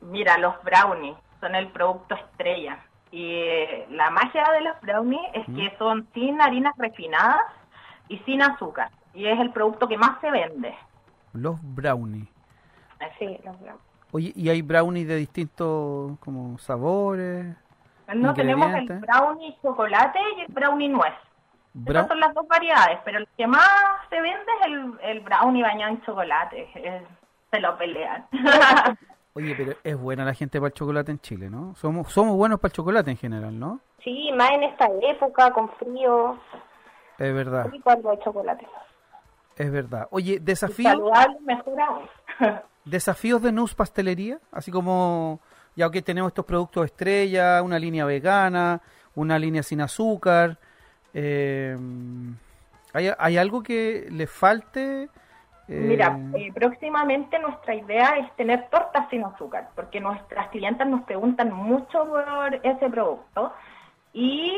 Mira, 0.00 0.38
los 0.38 0.54
brownies 0.62 1.16
son 1.40 1.54
el 1.54 1.68
producto 1.68 2.14
estrella. 2.14 2.78
Y 3.12 3.24
eh, 3.34 3.86
la 3.90 4.10
magia 4.10 4.44
de 4.52 4.60
los 4.60 4.80
brownies 4.82 5.20
es 5.34 5.46
que 5.46 5.76
son 5.78 6.06
sin 6.14 6.40
harinas 6.40 6.74
refinadas 6.78 7.40
y 8.08 8.18
sin 8.20 8.42
azúcar. 8.42 8.90
Y 9.14 9.26
es 9.26 9.38
el 9.40 9.50
producto 9.50 9.88
que 9.88 9.96
más 9.98 10.20
se 10.20 10.30
vende. 10.30 10.74
Los 11.32 11.58
brownies. 11.62 12.28
Sí, 13.18 13.38
los 13.44 13.58
brownies. 13.60 13.84
Oye, 14.12 14.32
¿y 14.36 14.48
hay 14.48 14.62
brownies 14.62 15.08
de 15.08 15.16
distintos 15.16 16.18
como 16.20 16.58
sabores? 16.58 17.56
No 18.14 18.34
tenemos 18.34 18.72
el 18.74 18.86
brownie 19.00 19.56
chocolate 19.62 20.18
y 20.36 20.40
el 20.42 20.46
brownie 20.52 20.88
nuez. 20.88 21.14
Brau- 21.74 21.90
Esas 21.98 22.08
son 22.08 22.18
las 22.20 22.34
dos 22.34 22.46
variedades, 22.48 22.98
pero 23.04 23.18
el 23.18 23.28
que 23.36 23.46
más 23.46 23.68
se 24.08 24.20
vende 24.20 24.44
es 24.60 24.66
el, 24.66 24.98
el 25.02 25.20
brownie 25.20 25.62
bañado 25.62 25.92
en 25.92 26.02
chocolate. 26.02 26.68
Se 27.52 27.60
lo 27.60 27.76
pelean. 27.78 28.26
Oye, 29.34 29.54
pero 29.56 29.74
es 29.84 29.96
buena 29.96 30.24
la 30.24 30.34
gente 30.34 30.58
para 30.58 30.68
el 30.68 30.74
chocolate 30.74 31.12
en 31.12 31.20
Chile, 31.20 31.48
¿no? 31.50 31.74
Somos 31.76 32.12
somos 32.12 32.36
buenos 32.36 32.58
para 32.58 32.70
el 32.70 32.76
chocolate 32.76 33.10
en 33.12 33.16
general, 33.16 33.58
¿no? 33.58 33.80
Sí, 34.02 34.30
más 34.36 34.50
en 34.52 34.64
esta 34.64 34.88
época, 35.02 35.52
con 35.52 35.68
frío, 35.74 36.36
Es 37.18 37.32
verdad, 37.34 37.70
algo 37.84 38.10
de 38.10 38.18
chocolate. 38.20 38.66
es 39.56 39.70
verdad. 39.70 40.08
Oye, 40.10 40.34
Y 40.34 40.38
desafío, 40.38 40.88
saludable, 40.90 41.36
mejor 41.44 41.80
aún. 41.80 42.08
desafíos 42.84 43.40
de 43.42 43.52
Nus 43.52 43.74
Pastelería, 43.74 44.38
así 44.50 44.70
como 44.72 45.40
ya 45.76 45.90
que 45.90 46.02
tenemos 46.02 46.30
estos 46.30 46.44
productos 46.44 46.86
estrella, 46.86 47.62
una 47.62 47.78
línea 47.78 48.04
vegana, 48.04 48.80
una 49.14 49.38
línea 49.38 49.62
sin 49.62 49.80
azúcar. 49.80 50.58
eh, 51.14 51.76
¿hay, 52.92 53.10
hay 53.16 53.36
algo 53.36 53.62
que 53.62 54.08
le 54.10 54.26
falte? 54.26 55.08
Eh, 55.70 55.74
Mira, 55.74 56.18
eh, 56.34 56.50
próximamente 56.52 57.38
nuestra 57.38 57.76
idea 57.76 58.16
es 58.18 58.34
tener 58.34 58.68
tortas 58.70 59.08
sin 59.08 59.24
azúcar, 59.24 59.68
porque 59.76 60.00
nuestras 60.00 60.48
clientas 60.48 60.88
nos 60.88 61.02
preguntan 61.02 61.52
mucho 61.52 62.06
por 62.06 62.54
ese 62.64 62.90
producto 62.90 63.52
y 64.12 64.52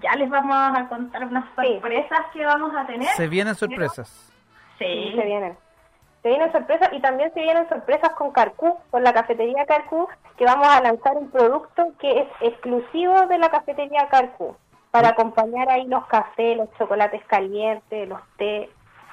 ya 0.00 0.14
les 0.16 0.30
vamos 0.30 0.56
a 0.56 0.88
contar 0.88 1.24
unas 1.26 1.44
sorpresas 1.54 2.20
que 2.32 2.46
vamos 2.46 2.72
a 2.74 2.86
tener. 2.86 3.08
se 3.08 3.28
vienen 3.28 3.54
sorpresas. 3.54 4.32
Sí, 4.78 4.84
Sí, 4.84 5.12
se 5.14 5.24
vienen. 5.26 5.56
Se 6.22 6.28
vienen 6.30 6.50
sorpresas 6.52 6.90
y 6.92 7.00
también 7.00 7.32
se 7.34 7.40
vienen 7.40 7.68
sorpresas 7.68 8.10
con 8.14 8.32
Carcú, 8.32 8.78
con 8.90 9.02
la 9.04 9.12
cafetería 9.12 9.66
Carcú, 9.66 10.08
que 10.38 10.44
vamos 10.46 10.68
a 10.68 10.80
lanzar 10.80 11.18
un 11.18 11.30
producto 11.30 11.92
que 12.00 12.20
es 12.20 12.28
exclusivo 12.40 13.26
de 13.26 13.38
la 13.38 13.50
cafetería 13.50 14.08
Carcú, 14.08 14.56
para 14.90 15.10
acompañar 15.10 15.68
ahí 15.68 15.86
los 15.86 16.06
cafés, 16.06 16.56
los 16.56 16.72
chocolates 16.78 17.22
calientes, 17.26 18.08
los 18.08 18.20
té, 18.38 18.70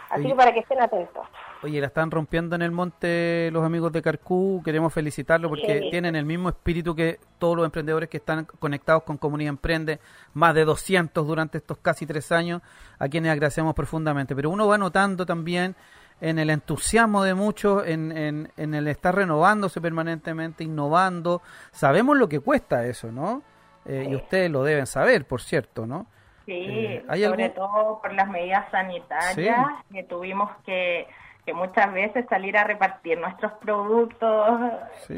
así 0.10 0.22
Oye. 0.22 0.30
que 0.30 0.36
para 0.36 0.54
que 0.54 0.60
estén 0.60 0.82
atentos. 0.82 1.28
Oye, 1.64 1.80
la 1.80 1.88
están 1.88 2.12
rompiendo 2.12 2.56
en 2.56 2.62
el 2.62 2.72
monte 2.72 3.50
los 3.54 3.64
amigos 3.64 3.92
de 3.94 4.02
Carcú. 4.02 4.62
Queremos 4.66 4.94
felicitarlos 4.94 5.50
porque 5.50 5.80
Sí. 5.84 5.90
tienen 5.92 6.16
el 6.16 6.26
mismo 6.26 6.50
espíritu 6.50 6.94
que 6.94 7.20
todos 7.40 7.56
los 7.56 7.66
emprendedores 7.66 8.10
que 8.10 8.18
están 8.18 8.46
conectados 8.60 9.04
con 9.04 9.18
Comunidad 9.18 9.50
Emprende, 9.50 10.00
más 10.34 10.54
de 10.56 10.66
200 10.66 11.26
durante 11.26 11.60
estos 11.60 11.78
casi 11.78 12.06
tres 12.06 12.32
años, 12.34 12.62
a 13.00 13.08
quienes 13.08 13.32
agradecemos 13.32 13.74
profundamente. 13.74 14.36
Pero 14.36 14.50
uno 14.50 14.68
va 14.68 14.78
notando 14.78 15.26
también 15.26 15.76
en 16.22 16.38
el 16.38 16.50
entusiasmo 16.50 17.24
de 17.24 17.34
muchos, 17.34 17.86
en, 17.88 18.16
en, 18.16 18.52
en 18.58 18.74
el 18.74 18.88
estar 18.88 19.16
renovándose 19.16 19.80
permanentemente, 19.82 20.64
innovando. 20.64 21.42
Sabemos 21.72 22.18
lo 22.18 22.28
que 22.30 22.40
cuesta 22.40 22.86
eso, 22.86 23.12
¿no? 23.12 23.42
Eh, 23.86 24.08
Y 24.10 24.16
ustedes 24.16 24.50
lo 24.52 24.64
deben 24.64 24.86
saber, 24.86 25.26
por 25.26 25.42
cierto, 25.42 25.86
¿no? 25.86 26.08
Sí, 26.46 26.52
Eh, 26.68 27.06
¿hay 27.08 27.24
sobre 27.24 27.46
algún- 27.46 27.56
todo 27.56 28.02
por 28.02 28.14
las 28.14 28.28
medidas 28.30 28.70
sanitarias, 28.72 29.66
que 29.92 30.04
tuvimos 30.04 30.52
que, 30.66 31.08
que 31.46 31.54
muchas 31.54 31.92
veces 31.92 32.26
salir 32.30 32.58
a 32.58 32.64
repartir 32.64 33.20
nuestros 33.20 33.52
productos 33.54 34.60
Sí. 35.08 35.14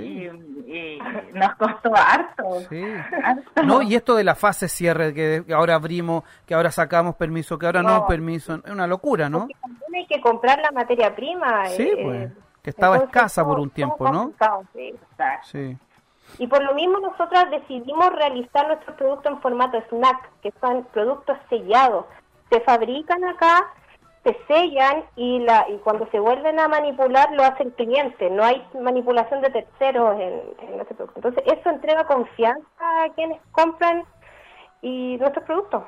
y, 0.66 0.72
y 0.72 1.00
nos 1.34 1.54
costó 1.56 1.92
harto. 1.96 2.62
Sí. 2.70 2.84
harto. 3.24 3.64
No, 3.64 3.82
y 3.84 3.94
esto 3.96 4.16
de 4.16 4.24
la 4.24 4.34
fase 4.36 4.68
cierre, 4.68 5.14
que 5.14 5.44
que 5.46 5.54
ahora 5.54 5.76
abrimos, 5.76 6.24
que 6.48 6.56
ahora 6.56 6.72
sacamos 6.72 7.16
permiso, 7.16 7.58
que 7.60 7.68
ahora 7.68 7.84
no, 7.84 8.00
No. 8.00 8.08
permiso, 8.08 8.56
es 8.66 8.72
una 8.72 8.88
locura, 8.88 9.30
¿no? 9.30 9.48
También 9.62 9.96
hay 9.96 10.08
que 10.08 10.20
comprar 10.20 10.60
la 10.60 10.72
materia 10.72 11.16
prima. 11.16 11.66
Sí, 11.68 11.84
eh, 11.96 12.00
pues, 12.04 12.32
que 12.64 12.70
estaba 12.72 12.96
entonces, 12.96 13.16
escasa 13.16 13.46
por 13.46 13.60
un 13.60 13.70
tiempo, 13.70 14.12
¿no? 14.12 14.32
sí. 15.44 15.78
Y 16.38 16.48
por 16.48 16.64
lo 16.64 16.74
mismo 16.74 17.00
nosotras 17.00 17.50
decidimos 17.52 18.10
realizar 18.14 18.68
nuestros 18.68 18.96
productos 18.98 19.32
en 19.32 19.42
formato 19.42 19.82
snack, 19.90 20.30
que 20.42 20.52
son 20.60 20.86
productos 20.94 21.38
sellados. 21.50 22.06
Se 22.50 22.60
fabrican 22.62 23.24
acá, 23.24 23.72
se 24.24 24.38
sellan 24.48 25.04
y, 25.16 25.40
la, 25.40 25.66
y 25.70 25.78
cuando 25.78 26.08
se 26.12 26.20
vuelven 26.20 26.60
a 26.60 26.68
manipular 26.68 27.32
lo 27.34 27.44
hace 27.44 27.64
el 27.64 27.74
cliente. 27.74 28.30
No 28.30 28.44
hay 28.44 28.66
manipulación 28.82 29.42
de 29.42 29.50
terceros 29.52 30.20
en, 30.20 30.42
en 30.68 30.82
este 30.82 30.96
producto. 30.96 31.20
Entonces 31.28 31.44
eso 31.46 31.70
entrega 31.70 32.06
confianza 32.06 33.04
a 33.04 33.10
quienes 33.16 33.40
compran 33.52 34.04
y 34.82 35.18
nuestros 35.18 35.46
productos. 35.46 35.84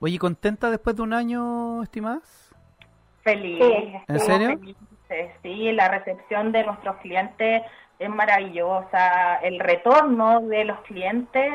Oye, 0.00 0.18
¿contenta 0.18 0.70
después 0.70 0.96
de 0.96 1.02
un 1.02 1.12
año, 1.12 1.82
estimadas? 1.82 2.54
Feliz. 3.22 3.58
Sí. 3.62 3.94
¿En 4.06 4.20
serio? 4.20 4.48
felices, 4.48 5.32
Sí, 5.42 5.72
la 5.72 5.88
recepción 5.88 6.52
de 6.52 6.64
nuestros 6.64 6.96
clientes 6.96 7.62
es 7.98 8.08
maravillosa, 8.10 9.36
el 9.36 9.58
retorno 9.60 10.40
de 10.42 10.64
los 10.64 10.78
clientes. 10.80 11.52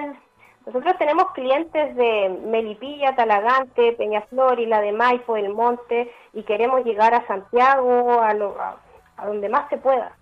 Nosotros 0.65 0.95
tenemos 0.97 1.31
clientes 1.33 1.95
de 1.95 2.39
Melipilla, 2.45 3.15
Talagante, 3.15 3.93
Peñaflor, 3.93 4.59
Isla 4.59 4.81
de 4.81 4.91
Maipo, 4.93 5.35
El 5.37 5.53
Monte 5.53 6.11
y 6.33 6.43
queremos 6.43 6.83
llegar 6.85 7.13
a 7.13 7.25
Santiago, 7.27 8.21
a, 8.21 8.33
lo- 8.33 8.59
a- 8.59 8.77
a 9.17 9.25
donde 9.27 9.49
más 9.49 9.69
se 9.69 9.77
pueda. 9.77 10.13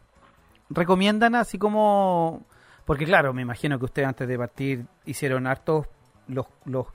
¿Recomiendan 0.70 1.36
así 1.36 1.58
como...? 1.58 2.42
Porque 2.86 3.06
claro, 3.06 3.34
me 3.34 3.42
imagino 3.44 3.78
que 3.78 3.86
ustedes 3.86 4.08
antes 4.08 4.28
de 4.28 4.38
partir 4.38 4.86
hicieron 5.06 5.46
hartos 5.48 5.88
los, 6.28 6.48
los 6.66 6.88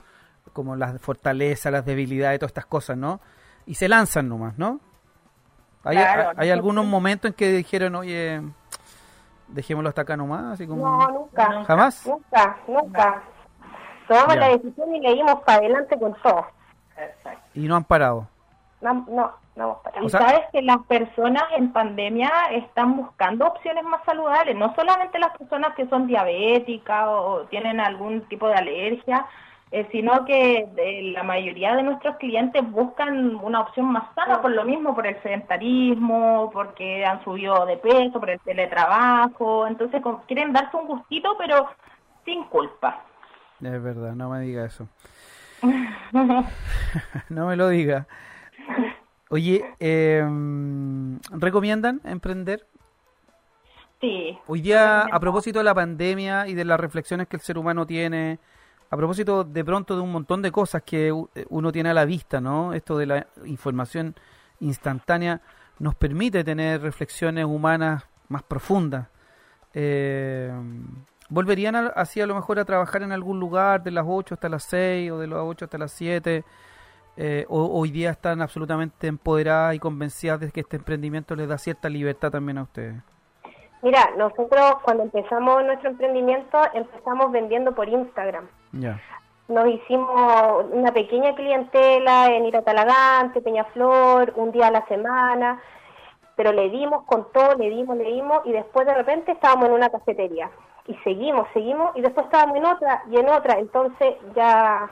como 0.53 0.75
las 0.75 0.99
fortalezas, 1.01 1.71
las 1.71 1.85
debilidades, 1.85 2.39
todas 2.39 2.49
estas 2.51 2.65
cosas, 2.65 2.97
¿no? 2.97 3.19
Y 3.65 3.75
se 3.75 3.87
lanzan 3.87 4.27
nomás, 4.27 4.57
¿no? 4.57 4.79
¿Hay, 5.83 5.95
Claro, 5.97 6.29
hay- 6.31 6.35
hay 6.39 6.49
algunos 6.51 6.85
momentos 6.85 7.29
en 7.31 7.35
que 7.35 7.51
dijeron, 7.51 7.95
oye, 7.95 8.41
dejémoslo 9.49 9.89
hasta 9.89 10.01
acá 10.01 10.17
nomás, 10.17 10.53
así 10.53 10.67
como... 10.67 10.83
No, 10.85 11.07
nunca. 11.11 11.63
¿Jamás? 11.65 12.05
Nunca, 12.05 12.57
nunca. 12.67 13.23
Tomamos 14.07 14.33
Ya. 14.35 14.39
la 14.39 14.47
decisión 14.49 14.95
y 14.95 15.01
le 15.01 15.13
dimos 15.15 15.41
para 15.41 15.57
adelante 15.59 15.97
con 15.99 16.13
todo. 16.21 16.45
Y 17.53 17.67
no 17.67 17.75
han 17.75 17.83
parado. 17.83 18.27
No, 18.81 18.93
no, 19.09 19.31
no 19.55 19.63
hemos 19.63 19.77
parado. 19.79 20.03
Y 20.03 20.05
O 20.05 20.09
sea- 20.09 20.21
sabes 20.21 20.41
que 20.51 20.61
las 20.61 20.77
personas 20.83 21.43
en 21.57 21.73
pandemia 21.73 22.31
están 22.51 22.95
buscando 22.95 23.45
opciones 23.47 23.83
más 23.83 24.01
saludables, 24.05 24.55
no 24.55 24.73
solamente 24.75 25.19
las 25.19 25.35
personas 25.37 25.73
que 25.75 25.87
son 25.87 26.07
diabéticas 26.07 27.05
o 27.07 27.41
tienen 27.49 27.79
algún 27.79 28.21
tipo 28.29 28.47
de 28.47 28.55
alergia, 28.55 29.25
eh, 29.71 29.87
sino 29.91 30.23
que 30.25 30.67
eh, 30.77 31.11
la 31.13 31.23
mayoría 31.23 31.75
de 31.75 31.83
nuestros 31.83 32.15
clientes 32.17 32.61
buscan 32.71 33.35
una 33.35 33.61
opción 33.61 33.87
más 33.91 34.13
sana 34.15 34.41
por 34.41 34.51
lo 34.51 34.63
mismo, 34.63 34.95
por 34.95 35.05
el 35.05 35.21
sedentarismo, 35.21 36.49
porque 36.53 37.05
han 37.05 37.23
subido 37.23 37.65
de 37.65 37.77
peso, 37.77 38.19
por 38.19 38.29
el 38.29 38.39
teletrabajo, 38.39 39.67
entonces 39.67 40.01
con- 40.01 40.21
quieren 40.21 40.53
darse 40.53 40.77
un 40.77 40.87
gustito 40.87 41.35
pero 41.37 41.67
sin 42.25 42.43
culpa. 42.45 43.03
Es 43.61 43.83
verdad, 43.83 44.13
no 44.13 44.29
me 44.29 44.41
diga 44.41 44.65
eso. 44.65 44.87
no 47.29 47.47
me 47.47 47.55
lo 47.55 47.69
diga. 47.69 48.07
Oye, 49.29 49.65
eh, 49.79 50.23
¿recomiendan 51.31 51.99
emprender? 52.05 52.65
Sí. 53.99 54.37
Hoy 54.47 54.61
día, 54.61 55.01
a 55.01 55.19
propósito 55.19 55.57
de 55.59 55.65
la 55.65 55.73
pandemia 55.73 56.47
y 56.47 56.53
de 56.53 56.63
las 56.63 56.79
reflexiones 56.79 57.27
que 57.27 57.35
el 57.35 57.41
ser 57.41 57.57
humano 57.57 57.85
tiene, 57.87 58.39
a 58.89 58.97
propósito 58.97 59.43
de 59.43 59.65
pronto 59.65 59.95
de 59.95 60.01
un 60.01 60.11
montón 60.11 60.41
de 60.41 60.51
cosas 60.51 60.81
que 60.83 61.11
u- 61.11 61.29
uno 61.49 61.71
tiene 61.71 61.89
a 61.89 61.93
la 61.93 62.05
vista, 62.05 62.39
¿no? 62.41 62.73
Esto 62.73 62.97
de 62.97 63.05
la 63.05 63.27
información 63.45 64.15
instantánea 64.59 65.41
nos 65.79 65.95
permite 65.95 66.43
tener 66.43 66.81
reflexiones 66.81 67.45
humanas 67.45 68.03
más 68.29 68.43
profundas. 68.43 69.07
Eh, 69.73 70.51
¿Volverían 71.29 71.75
así 71.95 72.21
a 72.21 72.25
lo 72.25 72.33
mejor 72.35 72.57
a 72.59 72.65
trabajar 72.65 73.03
en 73.03 73.11
algún 73.11 73.39
lugar 73.39 73.83
de 73.83 73.91
las 73.91 74.05
8 74.07 74.35
hasta 74.35 74.47
las 74.47 74.63
6 74.63 75.11
o 75.11 75.19
de 75.19 75.27
las 75.27 75.39
8 75.39 75.65
hasta 75.65 75.77
las 75.77 75.91
7? 75.91 76.43
Eh, 77.19 77.45
o 77.49 77.65
hoy 77.79 77.91
día 77.91 78.11
están 78.11 78.41
absolutamente 78.41 79.07
empoderadas 79.07 79.75
y 79.75 79.79
convencidas 79.79 80.39
de 80.39 80.51
que 80.51 80.61
este 80.61 80.77
emprendimiento 80.77 81.35
les 81.35 81.49
da 81.49 81.57
cierta 81.57 81.89
libertad 81.89 82.31
también 82.31 82.59
a 82.59 82.63
ustedes. 82.63 82.95
Mira, 83.81 84.09
nosotros 84.17 84.75
cuando 84.83 85.03
empezamos 85.03 85.63
nuestro 85.65 85.89
emprendimiento 85.89 86.59
empezamos 86.73 87.31
vendiendo 87.31 87.73
por 87.75 87.89
Instagram. 87.89 88.45
Nos 89.47 89.67
hicimos 89.67 90.65
una 90.71 90.91
pequeña 90.91 91.33
clientela 91.33 92.27
en 92.27 92.45
Iratalagante, 92.45 93.41
Peñaflor, 93.41 94.33
un 94.35 94.51
día 94.51 94.67
a 94.67 94.71
la 94.71 94.85
semana, 94.87 95.61
pero 96.35 96.51
le 96.51 96.69
dimos 96.69 97.03
con 97.05 97.31
todo, 97.31 97.55
le 97.55 97.69
dimos, 97.69 97.97
le 97.97 98.03
dimos, 98.03 98.41
y 98.45 98.51
después 98.51 98.85
de 98.85 98.93
repente 98.93 99.31
estábamos 99.31 99.67
en 99.67 99.75
una 99.75 99.89
cafetería. 99.89 100.49
Y 100.87 100.95
seguimos, 101.03 101.47
seguimos, 101.53 101.95
y 101.95 102.01
después 102.01 102.25
estábamos 102.25 102.57
en 102.57 102.65
otra 102.65 103.03
y 103.09 103.17
en 103.17 103.29
otra, 103.29 103.57
entonces 103.59 104.15
ya 104.35 104.89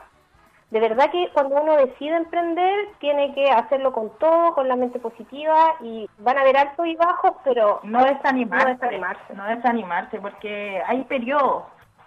de 0.70 0.80
verdad 0.80 1.10
que 1.12 1.30
cuando 1.32 1.62
uno 1.62 1.76
decide 1.76 2.16
emprender, 2.16 2.88
tiene 2.98 3.32
que 3.34 3.50
hacerlo 3.50 3.92
con 3.92 4.10
todo, 4.18 4.54
con 4.54 4.66
la 4.66 4.74
mente 4.74 4.98
positiva 4.98 5.76
y 5.80 6.08
van 6.18 6.38
a 6.38 6.40
haber 6.40 6.56
altos 6.56 6.86
y 6.86 6.96
bajos, 6.96 7.32
pero 7.44 7.80
no 7.84 8.04
desanimarse, 8.04 8.66
no 8.66 8.72
desanimarse. 8.72 9.34
no 9.34 9.44
desanimarse, 9.44 10.20
porque 10.20 10.82
hay 10.86 11.04
periodos, 11.04 11.64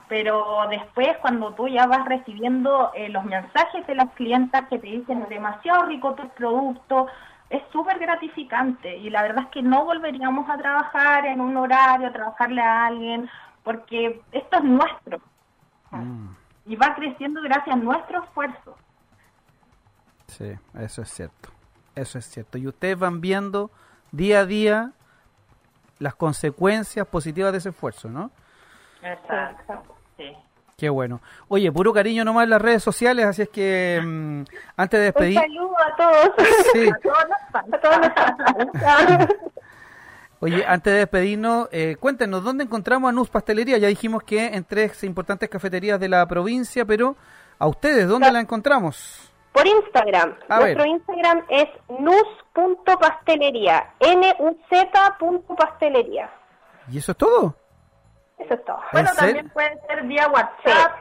pero 0.10 0.68
después 0.70 1.16
cuando 1.22 1.54
tú 1.54 1.68
ya 1.68 1.86
vas 1.86 2.06
recibiendo 2.06 2.92
eh, 2.96 3.10
los 3.10 3.24
mensajes 3.24 3.86
de 3.88 3.96
las 3.96 4.12
clientas 4.14 4.68
que 4.68 4.80
te 4.80 4.88
dicen 4.88 5.26
demasiado 5.30 5.84
rico 5.84 6.16
tu 6.16 6.28
producto, 6.30 7.08
es 7.50 7.62
súper 7.72 8.00
gratificante 8.00 8.98
y 8.98 9.10
la 9.10 9.22
verdad 9.22 9.46
es 9.46 9.50
que 9.52 9.62
no 9.62 9.86
volveríamos 9.86 10.50
a 10.50 10.58
trabajar 10.58 11.26
en 11.26 11.40
un 11.40 11.56
horario, 11.56 12.08
a 12.08 12.12
trabajarle 12.12 12.62
a 12.62 12.88
alguien, 12.88 13.30
porque 13.64 14.22
esto 14.32 14.58
es 14.58 14.64
nuestro 14.64 15.22
y 16.66 16.76
va 16.76 16.94
creciendo 16.96 17.42
gracias 17.42 17.76
a 17.76 17.80
nuestro 17.80 18.24
esfuerzo. 18.24 18.78
Sí, 20.28 20.54
eso 20.80 21.02
es 21.02 21.10
cierto. 21.10 21.50
Eso 21.96 22.20
es 22.20 22.26
cierto. 22.26 22.58
Y 22.58 22.68
ustedes 22.68 22.98
van 22.98 23.22
viendo 23.22 23.72
día 24.12 24.42
a 24.42 24.46
día 24.46 24.92
las 25.98 26.16
consecuencias 26.16 27.08
positivas 27.08 27.52
de 27.52 27.58
ese 27.58 27.70
esfuerzo, 27.70 28.10
¿no? 28.10 28.32
Exacto. 29.02 29.99
Sí. 30.20 30.32
Qué 30.78 30.90
bueno. 30.90 31.20
Oye, 31.50 31.70
puro 31.72 31.92
cariño 31.92 32.24
nomás 32.24 32.44
en 32.46 32.52
las 32.52 32.62
redes 32.62 32.82
sociales, 32.84 33.26
así 33.26 33.42
es 33.42 33.50
que 33.50 34.00
mm, 34.04 34.44
antes 34.78 35.00
de 35.00 35.08
Un 35.08 35.14
despedir... 35.14 35.40
saludo 35.40 35.76
a 35.78 35.96
todos. 35.98 36.32
Sí. 36.74 36.90
A 36.94 36.98
todos 37.00 37.18
los 37.28 37.38
fans. 37.52 37.74
A 37.74 37.78
todos 37.80 37.98
los 37.98 38.14
fans. 38.82 39.28
Oye, 40.42 40.66
antes 40.66 40.94
de 40.94 41.00
despedirnos, 41.00 41.68
eh, 41.74 41.98
cuéntenos, 42.00 42.42
¿dónde 42.46 42.64
encontramos 42.64 43.10
a 43.10 43.12
Nus 43.12 43.30
Pastelería? 43.30 43.78
Ya 43.78 43.90
dijimos 43.90 44.24
que 44.24 44.46
en 44.48 44.64
tres 44.64 45.04
importantes 45.04 45.50
cafeterías 45.50 46.00
de 46.00 46.08
la 46.08 46.26
provincia, 46.28 46.86
pero 46.86 47.18
a 47.58 47.68
ustedes, 47.68 48.08
¿dónde 48.08 48.32
la 48.32 48.40
encontramos? 48.40 49.34
Por 49.52 49.68
Instagram. 49.68 50.36
A 50.48 50.60
Nuestro 50.60 50.84
ver. 50.84 50.92
Instagram 50.92 51.44
es 51.50 51.68
nus.pastelería. 52.00 53.90
N-U-Z.pastelería. 54.00 56.30
¿Y 56.90 57.00
eso 57.00 57.12
es 57.12 57.18
todo? 57.18 57.54
Eso 58.40 58.54
es 58.54 58.66
todo. 58.66 58.78
¿En 58.78 58.84
Bueno, 58.92 59.10
también 59.16 59.50
puede 59.50 59.80
ser 59.88 60.04
vía 60.04 60.28
WhatsApp 60.30 60.92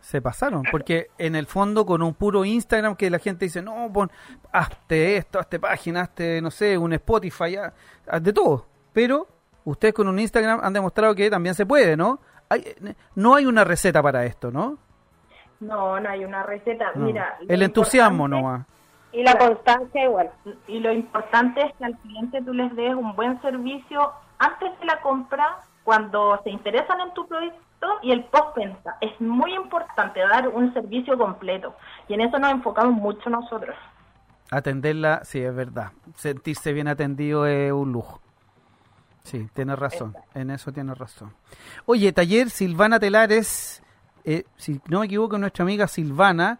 Se 0.00 0.22
pasaron, 0.22 0.62
porque 0.70 1.08
en 1.18 1.36
el 1.36 1.44
fondo 1.44 1.84
con 1.84 2.00
un 2.00 2.14
puro 2.14 2.46
Instagram 2.46 2.96
que 2.96 3.10
la 3.10 3.18
gente 3.18 3.44
dice, 3.44 3.60
no, 3.60 3.92
pon, 3.92 4.10
hazte 4.50 5.18
esto, 5.18 5.38
hazte 5.38 5.60
página, 5.60 6.00
hazte, 6.00 6.40
no 6.40 6.50
sé, 6.50 6.78
un 6.78 6.94
Spotify, 6.94 7.56
haz, 7.56 7.74
haz 8.08 8.22
de 8.22 8.32
todo. 8.32 8.64
Pero 8.94 9.28
ustedes 9.64 9.92
con 9.92 10.08
un 10.08 10.18
Instagram 10.18 10.60
han 10.62 10.72
demostrado 10.72 11.14
que 11.14 11.28
también 11.28 11.54
se 11.54 11.66
puede, 11.66 11.98
¿no? 11.98 12.18
Hay, 12.50 12.64
no 13.14 13.34
hay 13.34 13.46
una 13.46 13.64
receta 13.64 14.02
para 14.02 14.24
esto, 14.26 14.50
¿no? 14.50 14.76
No, 15.60 16.00
no 16.00 16.10
hay 16.10 16.24
una 16.24 16.42
receta. 16.42 16.90
No. 16.94 17.06
Mira, 17.06 17.38
el 17.48 17.62
entusiasmo 17.62 18.26
nomás. 18.26 18.66
Y 19.12 19.22
la 19.22 19.38
constancia 19.38 20.04
igual. 20.04 20.30
Y 20.66 20.80
lo 20.80 20.92
importante 20.92 21.62
es 21.62 21.74
que 21.76 21.84
al 21.84 21.96
cliente 21.98 22.42
tú 22.42 22.52
les 22.52 22.74
des 22.76 22.94
un 22.94 23.14
buen 23.16 23.40
servicio 23.40 24.12
antes 24.38 24.78
de 24.78 24.86
la 24.86 25.00
compra, 25.00 25.58
cuando 25.84 26.40
se 26.44 26.50
interesan 26.50 27.00
en 27.00 27.14
tu 27.14 27.26
producto 27.26 27.86
y 28.02 28.12
el 28.12 28.24
postventa. 28.24 28.96
Es 29.00 29.20
muy 29.20 29.54
importante 29.54 30.20
dar 30.20 30.48
un 30.48 30.72
servicio 30.72 31.16
completo. 31.16 31.74
Y 32.08 32.14
en 32.14 32.22
eso 32.22 32.38
nos 32.38 32.50
enfocamos 32.50 32.94
mucho 32.94 33.30
nosotros. 33.30 33.76
Atenderla, 34.50 35.24
sí, 35.24 35.40
es 35.40 35.54
verdad. 35.54 35.92
Sentirse 36.16 36.72
bien 36.72 36.88
atendido 36.88 37.46
es 37.46 37.72
un 37.72 37.92
lujo. 37.92 38.20
Sí, 39.30 39.48
tienes 39.54 39.78
razón. 39.78 40.16
En 40.34 40.50
eso 40.50 40.72
tienes 40.72 40.98
razón. 40.98 41.32
Oye, 41.86 42.12
taller 42.12 42.50
Silvana 42.50 42.98
Telares, 42.98 43.80
eh, 44.24 44.44
si 44.56 44.80
no 44.88 45.00
me 45.00 45.06
equivoco, 45.06 45.38
nuestra 45.38 45.62
amiga 45.62 45.86
Silvana 45.86 46.58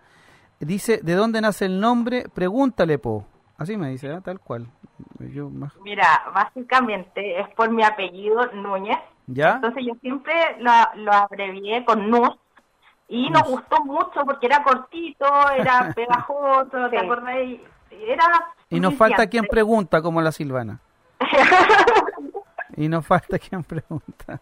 dice, 0.60 1.00
¿de 1.02 1.14
dónde 1.14 1.40
nace 1.40 1.64
el 1.64 1.80
nombre? 1.80 2.26
Pregúntale, 2.32 2.98
po. 2.98 3.26
Así 3.58 3.76
me 3.76 3.88
dice, 3.90 4.06
¿eh? 4.12 4.20
tal 4.24 4.38
cual. 4.38 4.68
Yo 5.18 5.50
más... 5.50 5.72
Mira, 5.82 6.06
básicamente 6.32 7.40
es 7.40 7.48
por 7.56 7.70
mi 7.70 7.82
apellido 7.82 8.46
Núñez. 8.52 8.98
¿Ya? 9.26 9.54
Entonces 9.56 9.84
yo 9.86 9.94
siempre 10.00 10.32
lo, 10.60 10.70
lo 11.02 11.12
abrevié 11.12 11.84
con 11.84 12.08
NUS 12.08 12.30
y 13.08 13.28
nos 13.30 13.42
gustó 13.42 13.84
mucho 13.84 14.24
porque 14.24 14.46
era 14.46 14.62
cortito, 14.62 15.26
era 15.56 15.92
pegajoso, 15.96 16.88
¿te 16.88 16.98
Sí. 17.00 17.04
acordás? 17.04 17.36
Y 17.44 17.60
Era 18.06 18.24
Y 18.70 18.78
nos 18.78 18.94
falta 18.94 19.26
quien 19.26 19.44
pregunta, 19.46 20.00
como 20.00 20.22
la 20.22 20.30
Silvana. 20.30 20.78
Y 22.80 22.88
nos 22.88 23.06
falta 23.06 23.38
quien 23.38 23.62
pregunta. 23.62 24.40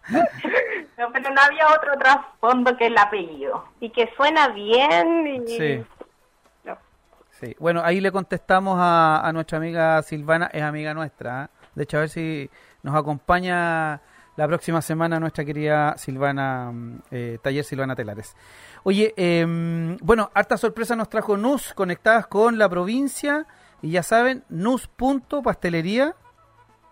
No, 0.97 1.12
pero 1.12 1.30
no 1.30 1.41
había 1.41 1.66
otro 1.76 1.99
trasfondo 1.99 2.76
que 2.76 2.86
el 2.86 2.97
apellido. 2.97 3.64
Y 3.80 3.91
que 3.91 4.12
suena 4.16 4.49
bien. 4.49 5.26
Y... 5.26 5.49
Sí. 5.49 5.84
No. 6.64 6.78
Sí, 7.30 7.57
bueno, 7.59 7.82
ahí 7.84 8.01
le 8.01 8.12
contestamos 8.12 8.78
a, 8.80 9.26
a 9.26 9.32
nuestra 9.32 9.59
amiga 9.59 10.01
Silvana, 10.03 10.51
es 10.53 10.62
amiga 10.62 10.95
nuestra. 10.95 11.45
¿eh? 11.45 11.49
De 11.74 11.82
hecho, 11.82 11.97
a 11.97 12.01
ver 12.01 12.11
si 12.11 12.49
nos 12.84 12.95
acompaña 12.95 14.01
la 14.36 14.47
próxima 14.47 14.82
semana 14.82 15.18
nuestra 15.18 15.45
querida 15.45 15.97
Silvana, 15.99 16.70
mm, 16.72 16.99
eh, 17.11 17.39
Taller 17.43 17.64
Silvana 17.64 17.97
Telares. 17.97 18.36
Oye, 18.84 19.14
em, 19.16 19.97
bueno, 19.99 20.30
harta 20.32 20.57
sorpresa 20.57 20.95
nos 20.95 21.09
trajo 21.09 21.36
NUS 21.36 21.74
conectadas 21.74 22.28
con 22.28 22.57
la 22.57 22.68
provincia 22.68 23.47
y 23.82 23.91
ya 23.91 24.05
saben, 24.05 24.45
nus.pastelería 24.49 26.14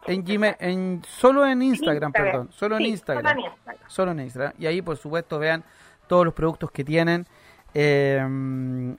en 0.06 0.24
Gmail, 0.24 0.56
en, 0.60 1.02
solo 1.06 1.46
en 1.46 1.62
Instagram, 1.62 2.08
Instagram. 2.08 2.12
perdón, 2.12 2.48
solo 2.52 2.76
en 2.76 2.82
Instagram. 2.86 3.24
solo 3.24 3.30
en 3.40 3.40
Instagram. 3.46 3.88
Solo 3.88 4.10
en 4.12 4.20
Instagram. 4.20 4.52
Y 4.58 4.66
ahí, 4.66 4.82
por 4.82 4.96
supuesto, 4.96 5.38
vean 5.38 5.64
todos 6.06 6.24
los 6.24 6.34
productos 6.34 6.70
que 6.70 6.84
tienen. 6.84 7.26
Eh, 7.74 8.18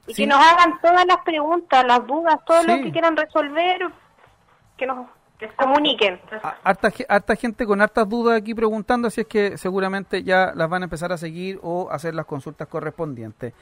Y 0.06 0.14
sin- 0.14 0.28
que 0.30 0.34
nos 0.34 0.38
hagan 0.44 0.80
todas 0.80 1.04
las 1.06 1.18
preguntas, 1.24 1.84
las 1.84 2.06
dudas, 2.06 2.36
todo 2.46 2.60
Sí. 2.62 2.66
lo 2.68 2.76
que 2.82 2.92
quieran 2.92 3.16
resolver, 3.16 3.80
que 4.76 4.86
nos 4.86 5.06
que 5.38 5.48
comuniquen. 5.50 6.20
harta, 6.64 6.90
harta 7.08 7.36
gente 7.36 7.64
con 7.64 7.80
hartas 7.80 8.08
dudas 8.08 8.36
aquí 8.40 8.54
preguntando, 8.54 9.06
así 9.06 9.20
es 9.20 9.26
que 9.28 9.56
seguramente 9.56 10.24
ya 10.24 10.52
las 10.54 10.68
van 10.68 10.82
a 10.82 10.86
empezar 10.86 11.12
a 11.12 11.16
seguir 11.16 11.60
o 11.62 11.88
hacer 11.92 12.12
las 12.14 12.26
consultas 12.26 12.66
correspondientes. 12.66 13.54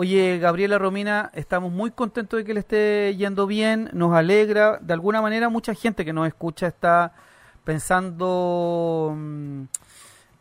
Oye, 0.00 0.38
Gabriela 0.38 0.78
Romina, 0.78 1.32
estamos 1.34 1.72
muy 1.72 1.90
contentos 1.90 2.38
de 2.38 2.44
que 2.44 2.54
le 2.54 2.60
esté 2.60 3.16
yendo 3.16 3.48
bien, 3.48 3.90
nos 3.92 4.14
alegra. 4.14 4.78
De 4.80 4.92
alguna 4.92 5.20
manera, 5.20 5.48
mucha 5.48 5.74
gente 5.74 6.04
que 6.04 6.12
nos 6.12 6.28
escucha 6.28 6.68
está 6.68 7.14
pensando, 7.64 9.12
mm, 9.16 9.62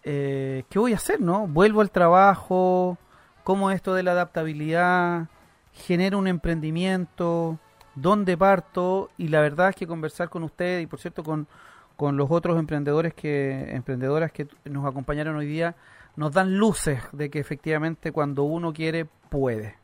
eh, 0.03 0.64
¿qué 0.70 0.78
voy 0.78 0.93
a 0.93 0.97
hacer, 0.97 1.20
no? 1.22 1.47
Vuelvo 1.47 1.82
al 1.82 1.89
trabajo, 1.89 2.99
¿cómo 3.43 3.72
esto 3.72 3.95
de 3.95 4.03
la 4.03 4.12
adaptabilidad? 4.12 5.26
¿Genero 5.74 6.20
un 6.20 6.28
emprendimiento? 6.28 7.58
¿Dónde 7.95 8.38
parto? 8.38 9.10
Y 9.18 9.30
la 9.30 9.41
verdad 9.41 9.70
es 9.70 9.76
que 9.76 9.88
conversar 9.88 10.30
con 10.30 10.43
usted 10.43 10.82
y, 10.82 10.86
por 10.86 10.99
cierto, 10.99 11.24
con, 11.24 11.47
con 11.95 12.16
los 12.16 12.30
otros 12.30 12.60
emprendedores 12.60 13.16
que 13.16 13.72
emprendedoras 13.74 14.32
que 14.32 14.47
nos 14.66 14.86
acompañaron 14.86 15.36
hoy 15.36 15.47
día, 15.47 15.76
nos 16.18 16.34
dan 16.34 16.57
luces 16.57 17.01
de 17.13 17.30
que 17.30 17.39
efectivamente 17.39 18.11
cuando 18.11 18.43
uno 18.43 18.74
quiere, 18.74 19.05
puede. 19.05 19.76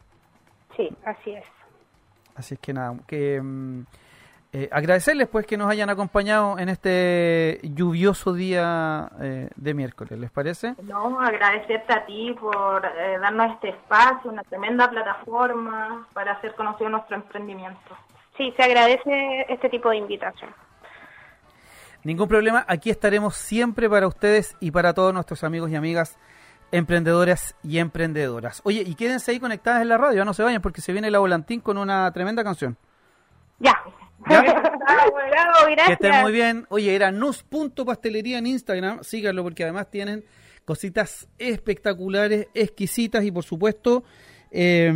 Sí, 0.76 0.90
así 1.06 1.32
es. 1.32 1.46
Así 2.36 2.56
es 2.56 2.60
que 2.60 2.74
nada, 2.74 2.96
que 3.08 3.40
mm, 3.40 3.84
eh, 4.52 4.70
agradecerles 4.72 5.28
pues 5.28 5.46
que 5.46 5.58
nos 5.58 5.70
hayan 5.70 5.90
acompañado 5.90 6.58
en 6.58 6.70
este 6.70 7.60
lluvioso 7.64 8.34
día 8.34 9.10
eh, 9.22 9.50
de 9.56 9.74
miércoles, 9.76 10.20
¿les 10.20 10.32
parece? 10.32 10.76
No, 10.84 11.20
agradecerte 11.20 11.94
a 11.94 12.06
ti 12.06 12.36
por 12.40 12.84
eh, 12.84 13.20
darnos 13.20 13.54
este 13.54 13.70
espacio, 13.70 14.32
una 14.32 14.44
tremenda 14.44 14.90
plataforma 14.90 16.08
para 16.14 16.34
hacer 16.34 16.56
conocido 16.56 16.90
nuestro 16.90 17.16
emprendimiento. 17.16 17.96
Sí, 18.38 18.52
se 18.58 18.64
agradece 18.64 19.46
este 19.50 19.70
tipo 19.70 19.90
de 19.90 19.98
invitación. 19.98 20.50
Ningún 22.04 22.28
problema, 22.28 22.66
aquí 22.68 22.90
estaremos 22.90 23.36
siempre 23.36 23.90
para 23.90 24.08
ustedes 24.08 24.56
y 24.60 24.72
para 24.72 24.94
todos 24.94 25.14
nuestros 25.14 25.44
amigos 25.44 25.72
y 25.72 25.76
amigas 25.76 26.18
emprendedoras 26.72 27.56
y 27.64 27.78
emprendedoras. 27.78 28.62
Oye, 28.66 28.84
y 28.86 28.96
quédense 28.96 29.32
ahí 29.32 29.40
conectadas 29.40 29.82
en 29.82 29.90
la 29.90 29.98
radio, 29.98 30.26
no 30.26 30.34
se 30.34 30.44
vayan 30.44 30.62
porque 30.62 30.82
se 30.82 30.92
viene 30.92 31.12
la 31.12 31.20
volantín 31.20 31.62
con 31.62 31.78
una 31.78 32.12
tremenda 32.12 32.44
canción. 32.44 32.78
Ya. 33.60 33.80
¿Ya? 34.30 34.42
Bravo, 34.92 35.68
Que 35.88 35.94
estén 35.94 36.22
muy 36.22 36.32
bien. 36.32 36.66
Oye, 36.70 36.96
era 36.96 37.12
nus.pastelería 37.12 38.40
en 38.40 38.48
Instagram. 38.48 39.04
Síganlo 39.04 39.44
porque 39.44 39.64
además 39.64 39.90
tienen 39.90 40.26
cositas 40.66 41.28
espectaculares, 41.38 42.48
exquisitas 42.54 43.24
y 43.24 43.32
por 43.32 43.44
supuesto 43.44 44.04
eh, 44.52 44.92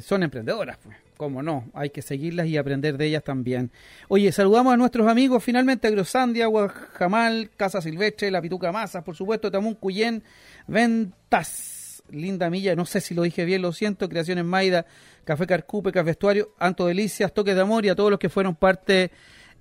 son 0.00 0.22
emprendedoras. 0.22 0.78
Pues. 0.82 0.96
Cómo 1.16 1.42
no, 1.42 1.70
hay 1.74 1.90
que 1.90 2.02
seguirlas 2.02 2.48
y 2.48 2.56
aprender 2.56 2.96
de 2.96 3.06
ellas 3.06 3.22
también. 3.22 3.70
Oye, 4.08 4.32
saludamos 4.32 4.74
a 4.74 4.76
nuestros 4.76 5.06
amigos 5.06 5.44
finalmente, 5.44 5.86
Agrosandia, 5.86 6.46
Guajamal, 6.46 7.50
Casa 7.56 7.80
Silvestre, 7.80 8.32
La 8.32 8.42
Pituca 8.42 8.72
Masas, 8.72 9.04
por 9.04 9.14
supuesto, 9.14 9.48
Tamun 9.48 9.74
Cuyén, 9.74 10.24
Ventas, 10.66 12.02
Linda 12.10 12.50
Milla, 12.50 12.74
no 12.74 12.84
sé 12.84 13.00
si 13.00 13.14
lo 13.14 13.22
dije 13.22 13.44
bien, 13.44 13.62
lo 13.62 13.72
siento, 13.72 14.08
Creaciones 14.08 14.44
Maida, 14.44 14.86
Café 15.22 15.46
Carcupe, 15.46 15.92
Café 15.92 16.06
Vestuario, 16.06 16.52
Anto 16.58 16.86
Delicias, 16.86 17.32
Toques 17.32 17.54
de 17.54 17.60
Amor 17.60 17.84
y 17.84 17.90
a 17.90 17.94
todos 17.94 18.10
los 18.10 18.18
que 18.18 18.28
fueron 18.28 18.56
parte 18.56 19.12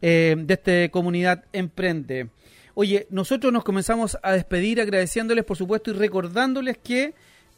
eh, 0.01 0.35
de 0.37 0.53
esta 0.55 0.89
comunidad 0.89 1.43
Emprende. 1.53 2.29
Oye, 2.73 3.05
nosotros 3.11 3.53
nos 3.53 3.63
comenzamos 3.63 4.17
a 4.23 4.31
despedir 4.31 4.81
agradeciéndoles, 4.81 5.45
por 5.45 5.55
supuesto, 5.55 5.91
y 5.91 5.93
recordándoles 5.93 6.79
que 6.79 7.13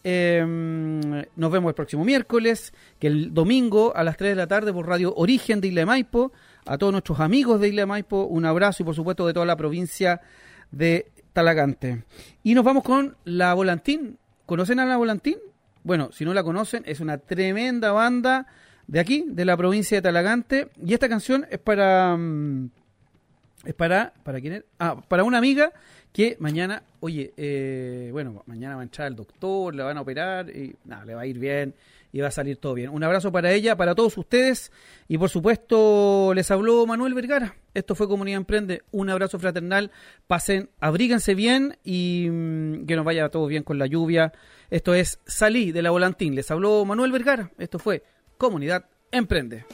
eh, 0.07 1.25
nos 1.35 1.51
vemos 1.51 1.69
el 1.69 1.73
próximo 1.73 2.05
miércoles, 2.05 2.73
que 2.99 3.07
el 3.07 3.33
domingo 3.33 3.91
a 3.95 4.03
las 4.03 4.17
3 4.17 4.33
de 4.33 4.35
la 4.35 4.45
tarde 4.45 4.71
por 4.71 4.87
Radio 4.87 5.11
Origen 5.15 5.59
de 5.61 5.69
Isla 5.69 5.81
de 5.81 5.85
Maipo, 5.87 6.31
a 6.67 6.77
todos 6.77 6.91
nuestros 6.91 7.19
amigos 7.19 7.59
de 7.59 7.69
Isla 7.69 7.81
de 7.81 7.85
Maipo, 7.87 8.25
un 8.25 8.45
abrazo 8.45 8.83
y 8.83 8.85
por 8.85 8.93
supuesto 8.93 9.25
de 9.25 9.33
toda 9.33 9.47
la 9.47 9.55
provincia 9.55 10.21
de 10.69 11.11
Talagante. 11.33 12.03
Y 12.43 12.53
nos 12.53 12.63
vamos 12.63 12.83
con 12.83 13.17
La 13.23 13.55
Volantín. 13.55 14.19
¿Conocen 14.45 14.79
a 14.79 14.85
La 14.85 14.97
Volantín? 14.97 15.37
Bueno, 15.83 16.11
si 16.11 16.23
no 16.23 16.35
la 16.35 16.43
conocen, 16.43 16.83
es 16.85 16.99
una 16.99 17.17
tremenda 17.17 17.91
banda 17.91 18.45
de 18.85 18.99
aquí, 18.99 19.25
de 19.27 19.43
la 19.43 19.57
provincia 19.57 19.97
de 19.97 20.03
Talagante. 20.03 20.69
Y 20.85 20.93
esta 20.93 21.09
canción 21.09 21.47
es 21.49 21.57
para... 21.57 22.15
mm, 22.15 22.69
es 23.65 23.73
para... 23.73 24.13
¿Para 24.23 24.39
quién 24.39 24.53
es? 24.53 24.63
Ah, 24.77 25.01
para 25.07 25.23
una 25.23 25.39
amiga 25.39 25.71
que 26.15 26.37
mañana, 26.39 26.81
oye, 27.01 27.33
eh, 27.35 28.07
bueno, 28.13 28.41
mañana 28.45 28.75
va 28.75 28.81
a 28.81 28.83
entrar 28.85 29.09
el 29.09 29.17
doctor, 29.17 29.75
la 29.75 29.83
van 29.83 29.97
a 29.97 30.01
operar 30.01 30.49
y 30.49 30.73
nada, 30.85 31.03
le 31.03 31.13
va 31.13 31.23
a 31.23 31.25
ir 31.25 31.37
bien 31.37 31.75
y 32.13 32.21
va 32.21 32.29
a 32.29 32.31
salir 32.31 32.55
todo 32.55 32.73
bien. 32.73 32.89
Un 32.89 33.03
abrazo 33.03 33.33
para 33.33 33.51
ella, 33.51 33.75
para 33.75 33.95
todos 33.95 34.17
ustedes 34.17 34.71
y 35.09 35.17
por 35.17 35.29
supuesto 35.29 36.31
les 36.33 36.49
habló 36.51 36.85
Manuel 36.85 37.13
Vergara. 37.15 37.57
Esto 37.73 37.95
fue 37.95 38.07
Comunidad 38.07 38.37
Emprende. 38.37 38.83
Un 38.91 39.09
abrazo 39.09 39.39
fraternal. 39.39 39.91
Pasen, 40.25 40.69
abríguense 40.79 41.35
bien 41.35 41.77
y 41.83 42.29
mm, 42.31 42.85
que 42.85 42.95
nos 42.95 43.03
vaya 43.03 43.27
todo 43.27 43.47
bien 43.47 43.63
con 43.63 43.77
la 43.77 43.85
lluvia. 43.85 44.31
Esto 44.69 44.93
es 44.93 45.19
Salí 45.25 45.73
de 45.73 45.81
la 45.81 45.91
Volantín. 45.91 46.33
Les 46.33 46.49
habló 46.49 46.85
Manuel 46.85 47.11
Vergara. 47.11 47.51
Esto 47.57 47.77
fue 47.77 48.03
Comunidad 48.37 48.85
Emprende. 49.11 49.65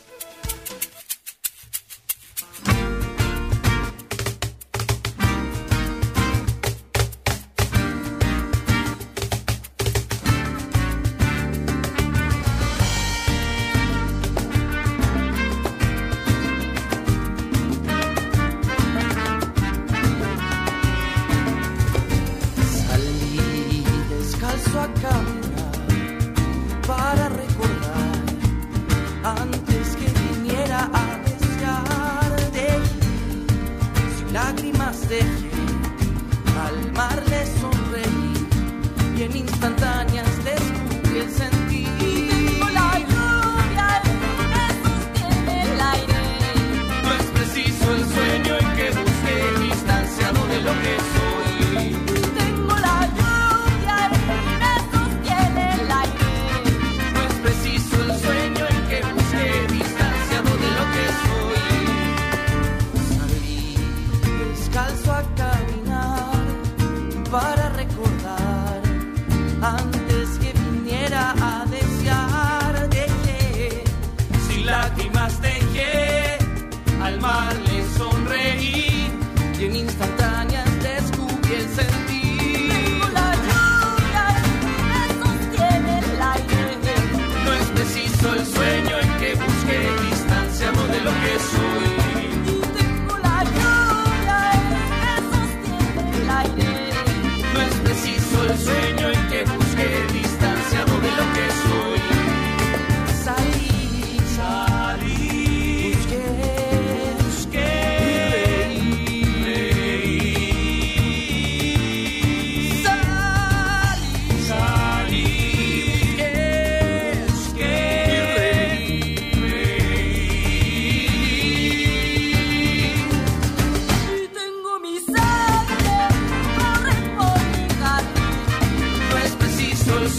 A 24.68 24.88
caminar 25.02 25.72
para 26.88 27.30
recordar 27.30 28.16
antes 29.24 29.96
que 29.96 30.08
viniera 30.22 30.90
a 30.94 31.18
desear 31.26 32.52
de 32.52 32.70
sin 34.18 34.34
lágrimas 34.34 35.10
dejé 35.10 35.52
al 36.66 36.92
mar 36.94 37.22
le 37.28 37.46
sonreí 37.60 38.48
y 39.18 39.24
en 39.24 39.36
instantáneas 39.36 40.44
descubrí 40.46 41.20
el 41.20 41.32
sentir 41.32 41.61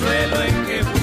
suelo 0.03 0.42
en 0.42 0.66
que 0.66 1.01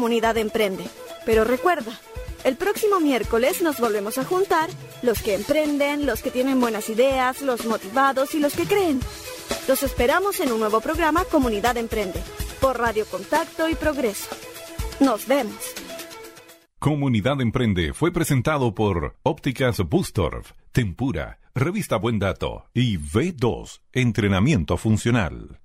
Comunidad 0.00 0.38
Emprende. 0.38 0.84
Pero 1.26 1.44
recuerda, 1.44 1.92
el 2.42 2.56
próximo 2.56 3.00
miércoles 3.00 3.60
nos 3.60 3.78
volvemos 3.78 4.16
a 4.16 4.24
juntar 4.24 4.70
los 5.02 5.20
que 5.20 5.34
emprenden, 5.34 6.06
los 6.06 6.22
que 6.22 6.30
tienen 6.30 6.58
buenas 6.58 6.88
ideas, 6.88 7.42
los 7.42 7.66
motivados 7.66 8.34
y 8.34 8.38
los 8.40 8.54
que 8.54 8.64
creen. 8.64 8.98
Los 9.68 9.82
esperamos 9.82 10.40
en 10.40 10.52
un 10.52 10.60
nuevo 10.60 10.80
programa 10.80 11.26
Comunidad 11.26 11.76
Emprende 11.76 12.22
por 12.62 12.78
Radio 12.78 13.04
Contacto 13.04 13.68
y 13.68 13.74
Progreso. 13.74 14.34
Nos 15.00 15.26
vemos. 15.26 15.74
Comunidad 16.78 17.38
Emprende 17.42 17.92
fue 17.92 18.10
presentado 18.10 18.74
por 18.74 19.16
Ópticas 19.22 19.80
Bustorf, 19.86 20.52
Tempura, 20.72 21.40
Revista 21.54 21.96
Buen 21.96 22.18
Dato 22.18 22.70
y 22.72 22.96
V2, 22.96 23.82
Entrenamiento 23.92 24.78
Funcional. 24.78 25.60